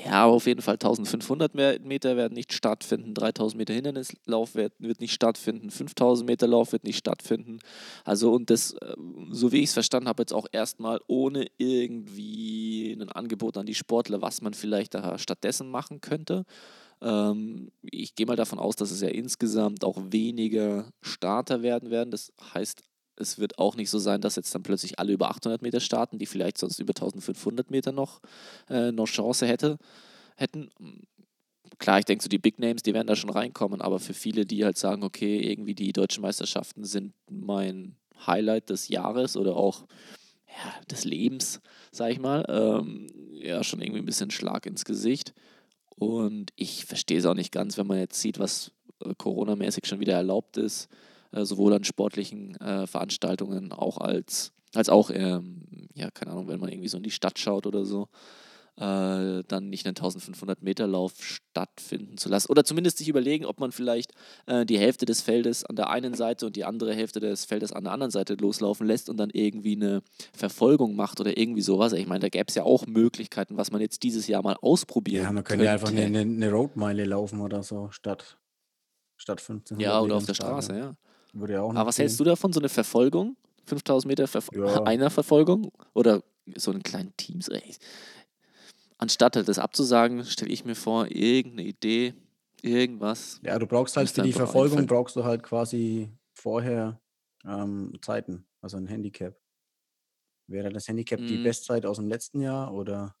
Ja, 0.00 0.12
aber 0.24 0.34
auf 0.34 0.46
jeden 0.46 0.62
Fall 0.62 0.78
1500 0.78 1.54
Meter 1.56 2.16
werden 2.16 2.34
nicht 2.34 2.52
stattfinden, 2.52 3.14
3000 3.14 3.58
Meter 3.58 3.74
Hindernislauf 3.74 4.54
wird, 4.54 4.72
wird 4.78 5.00
nicht 5.00 5.12
stattfinden, 5.12 5.70
5000 5.72 6.28
Meter 6.28 6.46
Lauf 6.46 6.70
wird 6.70 6.84
nicht 6.84 6.98
stattfinden. 6.98 7.58
Also 8.04 8.32
und 8.32 8.48
das, 8.48 8.76
ähm, 8.80 9.26
so 9.32 9.50
wie 9.50 9.58
ich 9.58 9.64
es 9.70 9.72
verstanden 9.72 10.08
habe, 10.08 10.22
jetzt 10.22 10.32
auch 10.32 10.46
erstmal 10.52 11.00
ohne 11.08 11.48
irgendwie 11.56 12.92
ein 12.92 13.08
Angebot 13.10 13.56
an 13.56 13.66
die 13.66 13.74
Sportler, 13.74 14.22
was 14.22 14.40
man 14.40 14.54
vielleicht 14.54 14.94
da 14.94 15.18
stattdessen 15.18 15.68
machen 15.68 16.00
könnte. 16.00 16.44
Ähm, 17.02 17.70
ich 17.82 18.14
gehe 18.14 18.26
mal 18.26 18.36
davon 18.36 18.58
aus, 18.60 18.76
dass 18.76 18.90
es 18.92 19.00
ja 19.00 19.08
insgesamt 19.08 19.84
auch 19.84 19.98
weniger 20.10 20.90
Starter 21.02 21.62
werden 21.62 21.90
werden. 21.90 22.10
Das 22.12 22.32
heißt 22.54 22.82
es 23.18 23.38
wird 23.38 23.58
auch 23.58 23.76
nicht 23.76 23.90
so 23.90 23.98
sein, 23.98 24.20
dass 24.20 24.36
jetzt 24.36 24.54
dann 24.54 24.62
plötzlich 24.62 24.98
alle 24.98 25.12
über 25.12 25.30
800 25.30 25.62
Meter 25.62 25.80
starten, 25.80 26.18
die 26.18 26.26
vielleicht 26.26 26.58
sonst 26.58 26.78
über 26.78 26.90
1500 26.90 27.70
Meter 27.70 27.92
noch, 27.92 28.20
äh, 28.68 28.92
noch 28.92 29.06
Chance 29.06 29.46
hätte, 29.46 29.78
hätten. 30.36 30.70
Klar, 31.78 31.98
ich 31.98 32.04
denke, 32.04 32.22
so 32.22 32.28
die 32.28 32.38
Big 32.38 32.58
Names, 32.58 32.82
die 32.82 32.94
werden 32.94 33.06
da 33.06 33.16
schon 33.16 33.30
reinkommen, 33.30 33.80
aber 33.80 33.98
für 33.98 34.14
viele, 34.14 34.46
die 34.46 34.64
halt 34.64 34.78
sagen, 34.78 35.02
okay, 35.02 35.38
irgendwie 35.40 35.74
die 35.74 35.92
deutschen 35.92 36.22
Meisterschaften 36.22 36.84
sind 36.84 37.12
mein 37.30 37.96
Highlight 38.26 38.70
des 38.70 38.88
Jahres 38.88 39.36
oder 39.36 39.56
auch 39.56 39.86
ja, 40.46 40.74
des 40.90 41.04
Lebens, 41.04 41.60
sag 41.92 42.10
ich 42.10 42.18
mal, 42.18 42.44
ähm, 42.48 43.06
ja, 43.34 43.62
schon 43.62 43.80
irgendwie 43.80 44.00
ein 44.00 44.06
bisschen 44.06 44.30
Schlag 44.30 44.66
ins 44.66 44.84
Gesicht. 44.84 45.34
Und 45.94 46.52
ich 46.56 46.84
verstehe 46.84 47.18
es 47.18 47.26
auch 47.26 47.34
nicht 47.34 47.52
ganz, 47.52 47.76
wenn 47.76 47.86
man 47.86 47.98
jetzt 47.98 48.20
sieht, 48.20 48.38
was 48.38 48.72
äh, 49.04 49.14
Corona-mäßig 49.16 49.86
schon 49.86 50.00
wieder 50.00 50.14
erlaubt 50.14 50.56
ist 50.56 50.88
sowohl 51.32 51.74
an 51.74 51.84
sportlichen 51.84 52.56
äh, 52.60 52.86
Veranstaltungen 52.86 53.72
auch 53.72 53.98
als, 53.98 54.52
als 54.74 54.88
auch, 54.88 55.10
ähm, 55.12 55.88
ja, 55.94 56.10
keine 56.10 56.32
Ahnung, 56.32 56.48
wenn 56.48 56.60
man 56.60 56.70
irgendwie 56.70 56.88
so 56.88 56.96
in 56.96 57.02
die 57.02 57.10
Stadt 57.10 57.38
schaut 57.38 57.66
oder 57.66 57.84
so, 57.84 58.08
äh, 58.78 59.42
dann 59.48 59.70
nicht 59.70 59.86
einen 59.86 59.96
1500 59.96 60.62
Meter 60.62 60.86
Lauf 60.86 61.14
stattfinden 61.18 62.16
zu 62.16 62.28
lassen. 62.28 62.50
Oder 62.50 62.64
zumindest 62.64 62.98
sich 62.98 63.08
überlegen, 63.08 63.44
ob 63.44 63.58
man 63.58 63.72
vielleicht 63.72 64.12
äh, 64.46 64.64
die 64.64 64.78
Hälfte 64.78 65.04
des 65.04 65.20
Feldes 65.20 65.64
an 65.64 65.74
der 65.74 65.90
einen 65.90 66.14
Seite 66.14 66.46
und 66.46 66.54
die 66.54 66.64
andere 66.64 66.94
Hälfte 66.94 67.18
des 67.18 67.44
Feldes 67.44 67.72
an 67.72 67.84
der 67.84 67.92
anderen 67.92 68.12
Seite 68.12 68.34
loslaufen 68.34 68.86
lässt 68.86 69.08
und 69.08 69.16
dann 69.16 69.30
irgendwie 69.30 69.74
eine 69.74 70.02
Verfolgung 70.32 70.94
macht 70.94 71.20
oder 71.20 71.36
irgendwie 71.36 71.62
sowas. 71.62 71.92
Ich 71.92 72.06
meine, 72.06 72.20
da 72.20 72.28
gäbe 72.28 72.44
es 72.46 72.54
ja 72.54 72.62
auch 72.62 72.86
Möglichkeiten, 72.86 73.56
was 73.56 73.72
man 73.72 73.80
jetzt 73.80 74.04
dieses 74.04 74.28
Jahr 74.28 74.42
mal 74.42 74.56
ausprobieren 74.60 75.24
Ja, 75.24 75.32
man 75.32 75.42
könnte 75.42 75.64
ja 75.64 75.72
einfach 75.72 75.88
eine, 75.88 76.20
eine 76.20 76.50
Roadmeile 76.52 77.04
laufen 77.04 77.40
oder 77.40 77.64
so, 77.64 77.90
statt, 77.90 78.38
statt 79.16 79.40
15. 79.40 79.80
Ja, 79.80 80.00
oder 80.00 80.14
auf 80.14 80.26
der 80.26 80.34
Straße, 80.34 80.76
ja. 80.76 80.96
Würde 81.32 81.54
ja 81.54 81.62
auch 81.62 81.74
Aber 81.74 81.86
was 81.86 81.96
gehen. 81.96 82.04
hältst 82.04 82.20
du 82.20 82.24
davon? 82.24 82.52
So 82.52 82.60
eine 82.60 82.68
Verfolgung? 82.68 83.36
5000 83.66 84.08
Meter 84.08 84.26
Verf 84.26 84.48
ja. 84.52 84.82
einer 84.84 85.10
Verfolgung? 85.10 85.70
Oder 85.94 86.22
so 86.56 86.70
einen 86.70 86.82
kleinen 86.82 87.16
Teams? 87.16 87.50
Anstatt 88.96 89.36
halt 89.36 89.48
das 89.48 89.58
abzusagen, 89.58 90.24
stelle 90.24 90.50
ich 90.50 90.64
mir 90.64 90.74
vor, 90.74 91.06
irgendeine 91.10 91.68
Idee, 91.68 92.14
irgendwas. 92.62 93.40
Ja, 93.44 93.58
du 93.58 93.66
brauchst 93.66 93.96
halt 93.96 94.10
für 94.10 94.22
die 94.22 94.32
Verfolgung, 94.32 94.78
einfallen. 94.78 94.86
brauchst 94.86 95.16
du 95.16 95.24
halt 95.24 95.42
quasi 95.42 96.10
vorher 96.32 97.00
ähm, 97.44 97.92
Zeiten, 98.02 98.46
also 98.60 98.76
ein 98.76 98.86
Handicap. 98.86 99.36
Wäre 100.46 100.70
das 100.70 100.88
Handicap 100.88 101.20
mm. 101.20 101.26
die 101.26 101.36
mhm. 101.38 101.44
Bestzeit 101.44 101.84
aus 101.84 101.98
dem 101.98 102.08
letzten 102.08 102.40
Jahr 102.40 102.72
oder? 102.72 103.14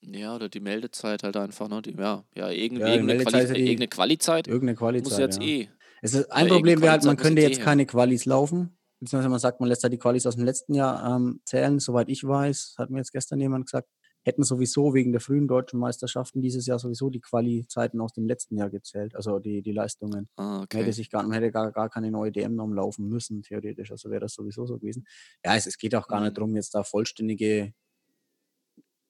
Ja, 0.00 0.34
oder 0.34 0.48
die 0.48 0.58
Meldezeit 0.60 1.22
halt 1.22 1.36
einfach, 1.36 1.68
ne? 1.68 1.80
Die, 1.80 1.92
ja, 1.92 2.24
ja, 2.34 2.50
irgend, 2.50 2.80
ja, 2.80 2.88
irgendeine, 2.88 3.24
Quali 3.24 3.46
die, 3.46 3.60
irgendeine 3.60 3.88
Quali-Zeit. 3.88 4.48
Irgendeine 4.48 4.76
Quali-Zeit. 4.76 5.04
Muss 5.04 5.18
jetzt 5.18 5.40
ja. 5.40 5.46
eh 5.48 5.68
es 6.02 6.14
ist, 6.14 6.32
ein 6.32 6.48
Problem 6.48 6.82
wäre 6.82 6.92
halt, 6.92 7.04
man 7.04 7.16
könnte 7.16 7.42
jetzt 7.42 7.60
keine 7.60 7.86
Qualis 7.86 8.26
laufen. 8.26 8.76
Beziehungsweise 9.00 9.30
man 9.30 9.38
sagt, 9.38 9.60
man 9.60 9.68
lässt 9.68 9.82
da 9.82 9.88
die 9.88 9.98
Qualis 9.98 10.26
aus 10.26 10.36
dem 10.36 10.44
letzten 10.44 10.74
Jahr 10.74 11.16
ähm, 11.16 11.40
zählen. 11.44 11.78
Soweit 11.78 12.08
ich 12.08 12.24
weiß, 12.24 12.74
hat 12.78 12.90
mir 12.90 12.98
jetzt 12.98 13.12
gestern 13.12 13.40
jemand 13.40 13.66
gesagt, 13.66 13.88
hätten 14.24 14.44
sowieso 14.44 14.94
wegen 14.94 15.12
der 15.12 15.20
frühen 15.20 15.48
deutschen 15.48 15.78
Meisterschaften 15.80 16.40
dieses 16.40 16.66
Jahr 16.66 16.78
sowieso 16.78 17.10
die 17.10 17.20
Quali-Zeiten 17.20 18.00
aus 18.00 18.12
dem 18.12 18.26
letzten 18.26 18.56
Jahr 18.56 18.70
gezählt, 18.70 19.16
also 19.16 19.38
die, 19.38 19.62
die 19.62 19.72
Leistungen. 19.72 20.28
Ah, 20.36 20.62
okay. 20.62 20.76
Man 20.76 20.84
hätte 20.84 20.92
sich 20.92 21.10
gar, 21.10 21.22
man 21.22 21.32
hätte 21.32 21.50
gar, 21.50 21.72
gar 21.72 21.90
keine 21.90 22.10
neue 22.10 22.30
DM-Norm 22.30 22.72
laufen 22.72 23.08
müssen, 23.08 23.42
theoretisch. 23.42 23.90
Also 23.90 24.10
wäre 24.10 24.20
das 24.20 24.34
sowieso 24.34 24.66
so 24.66 24.78
gewesen. 24.78 25.04
Ja, 25.44 25.56
es, 25.56 25.66
es 25.66 25.78
geht 25.78 25.94
auch 25.94 26.06
gar 26.06 26.20
mhm. 26.20 26.26
nicht 26.26 26.38
darum, 26.38 26.54
jetzt 26.54 26.74
da 26.74 26.84
vollständige 26.84 27.74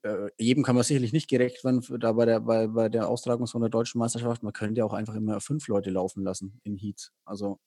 äh, 0.03 0.31
jedem 0.39 0.65
kann 0.65 0.75
man 0.75 0.85
sicherlich 0.85 1.13
nicht 1.13 1.29
gerecht 1.29 1.65
werden 1.65 1.83
da 2.01 2.13
bei 2.13 2.27
der, 2.27 2.41
bei, 2.41 2.67
bei 2.67 2.89
der 2.89 3.09
Austragung 3.09 3.47
von 3.47 3.61
der 3.61 3.71
deutschen 3.71 3.99
Meisterschaft. 3.99 4.43
Man 4.43 4.53
könnte 4.53 4.81
ja 4.81 4.85
auch 4.85 4.93
einfach 4.93 5.15
immer 5.15 5.41
fünf 5.41 5.69
Leute 5.69 5.91
laufen 5.91 6.25
lassen 6.25 6.61
in 6.65 6.77
Heats. 6.77 7.13
Also 7.25 7.59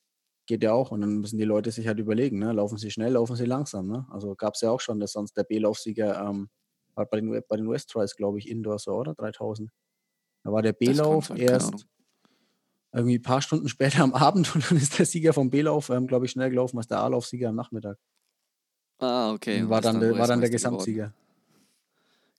geht 0.45 0.63
ja 0.63 0.73
auch. 0.73 0.91
Und 0.91 1.01
dann 1.01 1.19
müssen 1.19 1.37
die 1.37 1.45
Leute 1.45 1.71
sich 1.71 1.87
halt 1.87 1.99
überlegen, 1.99 2.39
ne? 2.39 2.51
laufen 2.51 2.77
sie 2.77 2.91
schnell, 2.91 3.13
laufen 3.13 3.35
sie 3.35 3.45
langsam. 3.45 3.87
Ne? 3.87 4.05
Also 4.09 4.35
gab 4.35 4.55
es 4.55 4.61
ja 4.61 4.71
auch 4.71 4.81
schon, 4.81 4.99
dass 4.99 5.13
sonst 5.13 5.35
der 5.37 5.43
B-Laufsieger 5.43 6.21
ähm, 6.21 6.49
war 6.93 7.05
bei 7.05 7.19
den, 7.19 7.41
bei 7.47 7.57
den 7.57 7.69
West 7.69 7.89
Tries, 7.89 8.15
glaube 8.15 8.39
ich, 8.39 8.49
Indoor 8.49 8.79
so, 8.79 8.93
oder? 8.93 9.15
3000. 9.15 9.71
Da 10.43 10.51
war 10.51 10.61
der 10.61 10.73
B-Lauf 10.73 11.31
erst 11.31 11.87
irgendwie 12.93 13.17
ein 13.17 13.23
paar 13.23 13.41
Stunden 13.41 13.67
später 13.69 14.03
am 14.03 14.13
Abend 14.13 14.55
und 14.55 14.69
dann 14.69 14.77
ist 14.77 14.97
der 14.99 15.05
Sieger 15.05 15.33
vom 15.33 15.49
B-Lauf, 15.49 15.89
ähm, 15.89 16.07
glaube 16.07 16.25
ich, 16.25 16.31
schnell 16.31 16.49
gelaufen 16.49 16.77
als 16.77 16.87
der 16.87 16.99
A-Laufsieger 16.99 17.49
am 17.49 17.55
Nachmittag. 17.55 17.97
Ah, 18.99 19.33
okay. 19.33 19.61
Und 19.61 19.69
war 19.69 19.81
dann, 19.81 19.99
dann 19.99 20.17
war 20.17 20.27
dann 20.27 20.39
der 20.39 20.49
Gesamtsieger. 20.49 21.07
Geworden. 21.07 21.24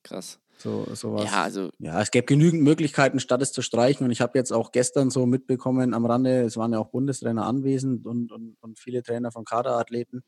Krass. 0.07 0.39
So, 0.57 0.87
sowas. 0.95 1.25
Ja, 1.25 1.43
also. 1.43 1.69
Ja, 1.77 2.01
es 2.01 2.09
gäbe 2.09 2.25
genügend 2.25 2.63
Möglichkeiten, 2.63 3.19
statt 3.19 3.41
es 3.41 3.51
zu 3.51 3.61
streichen. 3.61 4.05
Und 4.05 4.11
ich 4.11 4.21
habe 4.21 4.37
jetzt 4.37 4.51
auch 4.51 4.71
gestern 4.71 5.11
so 5.11 5.25
mitbekommen 5.25 5.93
am 5.93 6.05
Rande, 6.05 6.41
es 6.41 6.57
waren 6.57 6.73
ja 6.73 6.79
auch 6.79 6.89
Bundestrainer 6.89 7.45
anwesend 7.45 8.05
und, 8.07 8.31
und, 8.31 8.57
und 8.61 8.79
viele 8.79 9.03
Trainer 9.03 9.31
von 9.31 9.45
Kaderathleten, 9.45 10.23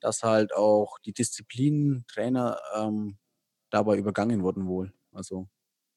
dass 0.00 0.22
halt 0.22 0.54
auch 0.54 0.98
die 1.00 1.12
Disziplinentrainer 1.12 2.58
ähm, 2.76 3.18
dabei 3.70 3.98
übergangen 3.98 4.42
wurden 4.42 4.66
wohl. 4.66 4.92
Also 5.12 5.48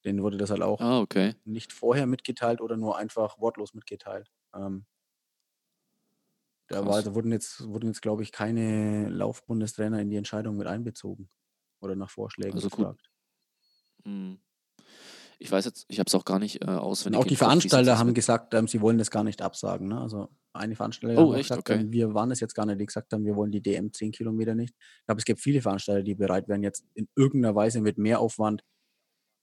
denen 0.04 0.22
wurde 0.22 0.36
das 0.36 0.50
halt 0.50 0.62
auch 0.62 0.80
ah, 0.80 1.00
okay. 1.00 1.34
nicht 1.44 1.72
vorher 1.72 2.06
mitgeteilt 2.06 2.60
oder 2.60 2.76
nur 2.76 2.98
einfach 2.98 3.38
wortlos 3.40 3.74
mitgeteilt. 3.74 4.30
Ähm, 4.54 4.84
da 6.68 6.84
war, 6.84 6.96
also 6.96 7.14
wurden 7.14 7.32
jetzt, 7.32 7.66
wurden 7.66 7.86
jetzt, 7.86 8.02
glaube 8.02 8.22
ich, 8.22 8.30
keine 8.30 9.08
Laufbundestrainer 9.08 10.00
in 10.00 10.10
die 10.10 10.16
Entscheidung 10.16 10.58
mit 10.58 10.66
einbezogen 10.66 11.30
oder 11.80 11.96
nach 11.96 12.10
Vorschlägen 12.10 12.54
also 12.54 12.68
gefragt. 12.68 13.02
Mhm. 13.02 13.17
Ich 15.40 15.52
weiß 15.52 15.64
jetzt, 15.66 15.86
ich 15.88 16.00
habe 16.00 16.08
es 16.08 16.14
auch 16.14 16.24
gar 16.24 16.40
nicht 16.40 16.62
äh, 16.62 16.66
auswendig. 16.66 17.18
Und 17.18 17.24
auch 17.24 17.28
die 17.28 17.36
Veranstalter 17.36 17.98
haben 17.98 18.12
gesagt, 18.12 18.54
ähm, 18.54 18.66
sie 18.66 18.80
wollen 18.80 18.98
das 18.98 19.10
gar 19.10 19.22
nicht 19.22 19.40
absagen. 19.40 19.88
Ne? 19.88 20.00
Also 20.00 20.28
eine 20.52 20.74
Veranstalter 20.74 21.24
oh, 21.24 21.32
hat 21.32 21.42
gesagt, 21.42 21.60
okay. 21.60 21.80
ähm, 21.80 21.92
wir 21.92 22.12
waren 22.12 22.30
es 22.32 22.40
jetzt 22.40 22.54
gar 22.54 22.66
nicht, 22.66 22.80
die 22.80 22.86
gesagt 22.86 23.12
haben, 23.12 23.24
wir 23.24 23.36
wollen 23.36 23.52
die 23.52 23.62
DM 23.62 23.92
10 23.92 24.10
Kilometer 24.10 24.56
nicht. 24.56 24.74
Ich 25.00 25.06
glaube, 25.06 25.20
es 25.20 25.24
gibt 25.24 25.40
viele 25.40 25.62
Veranstalter, 25.62 26.02
die 26.02 26.16
bereit 26.16 26.48
wären, 26.48 26.64
jetzt 26.64 26.84
in 26.94 27.08
irgendeiner 27.14 27.54
Weise 27.54 27.80
mit 27.80 27.98
mehr 27.98 28.18
Aufwand 28.18 28.64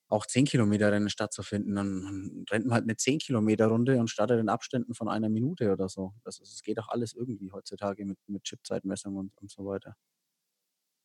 auch 0.09 0.25
10 0.25 0.45
Kilometer 0.45 0.91
Rennen 0.91 1.09
stattzufinden. 1.09 1.75
Dann, 1.75 2.45
rennt 2.49 2.65
man 2.65 2.73
halt 2.75 2.83
eine 2.83 2.97
10 2.97 3.19
Kilometer 3.19 3.67
Runde 3.67 3.97
und 3.99 4.09
startet 4.09 4.39
in 4.39 4.49
Abständen 4.49 4.93
von 4.93 5.07
einer 5.07 5.29
Minute 5.29 5.71
oder 5.71 5.89
so. 5.89 6.13
Das, 6.23 6.39
das 6.39 6.61
geht 6.61 6.79
auch 6.79 6.89
alles 6.89 7.13
irgendwie 7.13 7.51
heutzutage 7.51 8.05
mit, 8.05 8.17
mit 8.27 8.43
Chipzeitmessung 8.43 9.15
und, 9.15 9.31
und 9.37 9.49
so 9.49 9.65
weiter. 9.65 9.95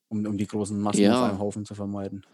Um, 0.09 0.27
um 0.27 0.37
die 0.37 0.47
großen 0.47 0.79
Massen 0.79 1.03
ja. 1.03 1.23
auf 1.23 1.31
einem 1.31 1.39
Haufen 1.39 1.65
zu 1.65 1.75
vermeiden. 1.75 2.27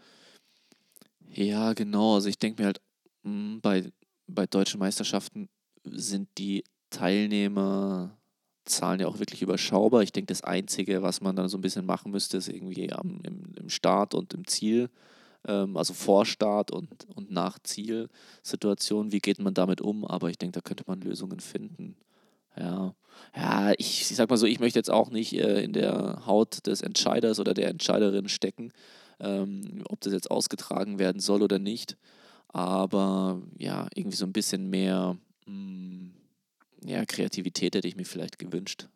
Ja, 1.29 1.73
genau. 1.73 2.15
Also 2.15 2.29
ich 2.29 2.39
denke 2.39 2.61
mir 2.61 2.67
halt, 2.67 2.81
mh, 3.23 3.31
hm, 3.31 3.61
bei, 3.61 3.91
bei 4.27 4.47
deutschen 4.47 4.79
Meisterschaften 4.79 5.49
sind 5.83 6.29
die 6.37 6.63
Teilnehmerzahlen 6.89 8.99
ja 8.99 9.07
auch 9.07 9.19
wirklich 9.19 9.41
überschaubar. 9.41 10.03
Ich 10.03 10.11
denke, 10.11 10.27
das 10.27 10.43
Einzige, 10.43 11.01
was 11.01 11.21
man 11.21 11.35
dann 11.35 11.49
so 11.49 11.57
ein 11.57 11.61
bisschen 11.61 11.85
machen 11.85 12.11
müsste, 12.11 12.37
ist 12.37 12.49
irgendwie 12.49 12.91
am, 12.91 13.21
im, 13.23 13.53
im 13.55 13.69
Start 13.69 14.13
und 14.13 14.33
im 14.33 14.45
Ziel, 14.47 14.89
ähm, 15.47 15.77
also 15.77 15.93
vor 15.93 16.25
Start 16.25 16.71
und, 16.71 16.89
und 17.15 17.31
nach 17.31 17.59
Zielsituation, 17.59 19.11
wie 19.11 19.19
geht 19.19 19.39
man 19.39 19.53
damit 19.53 19.81
um? 19.81 20.05
Aber 20.05 20.29
ich 20.29 20.37
denke, 20.37 20.53
da 20.53 20.61
könnte 20.61 20.83
man 20.87 21.01
Lösungen 21.01 21.39
finden. 21.39 21.95
Ja, 22.57 22.95
ja 23.35 23.71
ich, 23.77 24.01
ich 24.01 24.15
sag 24.15 24.29
mal 24.29 24.37
so, 24.37 24.45
ich 24.45 24.59
möchte 24.59 24.79
jetzt 24.79 24.91
auch 24.91 25.09
nicht 25.11 25.33
äh, 25.33 25.63
in 25.63 25.73
der 25.73 26.25
Haut 26.25 26.65
des 26.67 26.81
Entscheiders 26.81 27.39
oder 27.39 27.53
der 27.53 27.69
Entscheiderin 27.69 28.29
stecken 28.29 28.71
ähm, 29.19 29.83
ob 29.89 30.01
das 30.01 30.13
jetzt 30.13 30.31
ausgetragen 30.31 30.99
werden 30.99 31.19
soll 31.19 31.41
oder 31.41 31.59
nicht. 31.59 31.97
Aber 32.47 33.41
ja, 33.57 33.87
irgendwie 33.93 34.17
so 34.17 34.25
ein 34.25 34.33
bisschen 34.33 34.69
mehr 34.69 35.17
mh, 35.45 35.53
mm, 35.53 36.13
ja, 36.85 37.05
Kreativität 37.05 37.75
hätte 37.75 37.87
ich 37.87 37.95
mir 37.95 38.05
vielleicht 38.05 38.39
gewünscht 38.39 38.87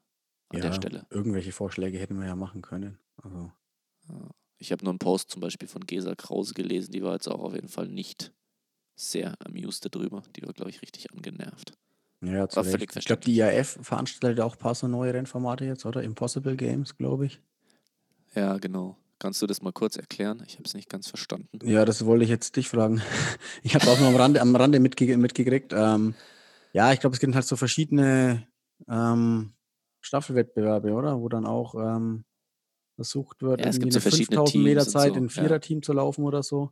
an 0.49 0.59
ja, 0.59 0.65
der 0.65 0.73
Stelle. 0.73 1.05
Irgendwelche 1.09 1.51
Vorschläge 1.51 1.97
hätten 1.97 2.19
wir 2.19 2.27
ja 2.27 2.35
machen 2.35 2.61
können. 2.61 2.97
Also. 3.17 3.51
Ich 4.57 4.71
habe 4.71 4.83
nur 4.83 4.91
einen 4.91 4.99
Post 4.99 5.31
zum 5.31 5.41
Beispiel 5.41 5.67
von 5.67 5.85
Gesa 5.85 6.15
Krause 6.15 6.53
gelesen, 6.53 6.91
die 6.91 7.01
war 7.01 7.13
jetzt 7.13 7.27
auch 7.27 7.41
auf 7.41 7.53
jeden 7.53 7.67
Fall 7.67 7.87
nicht 7.87 8.31
sehr 8.95 9.35
amused 9.45 9.87
darüber. 9.93 10.21
Die 10.35 10.43
war, 10.43 10.53
glaube 10.53 10.69
ich, 10.69 10.81
richtig 10.81 11.11
angenervt. 11.11 11.73
Ja, 12.21 12.55
war 12.55 12.63
völlig 12.63 12.95
Ich 12.95 13.05
glaube, 13.05 13.23
die 13.23 13.35
IAF 13.35 13.79
veranstaltet 13.81 14.41
auch 14.41 14.53
ein 14.53 14.59
paar 14.59 14.75
so 14.75 14.87
neue 14.87 15.13
Rennformate 15.13 15.65
jetzt, 15.65 15.85
oder? 15.85 16.03
Impossible 16.03 16.55
Games, 16.55 16.95
glaube 16.95 17.25
ich. 17.25 17.41
Ja, 18.35 18.57
genau. 18.59 18.95
Kannst 19.21 19.39
du 19.39 19.45
das 19.45 19.61
mal 19.61 19.71
kurz 19.71 19.97
erklären? 19.97 20.41
Ich 20.47 20.55
habe 20.55 20.63
es 20.65 20.73
nicht 20.73 20.89
ganz 20.89 21.07
verstanden. 21.07 21.59
Ja, 21.63 21.85
das 21.85 22.07
wollte 22.07 22.23
ich 22.23 22.31
jetzt 22.31 22.55
dich 22.55 22.67
fragen. 22.67 23.03
Ich 23.61 23.75
habe 23.75 23.85
auch 23.85 23.99
nur 23.99 24.07
am 24.07 24.15
Rande, 24.15 24.41
am 24.41 24.55
Rande 24.55 24.79
mitge 24.79 25.15
mitgekriegt. 25.15 25.73
Ähm, 25.75 26.15
ja, 26.73 26.91
ich 26.91 26.99
glaube, 26.99 27.13
es 27.13 27.19
gibt 27.19 27.35
halt 27.35 27.45
so 27.45 27.55
verschiedene 27.55 28.47
ähm, 28.89 29.53
Staffelwettbewerbe, 29.99 30.93
oder? 30.93 31.21
Wo 31.21 31.29
dann 31.29 31.45
auch 31.45 31.75
ähm, 31.75 32.25
versucht 32.95 33.43
wird, 33.43 33.59
ja, 33.61 33.67
es 33.67 33.79
gibt 33.79 33.93
eine 33.93 34.01
so 34.01 34.09
5000 34.09 34.63
Meter 34.63 34.87
Zeit 34.87 35.13
so, 35.13 35.19
in 35.19 35.29
Viererteam 35.29 35.77
ja. 35.77 35.81
zu 35.83 35.93
laufen 35.93 36.23
oder 36.23 36.41
so. 36.41 36.71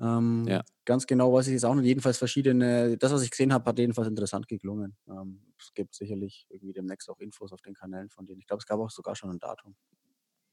Ähm, 0.00 0.46
ja. 0.48 0.64
Ganz 0.86 1.06
genau 1.06 1.34
weiß 1.34 1.48
ich 1.48 1.52
jetzt 1.52 1.66
auch 1.66 1.74
nicht. 1.74 1.84
Jedenfalls 1.84 2.16
verschiedene, 2.16 2.96
das, 2.96 3.12
was 3.12 3.22
ich 3.22 3.30
gesehen 3.30 3.52
habe, 3.52 3.66
hat 3.68 3.78
jedenfalls 3.78 4.08
interessant 4.08 4.48
geklungen. 4.48 4.96
Ähm, 5.06 5.42
es 5.58 5.74
gibt 5.74 5.94
sicherlich 5.94 6.46
irgendwie 6.48 6.72
demnächst 6.72 7.10
auch 7.10 7.18
Infos 7.18 7.52
auf 7.52 7.60
den 7.60 7.74
Kanälen 7.74 8.08
von 8.08 8.24
denen. 8.24 8.40
Ich 8.40 8.46
glaube, 8.46 8.60
es 8.60 8.66
gab 8.66 8.80
auch 8.80 8.88
sogar 8.88 9.14
schon 9.14 9.28
ein 9.28 9.38
Datum. 9.38 9.76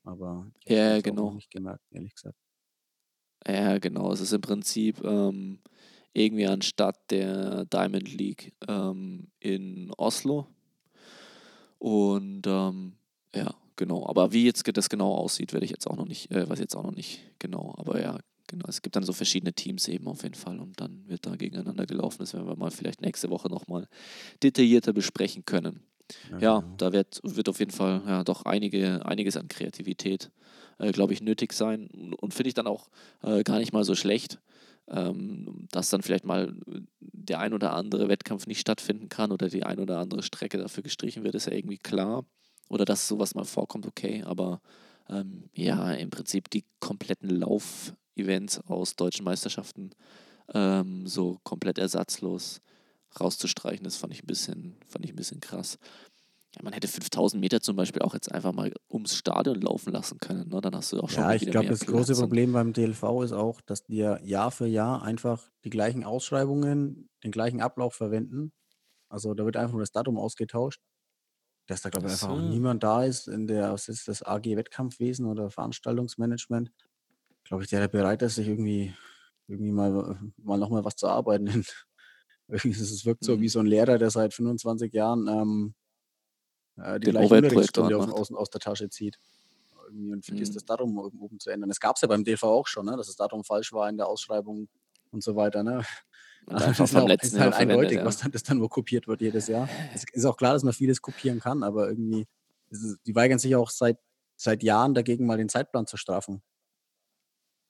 Aber 0.06 0.48
ich 0.63 0.72
ja, 0.72 1.02
genau. 1.02 1.32
nicht 1.32 1.52
gemerkt, 1.52 1.84
ehrlich 1.91 2.13
gesagt. 2.13 2.38
Ja, 3.48 3.78
genau. 3.80 4.12
Es 4.12 4.22
ist 4.22 4.34
im 4.34 4.41
Prinzip 4.41 5.04
ähm, 5.04 5.60
irgendwie 6.13 6.48
anstatt 6.48 7.12
der 7.12 7.65
Diamond 7.65 8.12
League 8.13 8.54
ähm, 8.68 9.28
in 9.39 9.91
Oslo. 9.98 10.48
Und 11.78 12.48
ähm, 12.48 12.94
ja, 13.36 13.54
genau. 13.76 14.08
Aber 14.08 14.32
wie 14.32 14.46
jetzt 14.46 14.65
das 14.78 14.89
genau 14.89 15.13
aussieht, 15.13 15.54
werde 15.54 15.65
ich 15.65 15.72
jetzt 15.72 15.88
auch 15.88 15.98
noch 15.98 16.08
nicht, 16.08 16.32
äh, 16.32 16.48
weiß 16.50 16.60
jetzt 16.60 16.76
auch 16.76 16.84
noch 16.84 16.96
nicht 16.96 17.22
genau. 17.39 17.76
Aber 17.78 18.02
ja, 18.02 18.18
genau. 18.48 18.65
Es 18.68 18.82
gibt 18.82 18.96
dann 18.96 19.04
so 19.04 19.13
verschiedene 19.13 19.54
Teams 19.54 19.88
eben 19.88 20.08
auf 20.08 20.24
jeden 20.24 20.36
Fall 20.36 20.60
und 20.60 20.80
dann 20.80 21.08
wird 21.08 21.26
da 21.26 21.36
gegeneinander 21.36 21.86
gelaufen. 21.86 22.20
Das 22.20 22.34
werden 22.34 22.48
wir 22.48 22.56
mal 22.56 22.72
vielleicht 22.72 23.02
nächste 23.02 23.30
Woche 23.30 23.50
nochmal 23.50 23.88
detaillierter 24.41 24.94
besprechen 24.94 25.46
können. 25.46 25.84
Ja, 26.32 26.39
ja 26.39 26.60
genau. 26.60 26.76
da 26.78 26.94
wird, 26.94 27.22
wird 27.24 27.50
auf 27.50 27.60
jeden 27.60 27.72
Fall 27.72 28.02
ja, 28.08 28.24
doch 28.24 28.46
einige, 28.46 29.06
einiges 29.06 29.38
an 29.38 29.48
Kreativität, 29.48 30.32
äh, 30.78 30.91
glaube 30.91 31.13
ich, 31.13 31.22
nötig 31.22 31.54
sein. 31.54 32.13
Und 32.20 32.34
finde 32.34 32.50
ich 32.50 32.54
dann 32.54 32.68
auch 32.68 32.89
äh, 33.24 33.44
gar 33.44 33.60
nicht 33.60 33.74
mal 33.74 33.84
so 33.84 33.96
schlecht, 33.96 34.39
ähm, 34.88 35.68
dass 35.72 35.89
dann 35.89 36.02
vielleicht 36.02 36.26
mal 36.26 36.54
der 37.00 37.39
ein 37.39 37.54
oder 37.54 37.74
andere 37.74 38.08
Wettkampf 38.08 38.48
nicht 38.48 38.60
stattfinden 38.60 39.10
kann 39.10 39.32
oder 39.32 39.50
die 39.50 39.63
ein 39.63 39.80
oder 39.80 40.00
andere 40.00 40.22
Strecke 40.22 40.58
dafür 40.58 40.84
gestrichen 40.84 41.24
wird, 41.24 41.36
ist 41.36 41.48
ja 41.48 41.54
irgendwie 41.54 41.80
klar. 41.80 42.26
Oder 42.70 42.86
dass 42.86 43.08
sowas 43.08 43.36
mal 43.36 43.46
vorkommt, 43.46 43.86
okay. 43.86 44.24
Aber 44.24 44.62
ähm, 45.10 45.50
ja, 45.54 45.91
im 45.94 46.10
Prinzip 46.10 46.50
die 46.50 46.65
kompletten 46.80 47.30
Lauf-Events 47.30 48.62
aus 48.68 48.96
deutschen 48.96 49.26
Meisterschaften 49.26 49.91
ähm, 50.54 51.08
so 51.08 51.39
komplett 51.44 51.78
ersatzlos 51.78 52.62
rauszustreichen, 53.20 53.84
das 53.84 53.98
fand 53.98 54.13
ich 54.13 54.24
ein 54.24 54.28
bisschen, 54.28 54.78
fand 54.88 55.06
ich 55.06 55.13
ein 55.13 55.15
bisschen 55.15 55.39
krass. 55.39 55.78
Ja, 56.56 56.63
man 56.63 56.74
hätte 56.74 56.88
5000 56.88 57.41
Meter 57.41 57.62
zum 57.62 57.76
Beispiel 57.76 58.02
auch 58.02 58.13
jetzt 58.13 58.32
einfach 58.32 58.54
mal 58.54 58.72
ums 58.89 59.15
Stadion 59.15 59.60
laufen 59.60 59.91
lassen 59.91 60.20
können. 60.20 60.48
Ne? 60.50 60.62
Dann 60.62 60.76
hast 60.76 60.94
du 60.94 61.02
auch 61.02 61.10
schon. 61.10 61.24
Ja, 61.24 61.34
ich 61.34 61.46
glaube, 61.46 61.68
das 61.68 61.86
große 61.86 62.15
Problem 62.15 62.54
beim 62.54 62.72
DLV 62.72 63.04
ist 63.24 63.34
auch, 63.34 63.60
dass 63.62 63.84
die 63.84 63.98
Jahr 63.98 64.52
für 64.52 64.68
Jahr 64.68 65.04
einfach 65.04 65.50
die 65.65 65.70
gleichen 65.70 66.06
Ausschreibungen, 66.06 67.10
den 67.24 67.32
gleichen 67.32 67.62
Ablauf 67.62 67.94
verwenden. 67.96 68.54
Also 69.10 69.34
da 69.34 69.44
wird 69.46 69.58
einfach 69.58 69.74
nur 69.74 69.82
das 69.82 69.91
Datum 69.91 70.18
ausgetauscht. 70.18 70.80
Dass 71.68 71.82
da, 71.82 71.89
glaube 71.89 72.08
ich, 72.08 72.13
einfach 72.13 72.30
auch 72.30 72.39
niemand 72.39 72.84
da 72.84 73.04
ist 73.04 73.28
in 73.28 73.48
der, 73.48 73.74
was 73.74 73.88
ist 73.89 74.08
das, 74.08 74.22
AG 74.24 74.46
Wettkampfwesen 74.46 75.26
oder 75.26 75.50
Veranstaltungsmanagement. 75.50 76.72
Glaube 77.44 77.63
ich, 77.63 77.70
der 77.70 77.88
bereit 77.88 78.22
ist, 78.22 78.36
sich 78.36 78.48
irgendwie, 78.48 78.94
irgendwie 79.48 79.72
mal, 79.72 80.20
mal 80.38 80.58
nochmal 80.58 80.86
was 80.86 80.96
zu 80.96 81.08
arbeiten 81.08 81.65
Es 82.64 83.06
wirkt 83.06 83.24
so 83.24 83.40
wie 83.40 83.46
mhm. 83.46 83.50
so 83.50 83.60
ein 83.60 83.66
Lehrer, 83.66 83.98
der 83.98 84.10
seit 84.12 84.34
25 84.34 84.94
Jahren 84.94 85.28
ähm, 85.28 85.74
äh, 86.78 87.00
die 87.00 87.06
Den 87.06 87.12
gleiche 87.12 87.36
Unterrichtsstunde 87.36 87.98
aus, 87.98 88.32
aus, 88.32 88.50
der 88.50 88.62
Tasche 88.62 88.90
zieht. 88.90 89.20
Irgendwie 89.86 90.14
und 90.14 90.26
vergisst 90.26 90.54
mhm. 90.54 90.56
das 90.56 90.66
Datum 90.66 90.98
oben 90.98 91.40
zu 91.40 91.50
ändern. 91.50 91.70
Das 91.70 91.80
gab 91.80 91.96
es 91.96 92.02
ja 92.02 92.08
beim 92.08 92.24
DV 92.24 92.44
auch 92.44 92.68
schon, 92.68 92.86
ne? 92.86 92.98
dass 92.98 93.08
das 93.08 93.16
Datum 93.16 93.44
falsch 93.44 93.72
war 93.74 93.90
in 93.90 93.98
der 93.98 94.08
Ausschreibung 94.08 94.68
und 95.12 95.24
so 95.24 95.36
weiter. 95.36 95.64
Ne? 95.64 95.84
Das 96.48 96.80
ist, 96.80 96.96
auch, 96.96 97.10
ist 97.10 97.40
halt 97.40 97.56
eindeutig, 97.56 97.98
ja. 97.98 98.06
was 98.06 98.18
dann, 98.18 98.30
das 98.30 98.44
dann 98.44 98.60
nur 98.60 98.70
kopiert 98.70 99.08
wird 99.08 99.20
jedes 99.20 99.48
Jahr. 99.48 99.68
Es 99.96 100.04
ist 100.14 100.26
auch 100.26 100.38
klar, 100.38 100.54
dass 100.54 100.62
man 100.62 100.74
vieles 100.74 101.02
kopieren 101.02 101.40
kann, 101.40 101.64
aber 101.64 101.90
irgendwie, 101.90 102.28
ist, 102.70 103.00
die 103.08 103.16
weigern 103.16 103.40
sich 103.40 103.56
auch 103.56 103.72
seit, 103.72 103.98
seit 104.36 104.62
Jahren 104.62 104.94
dagegen, 104.94 105.26
mal 105.26 105.40
den 105.40 105.50
Zeitplan 105.50 105.88
zu 105.88 105.98
straffen 105.98 106.44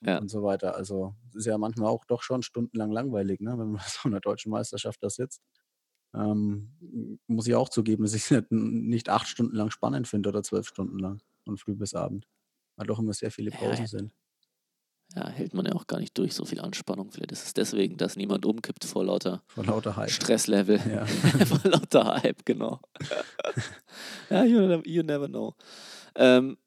ja. 0.06 0.20
und 0.20 0.30
so 0.30 0.44
weiter. 0.44 0.76
Also 0.76 1.16
es 1.30 1.36
ist 1.36 1.46
ja 1.46 1.58
manchmal 1.58 1.90
auch 1.90 2.06
doch 2.06 2.22
schon 2.22 2.42
stundenlang 2.44 2.92
langweilig, 2.92 3.42
ne? 3.42 3.58
wenn 3.58 3.72
man 3.72 3.82
so 3.88 4.08
einer 4.08 4.20
deutschen 4.20 4.52
Meisterschaft 4.52 5.02
da 5.02 5.10
sitzt. 5.10 5.42
Ähm, 6.14 7.20
muss 7.28 7.48
ich 7.48 7.56
auch 7.56 7.70
zugeben, 7.70 8.04
dass 8.04 8.14
ich 8.14 8.32
es 8.32 8.46
nicht 8.50 9.10
acht 9.10 9.28
Stunden 9.28 9.56
lang 9.56 9.70
spannend 9.70 10.08
finde 10.08 10.30
oder 10.30 10.44
zwölf 10.44 10.68
Stunden 10.68 10.98
lang 10.98 11.22
von 11.44 11.58
früh 11.58 11.76
bis 11.76 11.94
Abend. 11.94 12.28
Weil 12.78 12.88
doch 12.88 13.00
immer 13.00 13.14
sehr 13.14 13.32
viele 13.32 13.52
Pausen 13.52 13.84
ja, 13.84 13.88
sind. 13.88 14.14
Ja, 15.14 15.30
hält 15.30 15.54
man 15.54 15.66
ja 15.66 15.74
auch 15.74 15.88
gar 15.88 16.00
nicht 16.00 16.18
durch, 16.18 16.34
so 16.34 16.46
viel 16.46 16.60
Anspannung. 16.60 17.12
Vielleicht 17.12 17.32
ist 17.32 17.46
es 17.46 17.54
deswegen, 17.54 17.98
dass 17.98 18.16
niemand 18.16 18.46
umkippt 18.46 18.86
vor 18.86 19.06
lauter, 19.06 19.44
vor 19.48 19.66
lauter 19.66 19.96
Hype. 19.96 20.10
Stresslevel. 20.10 20.80
Ja. 20.90 21.06
vor 21.46 21.60
lauter 21.70 22.22
Hype, 22.22 22.46
genau. 22.46 22.80
ja, 24.30 24.44
you, 24.44 24.82
you 24.86 25.04
never 25.04 25.28
know. 25.28 25.54
Ähm, 26.16 26.58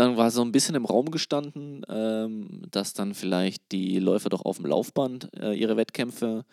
dann 0.00 0.16
war 0.16 0.30
so 0.30 0.40
ein 0.42 0.50
bisschen 0.50 0.74
im 0.74 0.86
Raum 0.86 1.10
gestanden, 1.10 1.84
ähm, 1.88 2.62
dass 2.70 2.94
dann 2.94 3.12
vielleicht 3.14 3.70
die 3.70 3.98
Läufer 3.98 4.30
doch 4.30 4.44
auf 4.44 4.56
dem 4.56 4.66
Laufband 4.66 5.28
äh, 5.38 5.52
ihre 5.52 5.76
Wettkämpfe 5.76 6.46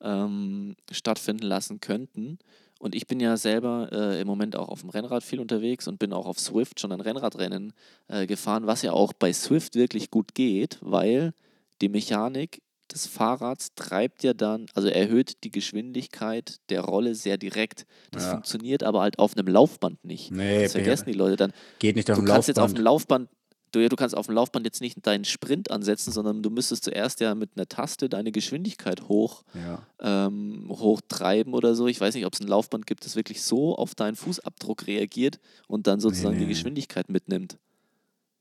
ähm, 0.00 0.74
stattfinden 0.90 1.46
lassen 1.46 1.80
könnten. 1.80 2.38
Und 2.80 2.94
ich 2.94 3.06
bin 3.06 3.20
ja 3.20 3.36
selber 3.36 3.88
äh, 3.92 4.20
im 4.20 4.26
Moment 4.26 4.56
auch 4.56 4.68
auf 4.68 4.80
dem 4.80 4.90
Rennrad 4.90 5.22
viel 5.22 5.40
unterwegs 5.40 5.86
und 5.86 5.98
bin 5.98 6.12
auch 6.12 6.26
auf 6.26 6.40
Swift 6.40 6.80
schon 6.80 6.92
ein 6.92 7.00
Rennradrennen 7.00 7.72
äh, 8.08 8.26
gefahren, 8.26 8.66
was 8.66 8.82
ja 8.82 8.92
auch 8.92 9.12
bei 9.12 9.32
Swift 9.32 9.76
wirklich 9.76 10.10
gut 10.10 10.34
geht, 10.34 10.78
weil 10.80 11.34
die 11.80 11.88
Mechanik 11.88 12.62
des 12.92 13.06
Fahrrads 13.06 13.74
treibt 13.74 14.22
ja 14.22 14.34
dann, 14.34 14.66
also 14.74 14.88
erhöht 14.88 15.44
die 15.44 15.50
Geschwindigkeit 15.50 16.56
der 16.70 16.82
Rolle 16.82 17.14
sehr 17.14 17.38
direkt. 17.38 17.86
Das 18.10 18.24
ja. 18.24 18.30
funktioniert 18.32 18.82
aber 18.82 19.00
halt 19.00 19.18
auf 19.18 19.36
einem 19.36 19.46
Laufband 19.46 20.04
nicht. 20.04 20.30
Nee, 20.30 20.62
das 20.62 20.72
vergessen 20.72 21.06
die 21.06 21.12
Leute 21.12 21.36
dann. 21.36 21.52
Geht 21.78 21.96
nicht 21.96 22.10
auf 22.10 22.18
dem 22.18 22.26
Laufband. 22.26 22.28
Du 22.28 22.32
kannst 22.34 22.48
jetzt 22.48 22.58
auf 22.58 22.74
dem 22.74 22.84
Laufband, 22.84 23.28
du, 23.72 23.88
du 23.88 23.96
kannst 23.96 24.16
auf 24.16 24.26
dem 24.26 24.34
Laufband 24.34 24.64
jetzt 24.66 24.80
nicht 24.80 25.06
deinen 25.06 25.24
Sprint 25.24 25.70
ansetzen, 25.70 26.12
sondern 26.12 26.42
du 26.42 26.50
müsstest 26.50 26.84
zuerst 26.84 27.20
ja 27.20 27.34
mit 27.34 27.50
einer 27.56 27.66
Taste 27.66 28.08
deine 28.08 28.32
Geschwindigkeit 28.32 29.08
hoch, 29.08 29.44
ja. 29.54 29.82
ähm, 30.00 30.66
hochtreiben 30.70 31.54
oder 31.54 31.74
so. 31.74 31.86
Ich 31.86 32.00
weiß 32.00 32.14
nicht, 32.14 32.26
ob 32.26 32.34
es 32.34 32.40
ein 32.40 32.48
Laufband 32.48 32.86
gibt, 32.86 33.04
das 33.04 33.16
wirklich 33.16 33.42
so 33.42 33.76
auf 33.76 33.94
deinen 33.94 34.16
Fußabdruck 34.16 34.86
reagiert 34.86 35.38
und 35.66 35.86
dann 35.86 36.00
sozusagen 36.00 36.34
nee, 36.34 36.40
nee. 36.40 36.46
die 36.46 36.54
Geschwindigkeit 36.54 37.08
mitnimmt. 37.08 37.58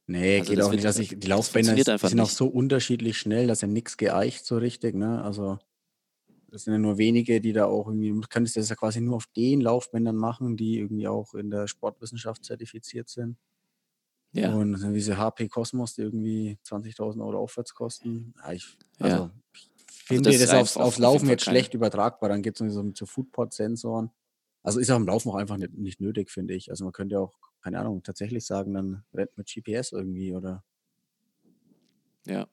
Nee, 0.08 0.39
Also 0.39 0.50
geht 0.52 0.60
das 0.60 0.65
auch 0.67 0.72
nicht. 0.72 0.86
Also 0.86 1.02
ich, 1.02 1.10
die 1.10 1.20
das 1.20 1.30
Laufbänder 1.30 1.76
sind 1.76 2.20
auch 2.22 2.26
nicht. 2.28 2.36
so 2.36 2.48
unterschiedlich 2.48 3.17
schnell, 3.17 3.48
dass 3.48 3.62
ja 3.62 3.67
nichts 3.67 3.98
geeicht 3.98 4.46
so 4.46 4.58
richtig, 4.58 4.96
ne? 4.96 5.22
Also 5.24 5.60
es 6.52 6.63
sind 6.63 6.74
ja 6.74 6.80
nur 6.80 6.98
wenige, 6.98 7.41
die 7.41 7.52
da 7.54 7.65
auch 7.65 7.88
irgendwie, 7.88 8.10
du 8.12 8.22
könntest 8.30 8.56
das 8.56 8.70
ja 8.70 8.76
quasi 8.76 9.02
nur 9.02 9.17
auf 9.17 9.28
den 9.36 9.60
Laufbändern 9.62 10.15
machen, 10.15 10.56
die 10.56 10.80
irgendwie 10.80 11.08
auch 11.08 11.34
in 11.34 11.50
der 11.52 11.67
Sportwissenschaft 11.67 12.46
zertifiziert 12.46 13.10
sind. 13.10 13.38
Ja, 14.32 14.54
Und 14.54 14.74
das 14.74 14.82
sind 14.82 14.93
diese 14.93 15.17
HP 15.17 15.48
Cosmos, 15.50 15.96
die 15.96 16.02
irgendwie 16.04 16.58
20.000 16.65 17.22
Euro 17.26 17.39
aufwärts 17.39 17.74
kosten. 17.74 18.34
Ja, 18.43 18.54
ich, 18.54 18.78
ja. 19.00 19.06
also 19.06 19.32
ich 19.54 19.70
Also 20.10 20.24
finde 20.24 20.30
das 20.30 20.36
ist 20.36 20.54
das 20.54 20.54
aufs, 20.54 20.78
aufs 20.78 20.98
Laufen 21.00 21.30
jetzt 21.30 21.43
schlecht 21.43 21.74
übertragbar. 21.74 22.30
Dann 22.30 22.41
geht 22.41 22.60
es 22.60 22.74
so 22.74 22.91
zu 22.91 23.06
Foodpod-Sensoren. 23.06 24.12
Also 24.63 24.80
ist 24.80 24.89
auch 24.91 24.98
im 24.98 25.06
Laufen 25.08 25.30
auch 25.30 25.36
einfach 25.36 25.58
nicht, 25.58 25.74
nicht 25.74 26.00
nötig, 26.02 26.30
finde 26.30 26.54
ich. 26.54 26.70
Also 26.70 26.84
man 26.86 26.93
könnte 26.93 27.13
ja 27.15 27.20
auch, 27.20 27.38
keine 27.67 27.80
Ahnung, 27.80 28.01
tatsächlich 28.01 28.45
sagen, 28.45 28.73
dann 28.75 29.03
rennt 29.13 29.38
mit 29.38 29.51
GPS 29.53 29.91
irgendwie 29.91 30.34
oder 30.34 30.63
Ja, 32.25 32.47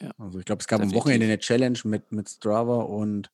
ja, 0.00 0.12
Also 0.18 0.38
ich 0.38 0.44
glaube, 0.44 0.60
es 0.60 0.68
gab 0.68 0.80
am 0.80 0.94
Wochenende 0.94 1.26
eine 1.26 1.40
Challenge 1.40 1.78
mit, 1.82 2.12
mit 2.12 2.28
Strava 2.28 2.82
und 2.82 3.32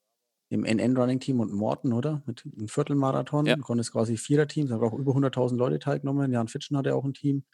dem 0.51 0.65
NN-Running-Team 0.65 1.41
und 1.41 1.53
Morten, 1.53 1.93
oder? 1.93 2.23
Mit 2.25 2.45
einem 2.47 2.69
Viertelmarathon. 2.69 3.45
Ja, 3.45 3.57
Du 3.57 3.63
konntest 3.63 3.93
quasi 3.93 4.17
Vierer-Teams, 4.17 4.71
haben 4.71 4.83
auch 4.83 4.95
über 4.95 5.13
100.000 5.13 5.57
Leute 5.57 5.79
teilgenommen. 5.81 6.33
Jan 6.33 6.49
Fitschen 6.49 6.79
hatte 6.79 6.95
auch 6.95 7.05
ein 7.05 7.13
Team. 7.13 7.45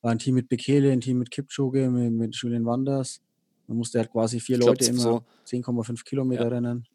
War 0.00 0.12
ein 0.12 0.18
Team 0.18 0.36
mit 0.36 0.48
Bekele, 0.48 0.90
ein 0.90 1.02
Team 1.02 1.18
mit 1.18 1.30
Kipchoge, 1.30 1.90
mit, 1.90 2.12
mit 2.12 2.36
Julian 2.36 2.64
Wanders. 2.64 3.20
Man 3.66 3.76
musste 3.76 3.98
halt 3.98 4.10
quasi 4.10 4.40
vier 4.40 4.58
ich 4.58 4.64
Leute 4.64 4.86
immer 4.86 4.98
so, 4.98 5.24
10,5 5.46 6.04
Kilometer 6.04 6.44
ja, 6.44 6.48
rennen. 6.48 6.86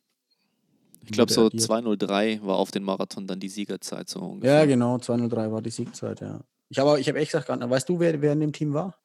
Ich 1.05 1.11
glaube 1.11 1.31
so 1.31 1.45
addiert. 1.47 1.61
203 1.63 2.41
war 2.43 2.57
auf 2.57 2.71
den 2.71 2.83
Marathon 2.83 3.27
dann 3.27 3.39
die 3.39 3.49
Siegerzeit 3.49 4.09
so 4.09 4.19
Ja, 4.19 4.25
ungefähr. 4.25 4.67
genau, 4.67 4.97
203 4.99 5.51
war 5.51 5.61
die 5.61 5.69
Siegzeit, 5.69 6.21
ja. 6.21 6.41
Ich 6.69 6.79
habe 6.79 6.99
ich 6.99 7.07
hab 7.09 7.15
echt 7.15 7.31
gesagt, 7.31 7.49
weißt 7.49 7.89
du, 7.89 7.99
wer, 7.99 8.21
wer 8.21 8.33
in 8.33 8.39
dem 8.39 8.53
Team 8.53 8.73
war? 8.73 8.97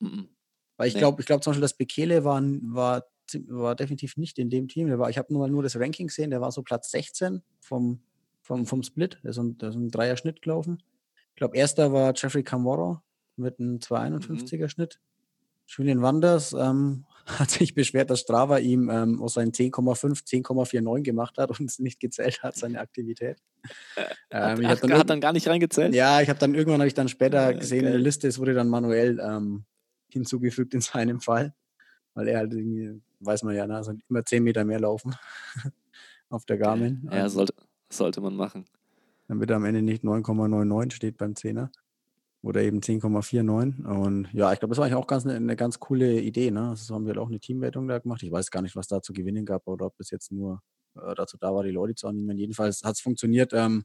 Mhm. 0.00 0.28
Weil 0.76 0.88
ich 0.88 0.94
Nee. 0.94 1.00
glaube, 1.00 1.20
ich 1.20 1.26
glaube 1.26 1.40
zum 1.42 1.50
Beispiel, 1.52 1.60
dass 1.62 1.76
Bekele 1.76 2.24
war, 2.24 2.42
war, 2.42 3.04
war 3.48 3.74
definitiv 3.74 4.16
nicht 4.16 4.38
in 4.38 4.50
dem 4.50 4.68
Team. 4.68 4.88
Der 4.88 4.98
war, 4.98 5.10
ich 5.10 5.18
habe 5.18 5.32
nur 5.32 5.42
mal 5.42 5.50
nur 5.50 5.62
das 5.62 5.76
Ranking 5.76 6.08
gesehen, 6.08 6.30
der 6.30 6.40
war 6.40 6.52
so 6.52 6.62
Platz 6.62 6.90
16 6.90 7.42
vom, 7.60 8.00
vom, 8.42 8.66
vom 8.66 8.78
Mhm. 8.80 8.82
Split. 8.84 9.20
Der 9.22 9.30
ist 9.30 9.38
ein, 9.38 9.56
der 9.58 9.68
ist 9.70 9.76
ein 9.76 9.90
Dreier-Schnitt 9.90 10.42
gelaufen. 10.42 10.82
Ich 11.30 11.36
glaube, 11.36 11.56
erster 11.56 11.92
war 11.92 12.12
Jeffrey 12.14 12.42
Camorro 12.42 13.00
mit 13.36 13.58
einem 13.58 13.74
Mhm. 13.74 13.78
251er 13.80 14.68
Schnitt. 14.68 15.00
Julian 15.66 16.02
Wanders 16.02 16.52
ähm, 16.52 17.04
hat 17.26 17.50
sich 17.50 17.74
beschwert, 17.74 18.10
dass 18.10 18.20
Strava 18.20 18.58
ihm 18.58 18.90
ähm, 18.90 19.22
aus 19.22 19.34
seinen 19.34 19.52
10,5 19.52 20.24
10,49 20.24 21.02
gemacht 21.02 21.38
hat 21.38 21.50
und 21.58 21.70
es 21.70 21.78
nicht 21.78 22.00
gezählt 22.00 22.42
hat, 22.42 22.56
seine 22.56 22.80
Aktivität. 22.80 23.38
Hat, 24.30 24.58
Ähm, 24.58 24.68
habe 24.68 24.80
dann, 24.80 24.98
hat 24.98 25.08
dann 25.10 25.20
gar 25.20 25.32
nicht 25.32 25.46
reingezählt? 25.48 25.94
ja, 25.94 26.20
ich 26.20 26.28
habe 26.28 26.38
dann 26.38 26.54
irgendwann 26.54 26.80
habe 26.80 26.88
ich 26.88 26.94
dann 26.94 27.08
später 27.08 27.50
Äh, 27.50 27.54
gesehen 27.54 27.86
in 27.86 27.92
der. 27.92 27.98
Liste, 28.00 28.28
es 28.28 28.38
wurde 28.38 28.52
dann 28.52 28.68
manuell 28.68 29.18
ähm, 29.20 29.64
hinzugefügt 30.10 30.74
in 30.74 30.80
seinem 30.82 31.20
Fall, 31.20 31.54
weil 32.14 32.28
er 32.28 32.38
halt 32.38 32.52
irgendwie, 32.52 33.00
weiß 33.20 33.42
man 33.44 33.54
ja, 33.54 33.66
ne, 33.66 33.76
also 33.76 33.92
immer 34.10 34.24
10 34.24 34.42
Meter 34.42 34.64
mehr 34.64 34.80
laufen 34.80 35.14
auf 36.28 36.44
der. 36.44 36.58
Garmin, 36.58 37.08
Ja, 37.10 37.28
sollte, 37.28 37.54
sollte 37.90 38.20
man 38.20 38.34
machen. 38.36 38.66
damit 39.28 39.48
er 39.50 39.56
am 39.56 39.64
Ende 39.64 39.80
nicht 39.82 40.04
9,99 40.04 40.92
steht 40.92 41.16
beim 41.16 41.32
10er 41.32 41.70
oder 42.44 42.62
eben 42.62 42.80
10,49 42.80 43.84
und 43.86 44.28
ja, 44.32 44.52
ich 44.52 44.60
glaube, 44.60 44.72
das 44.72 44.78
war 44.78 44.84
eigentlich 44.84 44.96
auch 44.96 45.06
ganz 45.06 45.24
eine, 45.24 45.36
eine 45.36 45.56
ganz 45.56 45.80
coole 45.80 46.20
Idee, 46.20 46.50
ne? 46.50 46.70
Also 46.70 46.84
so 46.84 46.94
haben 46.94 47.06
wir 47.06 47.10
halt 47.14 47.18
auch 47.18 47.28
eine 47.28 47.40
Teamwertung 47.40 47.88
da 47.88 47.98
gemacht. 47.98 48.22
Ich 48.22 48.30
weiß 48.30 48.50
gar 48.50 48.62
nicht, 48.62 48.76
was 48.76 48.86
da 48.86 49.00
zu 49.00 49.12
gewinnen 49.14 49.46
gab 49.46 49.66
oder 49.66 49.86
ob 49.86 49.96
das 49.96 50.10
jetzt 50.10 50.30
nur 50.30 50.60
äh, 50.96 51.14
dazu 51.14 51.38
da 51.38 51.54
war, 51.54 51.64
die 51.64 51.70
Leute 51.70 51.94
zu 51.94 52.06
animieren. 52.06 52.38
Jedenfalls 52.38 52.82
hat 52.84 52.96
es 52.96 53.00
funktioniert, 53.00 53.52
ähm, 53.54 53.84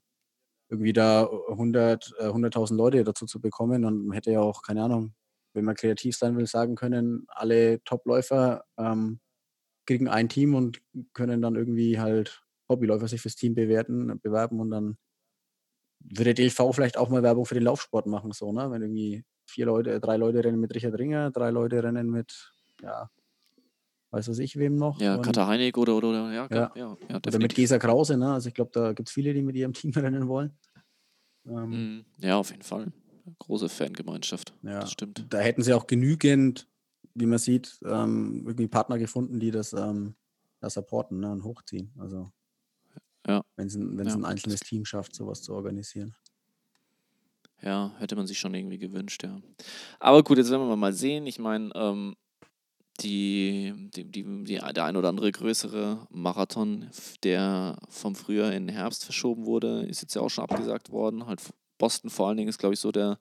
irgendwie 0.69 0.93
da 0.93 1.27
100, 1.49 2.15
äh, 2.19 2.27
100.000 2.27 2.75
Leute 2.75 3.03
dazu 3.03 3.25
zu 3.25 3.41
bekommen. 3.41 3.85
Und 3.85 4.07
man 4.07 4.15
hätte 4.15 4.31
ja 4.31 4.41
auch, 4.41 4.61
keine 4.61 4.83
Ahnung, 4.83 5.13
wenn 5.53 5.65
man 5.65 5.75
kreativ 5.75 6.17
sein 6.17 6.37
will, 6.37 6.47
sagen 6.47 6.75
können, 6.75 7.25
alle 7.29 7.83
Topläufer 7.83 8.65
ähm, 8.77 9.19
kriegen 9.87 10.07
ein 10.07 10.29
Team 10.29 10.55
und 10.55 10.81
können 11.13 11.41
dann 11.41 11.55
irgendwie 11.55 11.99
halt 11.99 12.43
Hobbyläufer 12.69 13.07
sich 13.07 13.21
fürs 13.21 13.35
Team 13.35 13.55
bewerten, 13.55 14.19
bewerben 14.21 14.59
und 14.59 14.69
dann 14.71 14.97
würde 15.99 16.33
DLV 16.33 16.73
vielleicht 16.73 16.97
auch 16.97 17.09
mal 17.09 17.23
Werbung 17.23 17.45
für 17.45 17.55
den 17.55 17.63
Laufsport 17.63 18.07
machen, 18.07 18.31
so, 18.31 18.51
ne? 18.51 18.69
Wenn 18.71 18.81
irgendwie 18.81 19.23
vier 19.45 19.65
Leute, 19.65 19.99
drei 19.99 20.17
Leute 20.17 20.43
rennen 20.43 20.59
mit 20.59 20.73
Richard 20.75 20.97
Ringer, 20.97 21.31
drei 21.31 21.49
Leute 21.49 21.83
rennen 21.83 22.09
mit, 22.09 22.51
ja, 22.81 23.09
weiß 24.11 24.27
was 24.29 24.39
ich 24.39 24.57
wem 24.57 24.75
noch. 24.75 24.99
Ja, 24.99 25.17
Katar 25.17 25.47
Heinig 25.47 25.77
oder, 25.77 25.95
oder, 25.95 26.09
oder 26.09 26.31
ja, 26.33 26.47
ja, 26.51 26.71
ja, 26.75 26.97
ja, 27.09 27.17
oder 27.17 27.39
mit. 27.39 27.53
Gesa 27.55 27.77
Krause, 27.79 28.17
ne? 28.17 28.33
Also 28.33 28.49
ich 28.49 28.53
glaube, 28.55 28.71
da 28.73 28.93
gibt 28.93 29.09
es 29.09 29.13
viele, 29.13 29.33
die 29.33 29.41
mit 29.41 29.55
ihrem 29.55 29.73
Team 29.73 29.91
rennen 29.95 30.27
wollen. 30.27 30.57
Ähm, 31.45 31.69
Mhm. 31.69 32.05
Ja, 32.19 32.37
auf 32.37 32.51
jeden 32.51 32.63
Fall. 32.63 32.91
Große 33.39 33.69
Fangemeinschaft. 33.69 34.53
Ja, 34.63 34.81
Das 34.81 34.91
stimmt. 34.91 35.25
da 35.29 35.39
hätten 35.39 35.61
sie 35.61 35.73
auch 35.73 35.87
genügend, 35.87 36.67
wie 37.13 37.25
man 37.27 37.37
sieht, 37.37 37.79
ähm, 37.85 38.43
irgendwie 38.45 38.67
Partner 38.67 38.97
gefunden, 38.97 39.39
die 39.39 39.51
das, 39.51 39.73
ähm, 39.73 40.15
das 40.59 40.73
supporten 40.73 41.19
ne, 41.19 41.31
und 41.31 41.43
hochziehen. 41.43 41.93
Also 41.99 42.31
Ja, 43.29 43.41
wenn 43.55 43.67
es 43.67 43.75
ein, 43.75 43.97
ja, 44.05 44.13
ein 44.13 44.25
einzelnes 44.25 44.59
Team 44.61 44.85
schafft, 44.85 45.15
sowas 45.15 45.41
zu 45.41 45.53
organisieren. 45.53 46.15
ja, 47.61 47.93
hätte 47.99 48.15
man 48.15 48.25
sich 48.27 48.39
schon 48.39 48.53
irgendwie 48.53 48.77
gewünscht, 48.79 49.23
ja. 49.23 49.39
Aber 49.99 50.23
gut, 50.23 50.37
jetzt 50.37 50.49
werden 50.49 50.67
wir 50.67 50.75
mal 50.75 50.93
sehen. 50.93 51.27
Ich 51.27 51.39
meine, 51.39 51.69
ähm, 51.75 52.15
die, 53.01 53.73
die, 53.95 54.05
die, 54.11 54.23
die, 54.43 54.57
der 54.73 54.85
ein 54.85 54.97
oder 54.97 55.09
andere 55.09 55.31
größere 55.31 56.07
Marathon, 56.09 56.89
der 57.23 57.77
vom 57.89 58.15
Frühjahr 58.15 58.53
in 58.53 58.67
den 58.67 58.75
Herbst 58.75 59.05
verschoben 59.05 59.45
wurde, 59.45 59.83
ist 59.85 60.01
jetzt 60.01 60.15
ja 60.15 60.21
auch 60.21 60.29
schon 60.29 60.43
abgesagt 60.45 60.91
worden. 60.91 61.25
Halt 61.27 61.41
Boston 61.77 62.09
vor 62.09 62.27
allen 62.27 62.37
Dingen 62.37 62.49
ist, 62.49 62.57
glaube 62.59 62.73
ich, 62.73 62.79
so 62.79 62.91
der, 62.91 63.19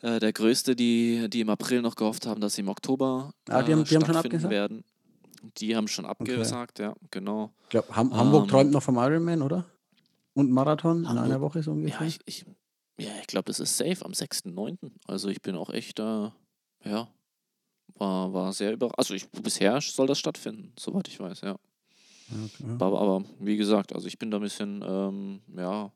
äh, 0.00 0.20
der 0.20 0.32
größte, 0.32 0.76
die, 0.76 1.28
die 1.30 1.40
im 1.40 1.50
April 1.50 1.82
noch 1.82 1.96
gehofft 1.96 2.26
haben, 2.26 2.40
dass 2.40 2.54
sie 2.54 2.62
im 2.62 2.68
Oktober 2.68 3.32
Ah, 3.48 3.62
die 3.62 3.72
äh, 3.72 3.74
haben, 3.74 3.84
die 3.84 3.94
haben 3.96 4.04
schon 4.04 4.04
stattfinden 4.04 4.16
abgesagt? 4.16 4.50
werden. 4.50 4.84
Die 5.58 5.76
haben 5.76 5.88
schon 5.88 6.04
Okay. 6.06 6.32
abgesagt, 6.32 6.78
ja, 6.78 6.94
genau. 7.10 7.52
Ich 7.64 7.68
glaube, 7.70 7.94
Ham 7.94 8.12
Hamburg 8.16 8.48
träumt 8.48 8.66
Ähm, 8.66 8.72
noch 8.72 8.82
vom 8.82 8.96
Ironman, 8.96 9.42
oder? 9.42 9.66
Und 10.34 10.50
Marathon 10.50 11.00
in 11.00 11.06
einer 11.06 11.20
Hamburg, 11.34 11.40
Woche 11.40 11.62
so 11.62 11.70
ja, 11.72 11.76
ungefähr. 11.76 12.06
ich, 12.06 12.18
ich, 12.26 12.44
ja, 12.98 13.10
ich 13.20 13.26
glaube, 13.26 13.44
das 13.46 13.60
ist 13.60 13.76
safe 13.76 14.04
am 14.04 14.12
6.9. 14.12 14.76
Also 15.06 15.28
ich 15.28 15.42
bin 15.42 15.56
auch 15.56 15.70
echt, 15.70 15.98
äh, 15.98 16.30
ja, 16.84 17.08
war, 17.94 18.32
war 18.32 18.52
sehr 18.52 18.72
überrascht. 18.72 18.98
Also 18.98 19.14
ich, 19.14 19.28
bisher 19.30 19.80
soll 19.80 20.06
das 20.06 20.18
stattfinden, 20.18 20.72
soweit 20.78 21.08
ich 21.08 21.18
weiß, 21.18 21.40
ja. 21.42 21.56
Okay. 22.30 22.76
Aber, 22.78 23.00
aber 23.00 23.24
wie 23.40 23.56
gesagt, 23.56 23.94
also 23.94 24.06
ich 24.06 24.18
bin 24.18 24.30
da 24.30 24.36
ein 24.38 24.42
bisschen, 24.42 24.84
ähm, 24.86 25.40
ja, 25.56 25.90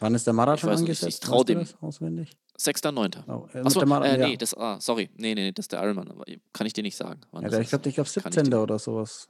Wann 0.00 0.14
ist 0.14 0.26
der 0.26 0.32
ich 0.32 0.36
Marathon 0.36 0.70
nicht, 0.70 0.80
ich, 0.80 0.88
ich 0.88 1.02
angesetzt? 1.04 1.22
traue 1.24 1.38
Weißt 1.40 1.48
du 1.48 1.54
dem. 1.54 1.88
auswendig? 1.88 2.36
6.9. 2.58 3.22
Oh, 3.28 3.46
äh, 3.54 3.60
Achso, 3.60 3.86
Marathon, 3.86 4.16
äh, 4.16 4.20
ja. 4.20 4.28
nee, 4.28 4.36
das, 4.36 4.54
ah, 4.56 4.80
sorry, 4.80 5.10
nee, 5.16 5.34
nee, 5.34 5.42
nee, 5.44 5.52
das 5.52 5.64
ist 5.64 5.72
der 5.72 5.82
Ironman, 5.82 6.12
kann 6.52 6.66
ich 6.66 6.72
dir 6.72 6.82
nicht 6.82 6.96
sagen, 6.96 7.20
ja 7.32 7.60
ich 7.60 7.68
glaube, 7.68 7.88
ich 7.88 7.94
glaub 7.94 8.06
Kann 8.06 8.22
ich 8.32 8.34
17. 8.34 8.44
dir, 8.50 8.60
oder 8.62 8.78
sowas. 8.78 9.28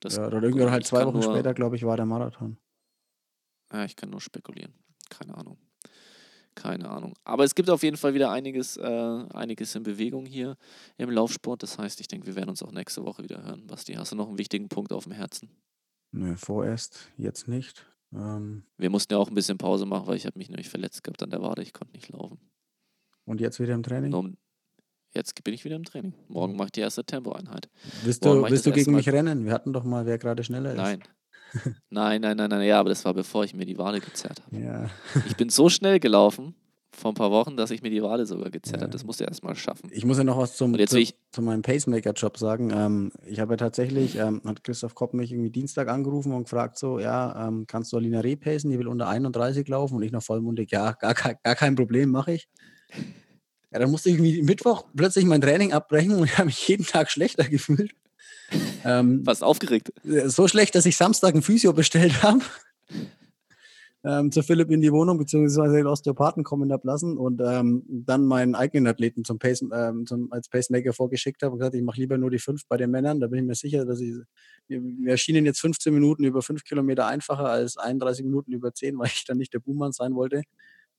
das, 0.00 0.16
Ja, 0.16 0.26
oder 0.28 0.42
irgendwie 0.42 0.64
halt 0.70 0.82
ich 0.82 0.88
zwei 0.88 1.04
Wochen 1.06 1.18
nur, 1.18 1.22
später, 1.34 1.54
glaube 1.54 1.74
ich, 1.76 1.84
war 1.84 1.96
der 1.96 2.06
Marathon. 2.06 2.56
ja, 3.72 3.84
ich 3.84 3.96
kann 3.96 4.10
nur 4.10 4.20
spekulieren. 4.20 4.72
Keine 5.10 5.36
Ahnung. 5.36 5.58
Keine 6.54 6.88
Ahnung. 6.88 7.14
Aber 7.24 7.42
es 7.42 7.56
gibt 7.56 7.68
auf 7.68 7.82
jeden 7.82 7.96
Fall 7.96 8.14
wieder 8.14 8.30
einiges, 8.30 8.76
äh, 8.76 9.24
einiges 9.34 9.74
in 9.74 9.82
Bewegung 9.82 10.24
hier 10.24 10.56
im 10.98 11.10
Laufsport. 11.10 11.64
Das 11.64 11.78
heißt, 11.78 12.00
ich 12.00 12.06
denke, 12.06 12.26
wir 12.28 12.36
werden 12.36 12.50
uns 12.50 12.62
auch 12.62 12.70
nächste 12.70 13.04
Woche 13.04 13.24
wieder 13.24 13.42
hören. 13.42 13.66
Basti, 13.66 13.94
hast 13.94 14.12
du 14.12 14.16
noch 14.16 14.28
einen 14.28 14.38
wichtigen 14.38 14.68
Punkt 14.68 14.92
auf 14.92 15.02
dem 15.04 15.12
Herzen? 15.14 15.50
Nö, 16.12 16.36
vorerst 16.36 17.10
jetzt 17.16 17.48
nicht. 17.48 17.84
Ähm, 18.14 18.64
Wir 18.76 18.90
mussten 18.90 19.12
ja 19.12 19.18
auch 19.18 19.28
ein 19.28 19.34
bisschen 19.34 19.58
Pause 19.58 19.86
machen, 19.86 20.06
weil 20.06 20.16
ich 20.16 20.26
habe 20.26 20.38
mich 20.38 20.48
nämlich 20.48 20.68
verletzt 20.68 21.02
gehabt 21.04 21.22
an 21.22 21.30
der 21.30 21.42
Wade. 21.42 21.62
Ich 21.62 21.72
konnte 21.72 21.94
nicht 21.94 22.08
laufen. 22.10 22.38
und 23.24 23.40
jetzt 23.40 23.58
wieder 23.60 23.74
im 23.74 23.82
Training? 23.82 24.36
Jetzt 25.14 25.42
bin 25.44 25.54
ich 25.54 25.64
wieder 25.64 25.76
im 25.76 25.84
Training. 25.84 26.12
Morgen 26.28 26.56
mache 26.56 26.66
ich 26.66 26.72
die 26.72 26.80
erste 26.80 27.04
Tempoeinheit. 27.04 27.68
Willst 28.02 28.24
du, 28.24 28.42
willst 28.42 28.66
du 28.66 28.72
gegen 28.72 28.92
mich 28.94 29.08
rennen? 29.08 29.44
Wir 29.44 29.52
hatten 29.52 29.72
doch 29.72 29.84
mal, 29.84 30.06
wer 30.06 30.18
gerade 30.18 30.42
schneller 30.42 30.70
ist. 30.72 30.76
Nein. 30.76 31.02
Nein, 31.90 32.20
nein, 32.20 32.36
nein, 32.36 32.50
nein. 32.50 32.66
Ja, 32.66 32.80
aber 32.80 32.88
das 32.88 33.04
war 33.04 33.14
bevor 33.14 33.44
ich 33.44 33.54
mir 33.54 33.64
die 33.64 33.78
Wade 33.78 34.00
gezerrt 34.00 34.42
habe. 34.44 34.58
Ja, 34.58 34.90
Ich 35.28 35.36
bin 35.36 35.50
so 35.50 35.68
schnell 35.68 36.00
gelaufen 36.00 36.56
vor 36.96 37.10
ein 37.12 37.14
paar 37.14 37.30
Wochen, 37.30 37.56
dass 37.56 37.70
ich 37.70 37.82
mir 37.82 37.90
die 37.90 38.02
Wade 38.02 38.26
sogar 38.26 38.50
gezerrt 38.50 38.76
habe. 38.82 38.86
ja. 38.86 38.90
Das 38.92 39.04
musste 39.04 39.24
ich 39.24 39.28
erst 39.30 39.42
mal 39.44 39.54
schaffen. 39.54 39.90
Ich 39.92 40.04
muss 40.04 40.18
ja 40.18 40.24
noch 40.24 40.38
was 40.38 40.56
zum, 40.56 40.74
zu, 40.86 41.02
zu 41.32 41.42
meinem 41.42 41.62
Pacemaker-Job 41.62 42.38
sagen. 42.38 42.70
Ähm, 42.74 43.12
ich 43.26 43.40
habe 43.40 43.54
ja 43.54 43.56
tatsächlich, 43.56 44.16
ähm, 44.16 44.40
hat 44.44 44.64
Christoph 44.64 44.94
Kopp 44.94 45.14
mich 45.14 45.32
irgendwie 45.32 45.50
Dienstag 45.50 45.88
angerufen 45.88 46.32
und 46.32 46.44
gefragt 46.44 46.78
so, 46.78 46.98
ja, 46.98 47.48
ähm, 47.48 47.66
kannst 47.66 47.92
du 47.92 47.96
Alina 47.96 48.20
Reh 48.20 48.36
pacen? 48.36 48.70
Die 48.70 48.78
will 48.78 48.88
unter 48.88 49.08
31 49.08 49.66
laufen 49.68 49.96
und 49.96 50.02
ich 50.02 50.12
noch 50.12 50.22
vollmundig, 50.22 50.70
ja, 50.70 50.92
gar, 50.92 51.14
kein- 51.14 51.36
gar 51.42 51.54
kein 51.54 51.74
Problem, 51.74 52.10
mache 52.10 52.32
ich. 52.32 52.48
Ja, 53.72 53.80
dann 53.80 53.90
musste 53.90 54.08
ich 54.10 54.14
irgendwie 54.16 54.42
Mittwoch 54.42 54.84
plötzlich 54.96 55.24
mein 55.24 55.40
Training 55.40 55.72
abbrechen 55.72 56.14
und 56.14 56.24
ich 56.24 56.38
habe 56.38 56.46
mich 56.46 56.68
jeden 56.68 56.86
Tag 56.86 57.10
schlechter 57.10 57.44
gefühlt. 57.44 57.92
Ähm, 58.84 59.24
Fast 59.24 59.42
aufgeregt. 59.42 59.92
so 60.26 60.46
schlecht, 60.46 60.74
dass 60.74 60.86
ich 60.86 60.96
Samstag 60.96 61.34
ein 61.34 61.42
Physio 61.42 61.72
bestellt 61.72 62.22
habe. 62.22 62.40
Ähm, 64.04 64.30
zu 64.30 64.42
Philipp 64.42 64.70
in 64.70 64.82
die 64.82 64.92
Wohnung, 64.92 65.16
beziehungsweise 65.16 65.76
den 65.76 65.86
Osteopathen 65.86 66.44
kommen 66.44 66.70
ablassen 66.70 67.16
und 67.16 67.40
ähm, 67.40 67.84
dann 67.88 68.26
meinen 68.26 68.54
eigenen 68.54 68.86
Athleten 68.86 69.24
zum 69.24 69.38
Pace, 69.38 69.64
ähm, 69.72 70.04
zum, 70.06 70.30
als 70.30 70.48
Pacemaker 70.50 70.92
vorgeschickt 70.92 71.42
habe 71.42 71.52
und 71.52 71.58
gesagt, 71.58 71.74
ich 71.74 71.82
mache 71.82 72.00
lieber 72.00 72.18
nur 72.18 72.30
die 72.30 72.38
fünf 72.38 72.66
bei 72.68 72.76
den 72.76 72.90
Männern. 72.90 73.20
Da 73.20 73.28
bin 73.28 73.38
ich 73.38 73.46
mir 73.46 73.54
sicher, 73.54 73.86
dass 73.86 74.00
ich, 74.00 74.14
mir, 74.68 75.10
erschienen 75.10 75.46
jetzt 75.46 75.60
15 75.60 75.94
Minuten 75.94 76.24
über 76.24 76.42
fünf 76.42 76.64
Kilometer 76.64 77.06
einfacher 77.06 77.48
als 77.48 77.78
31 77.78 78.24
Minuten 78.26 78.52
über 78.52 78.74
10, 78.74 78.98
weil 78.98 79.06
ich 79.08 79.24
dann 79.24 79.38
nicht 79.38 79.54
der 79.54 79.60
Buhmann 79.60 79.92
sein 79.92 80.14
wollte. 80.14 80.42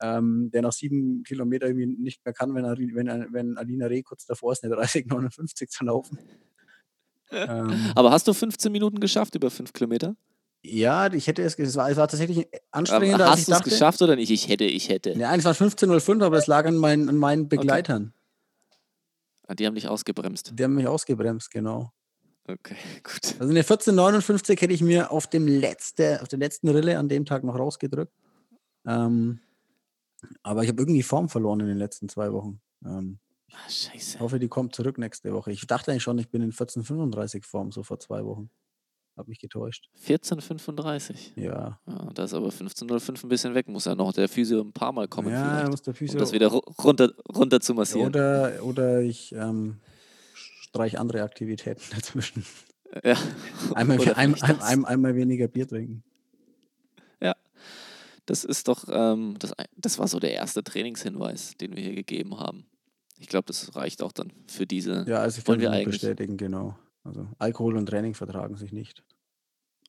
ähm, 0.02 0.50
der 0.52 0.62
nach 0.64 0.74
sieben 0.74 1.24
Kilometern 1.24 1.70
irgendwie 1.70 2.02
nicht 2.02 2.26
mehr 2.26 2.34
kann, 2.34 2.54
wenn, 2.56 2.66
wenn, 2.66 3.34
wenn 3.34 3.58
Alina 3.58 3.86
Reh 3.86 4.02
kurz 4.04 4.26
davor 4.26 4.52
ist, 4.52 4.64
eine 4.64 4.76
30,59 4.76 5.70
zu 5.70 5.86
laufen. 5.86 6.20
ähm, 7.32 7.92
Aber 7.96 8.12
hast 8.12 8.28
du 8.28 8.34
15 8.34 8.72
Minuten 8.72 9.00
geschafft 9.00 9.36
über 9.36 9.52
fünf 9.52 9.74
Kilometer? 9.74 10.16
Ja, 10.68 11.12
ich 11.14 11.28
hätte 11.28 11.44
es, 11.44 11.60
es 11.60 11.76
war, 11.76 11.90
es 11.90 11.98
war 11.98 12.08
tatsächlich 12.08 12.48
anstrengender, 12.72 13.30
als 13.30 13.42
ich 13.42 13.46
dachte. 13.46 13.54
Hast 13.54 13.66
du 13.66 13.70
es 13.70 13.74
geschafft 13.74 14.02
oder 14.02 14.16
nicht? 14.16 14.32
Ich 14.32 14.48
hätte, 14.48 14.64
ich 14.64 14.90
hätte. 14.90 15.12
Ja, 15.12 15.36
es 15.36 15.46
war 15.46 15.54
15.05, 15.54 16.24
aber 16.24 16.38
es 16.38 16.48
lag 16.48 16.66
an, 16.66 16.78
mein, 16.78 17.08
an 17.08 17.18
meinen 17.18 17.48
Begleitern. 17.48 18.14
Okay. 18.14 19.46
Ah, 19.48 19.56
die 19.56 19.66
haben 19.68 19.76
dich 19.76 19.88
ausgebremst. 19.88 20.54
Die 20.58 20.64
haben 20.64 20.76
mich 20.76 20.88
ausgebremst, 20.88 21.52
genau. 21.52 21.92
Okay, 22.48 22.76
gut. 23.04 23.36
Also 23.40 23.52
eine 23.52 23.60
1459 23.60 24.60
hätte 24.60 24.74
ich 24.74 24.82
mir 24.82 25.12
auf 25.12 25.28
dem 25.28 25.48
letzte, 25.48 26.22
auf 26.22 26.28
der 26.28 26.40
letzten 26.40 26.70
Rille 26.70 26.98
an 26.98 27.10
dem 27.10 27.26
Tag 27.26 27.44
noch 27.44 27.58
rausgedrückt. 27.58 28.14
Ähm, 28.86 29.40
aber 30.42 30.64
ich 30.64 30.70
habe 30.70 30.82
irgendwie 30.82 31.04
Form 31.04 31.30
verloren 31.30 31.60
in 31.60 31.68
den 31.68 31.78
letzten 31.78 32.10
zwei 32.10 32.32
Wochen. 32.34 32.60
Ähm, 32.84 33.20
ah, 33.52 33.70
scheiße. 33.70 34.16
Ich 34.16 34.20
hoffe, 34.20 34.40
die 34.40 34.48
kommt 34.48 34.76
zurück 34.76 34.98
nächste 34.98 35.34
Woche. 35.34 35.52
Ich 35.52 35.66
dachte 35.68 35.92
eigentlich 35.92 36.04
schon, 36.04 36.18
ich 36.18 36.30
bin 36.30 36.42
in 36.42 36.50
1435 36.50 37.46
Form, 37.46 37.72
so 37.72 37.84
vor 37.84 38.00
zwei 38.00 38.26
Wochen. 38.26 38.50
Hab 39.18 39.30
mich 39.30 39.40
getäuscht. 39.40 39.90
1435? 39.96 41.34
Ja. 41.38 41.80
ja 41.88 42.10
da 42.14 42.26
ist 42.26 42.34
aber 42.34 42.48
1505 42.48 43.24
ein 43.24 43.30
bisschen 43.30 43.56
weg. 43.56 43.70
Muss 43.70 43.86
ja 43.86 43.96
noch 43.96 44.12
der 44.12 44.28
Physio 44.28 44.62
ein 44.62 44.74
paar 44.74 44.92
Mal 44.92 45.08
kommen. 45.08 45.30
Ja, 45.30 45.56
vielleicht, 45.56 45.72
muss 45.72 45.82
der 45.84 45.94
Physio. 45.94 46.16
Um 46.16 46.20
das 46.20 46.34
wieder 46.34 46.48
runter, 46.48 47.14
runter 47.34 47.62
zu 47.62 47.74
massieren. 47.74 48.10
Oder, 48.10 48.60
oder 48.62 49.02
ich 49.02 49.34
ähm, 49.34 49.78
streich 50.34 51.00
andere 51.00 51.24
Aktivitäten 51.24 51.82
dazwischen. 51.96 52.46
Ja. 53.04 53.18
Einmal, 53.74 54.00
ein, 54.16 54.36
ein, 54.42 54.62
ein, 54.62 54.86
einmal 54.86 55.16
weniger 55.16 55.48
Bier 55.48 55.68
trinken. 55.68 56.04
Ja. 57.22 57.36
Das 58.26 58.44
ist 58.44 58.68
doch, 58.68 58.86
ähm, 58.90 59.36
das, 59.40 59.54
das 59.78 59.98
war 59.98 60.08
so 60.10 60.20
der 60.20 60.34
erste 60.34 60.64
Trainingshinweis, 60.64 61.56
den 61.56 61.76
wir 61.76 61.84
hier 61.84 61.96
gegeben 61.96 62.38
haben. 62.38 62.66
Ich 63.18 63.28
glaube, 63.28 63.46
das 63.48 63.76
reicht 63.76 64.04
auch 64.04 64.12
dann 64.12 64.34
für 64.48 64.66
diese. 64.66 65.06
Ja, 65.08 65.20
also 65.20 65.40
ich 65.40 65.46
kann 65.46 65.60
wir 65.60 65.86
bestätigen, 65.86 66.36
genau. 66.36 66.78
Also 67.06 67.28
Alkohol 67.40 67.78
und 67.78 67.86
Training 67.86 68.14
vertragen 68.14 68.58
sich 68.58 68.74
nicht. 68.74 69.04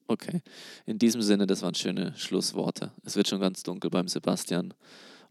Okay. 0.09 0.43
In 0.85 0.99
diesem 0.99 1.23
Sinne, 1.23 1.47
das 1.47 1.63
waren 1.63 1.75
schöne 1.75 2.15
Schlussworte. 2.17 2.93
Es 3.05 3.17
wird 3.17 3.29
schon 3.29 3.41
ganz 3.41 3.63
dunkel 3.63 3.91
beim 3.91 4.07
Sebastian. 4.07 4.73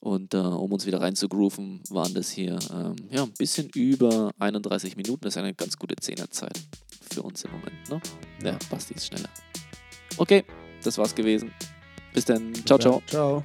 Und 0.01 0.33
äh, 0.33 0.37
um 0.37 0.71
uns 0.71 0.85
wieder 0.85 1.01
reinzugrooven, 1.01 1.81
waren 1.89 2.13
das 2.13 2.29
hier 2.29 2.59
ähm, 2.71 2.95
ja, 3.09 3.23
ein 3.23 3.31
bisschen 3.31 3.69
über 3.73 4.31
31 4.39 4.97
Minuten. 4.97 5.21
Das 5.21 5.35
ist 5.35 5.37
eine 5.37 5.53
ganz 5.53 5.77
gute 5.77 5.95
Zehnerzeit 5.95 6.59
für 7.11 7.23
uns 7.23 7.43
im 7.43 7.51
Moment. 7.51 7.89
Ne? 7.89 8.01
Ja, 8.43 8.51
ja 8.51 8.59
Basti 8.69 8.93
ist 8.93 9.07
schneller. 9.07 9.29
Okay, 10.17 10.43
das 10.83 10.97
war's 10.97 11.15
gewesen. 11.15 11.51
Bis 12.13 12.25
dann. 12.25 12.53
Ciao, 12.65 12.77
ciao. 12.77 13.01
Ciao. 13.07 13.43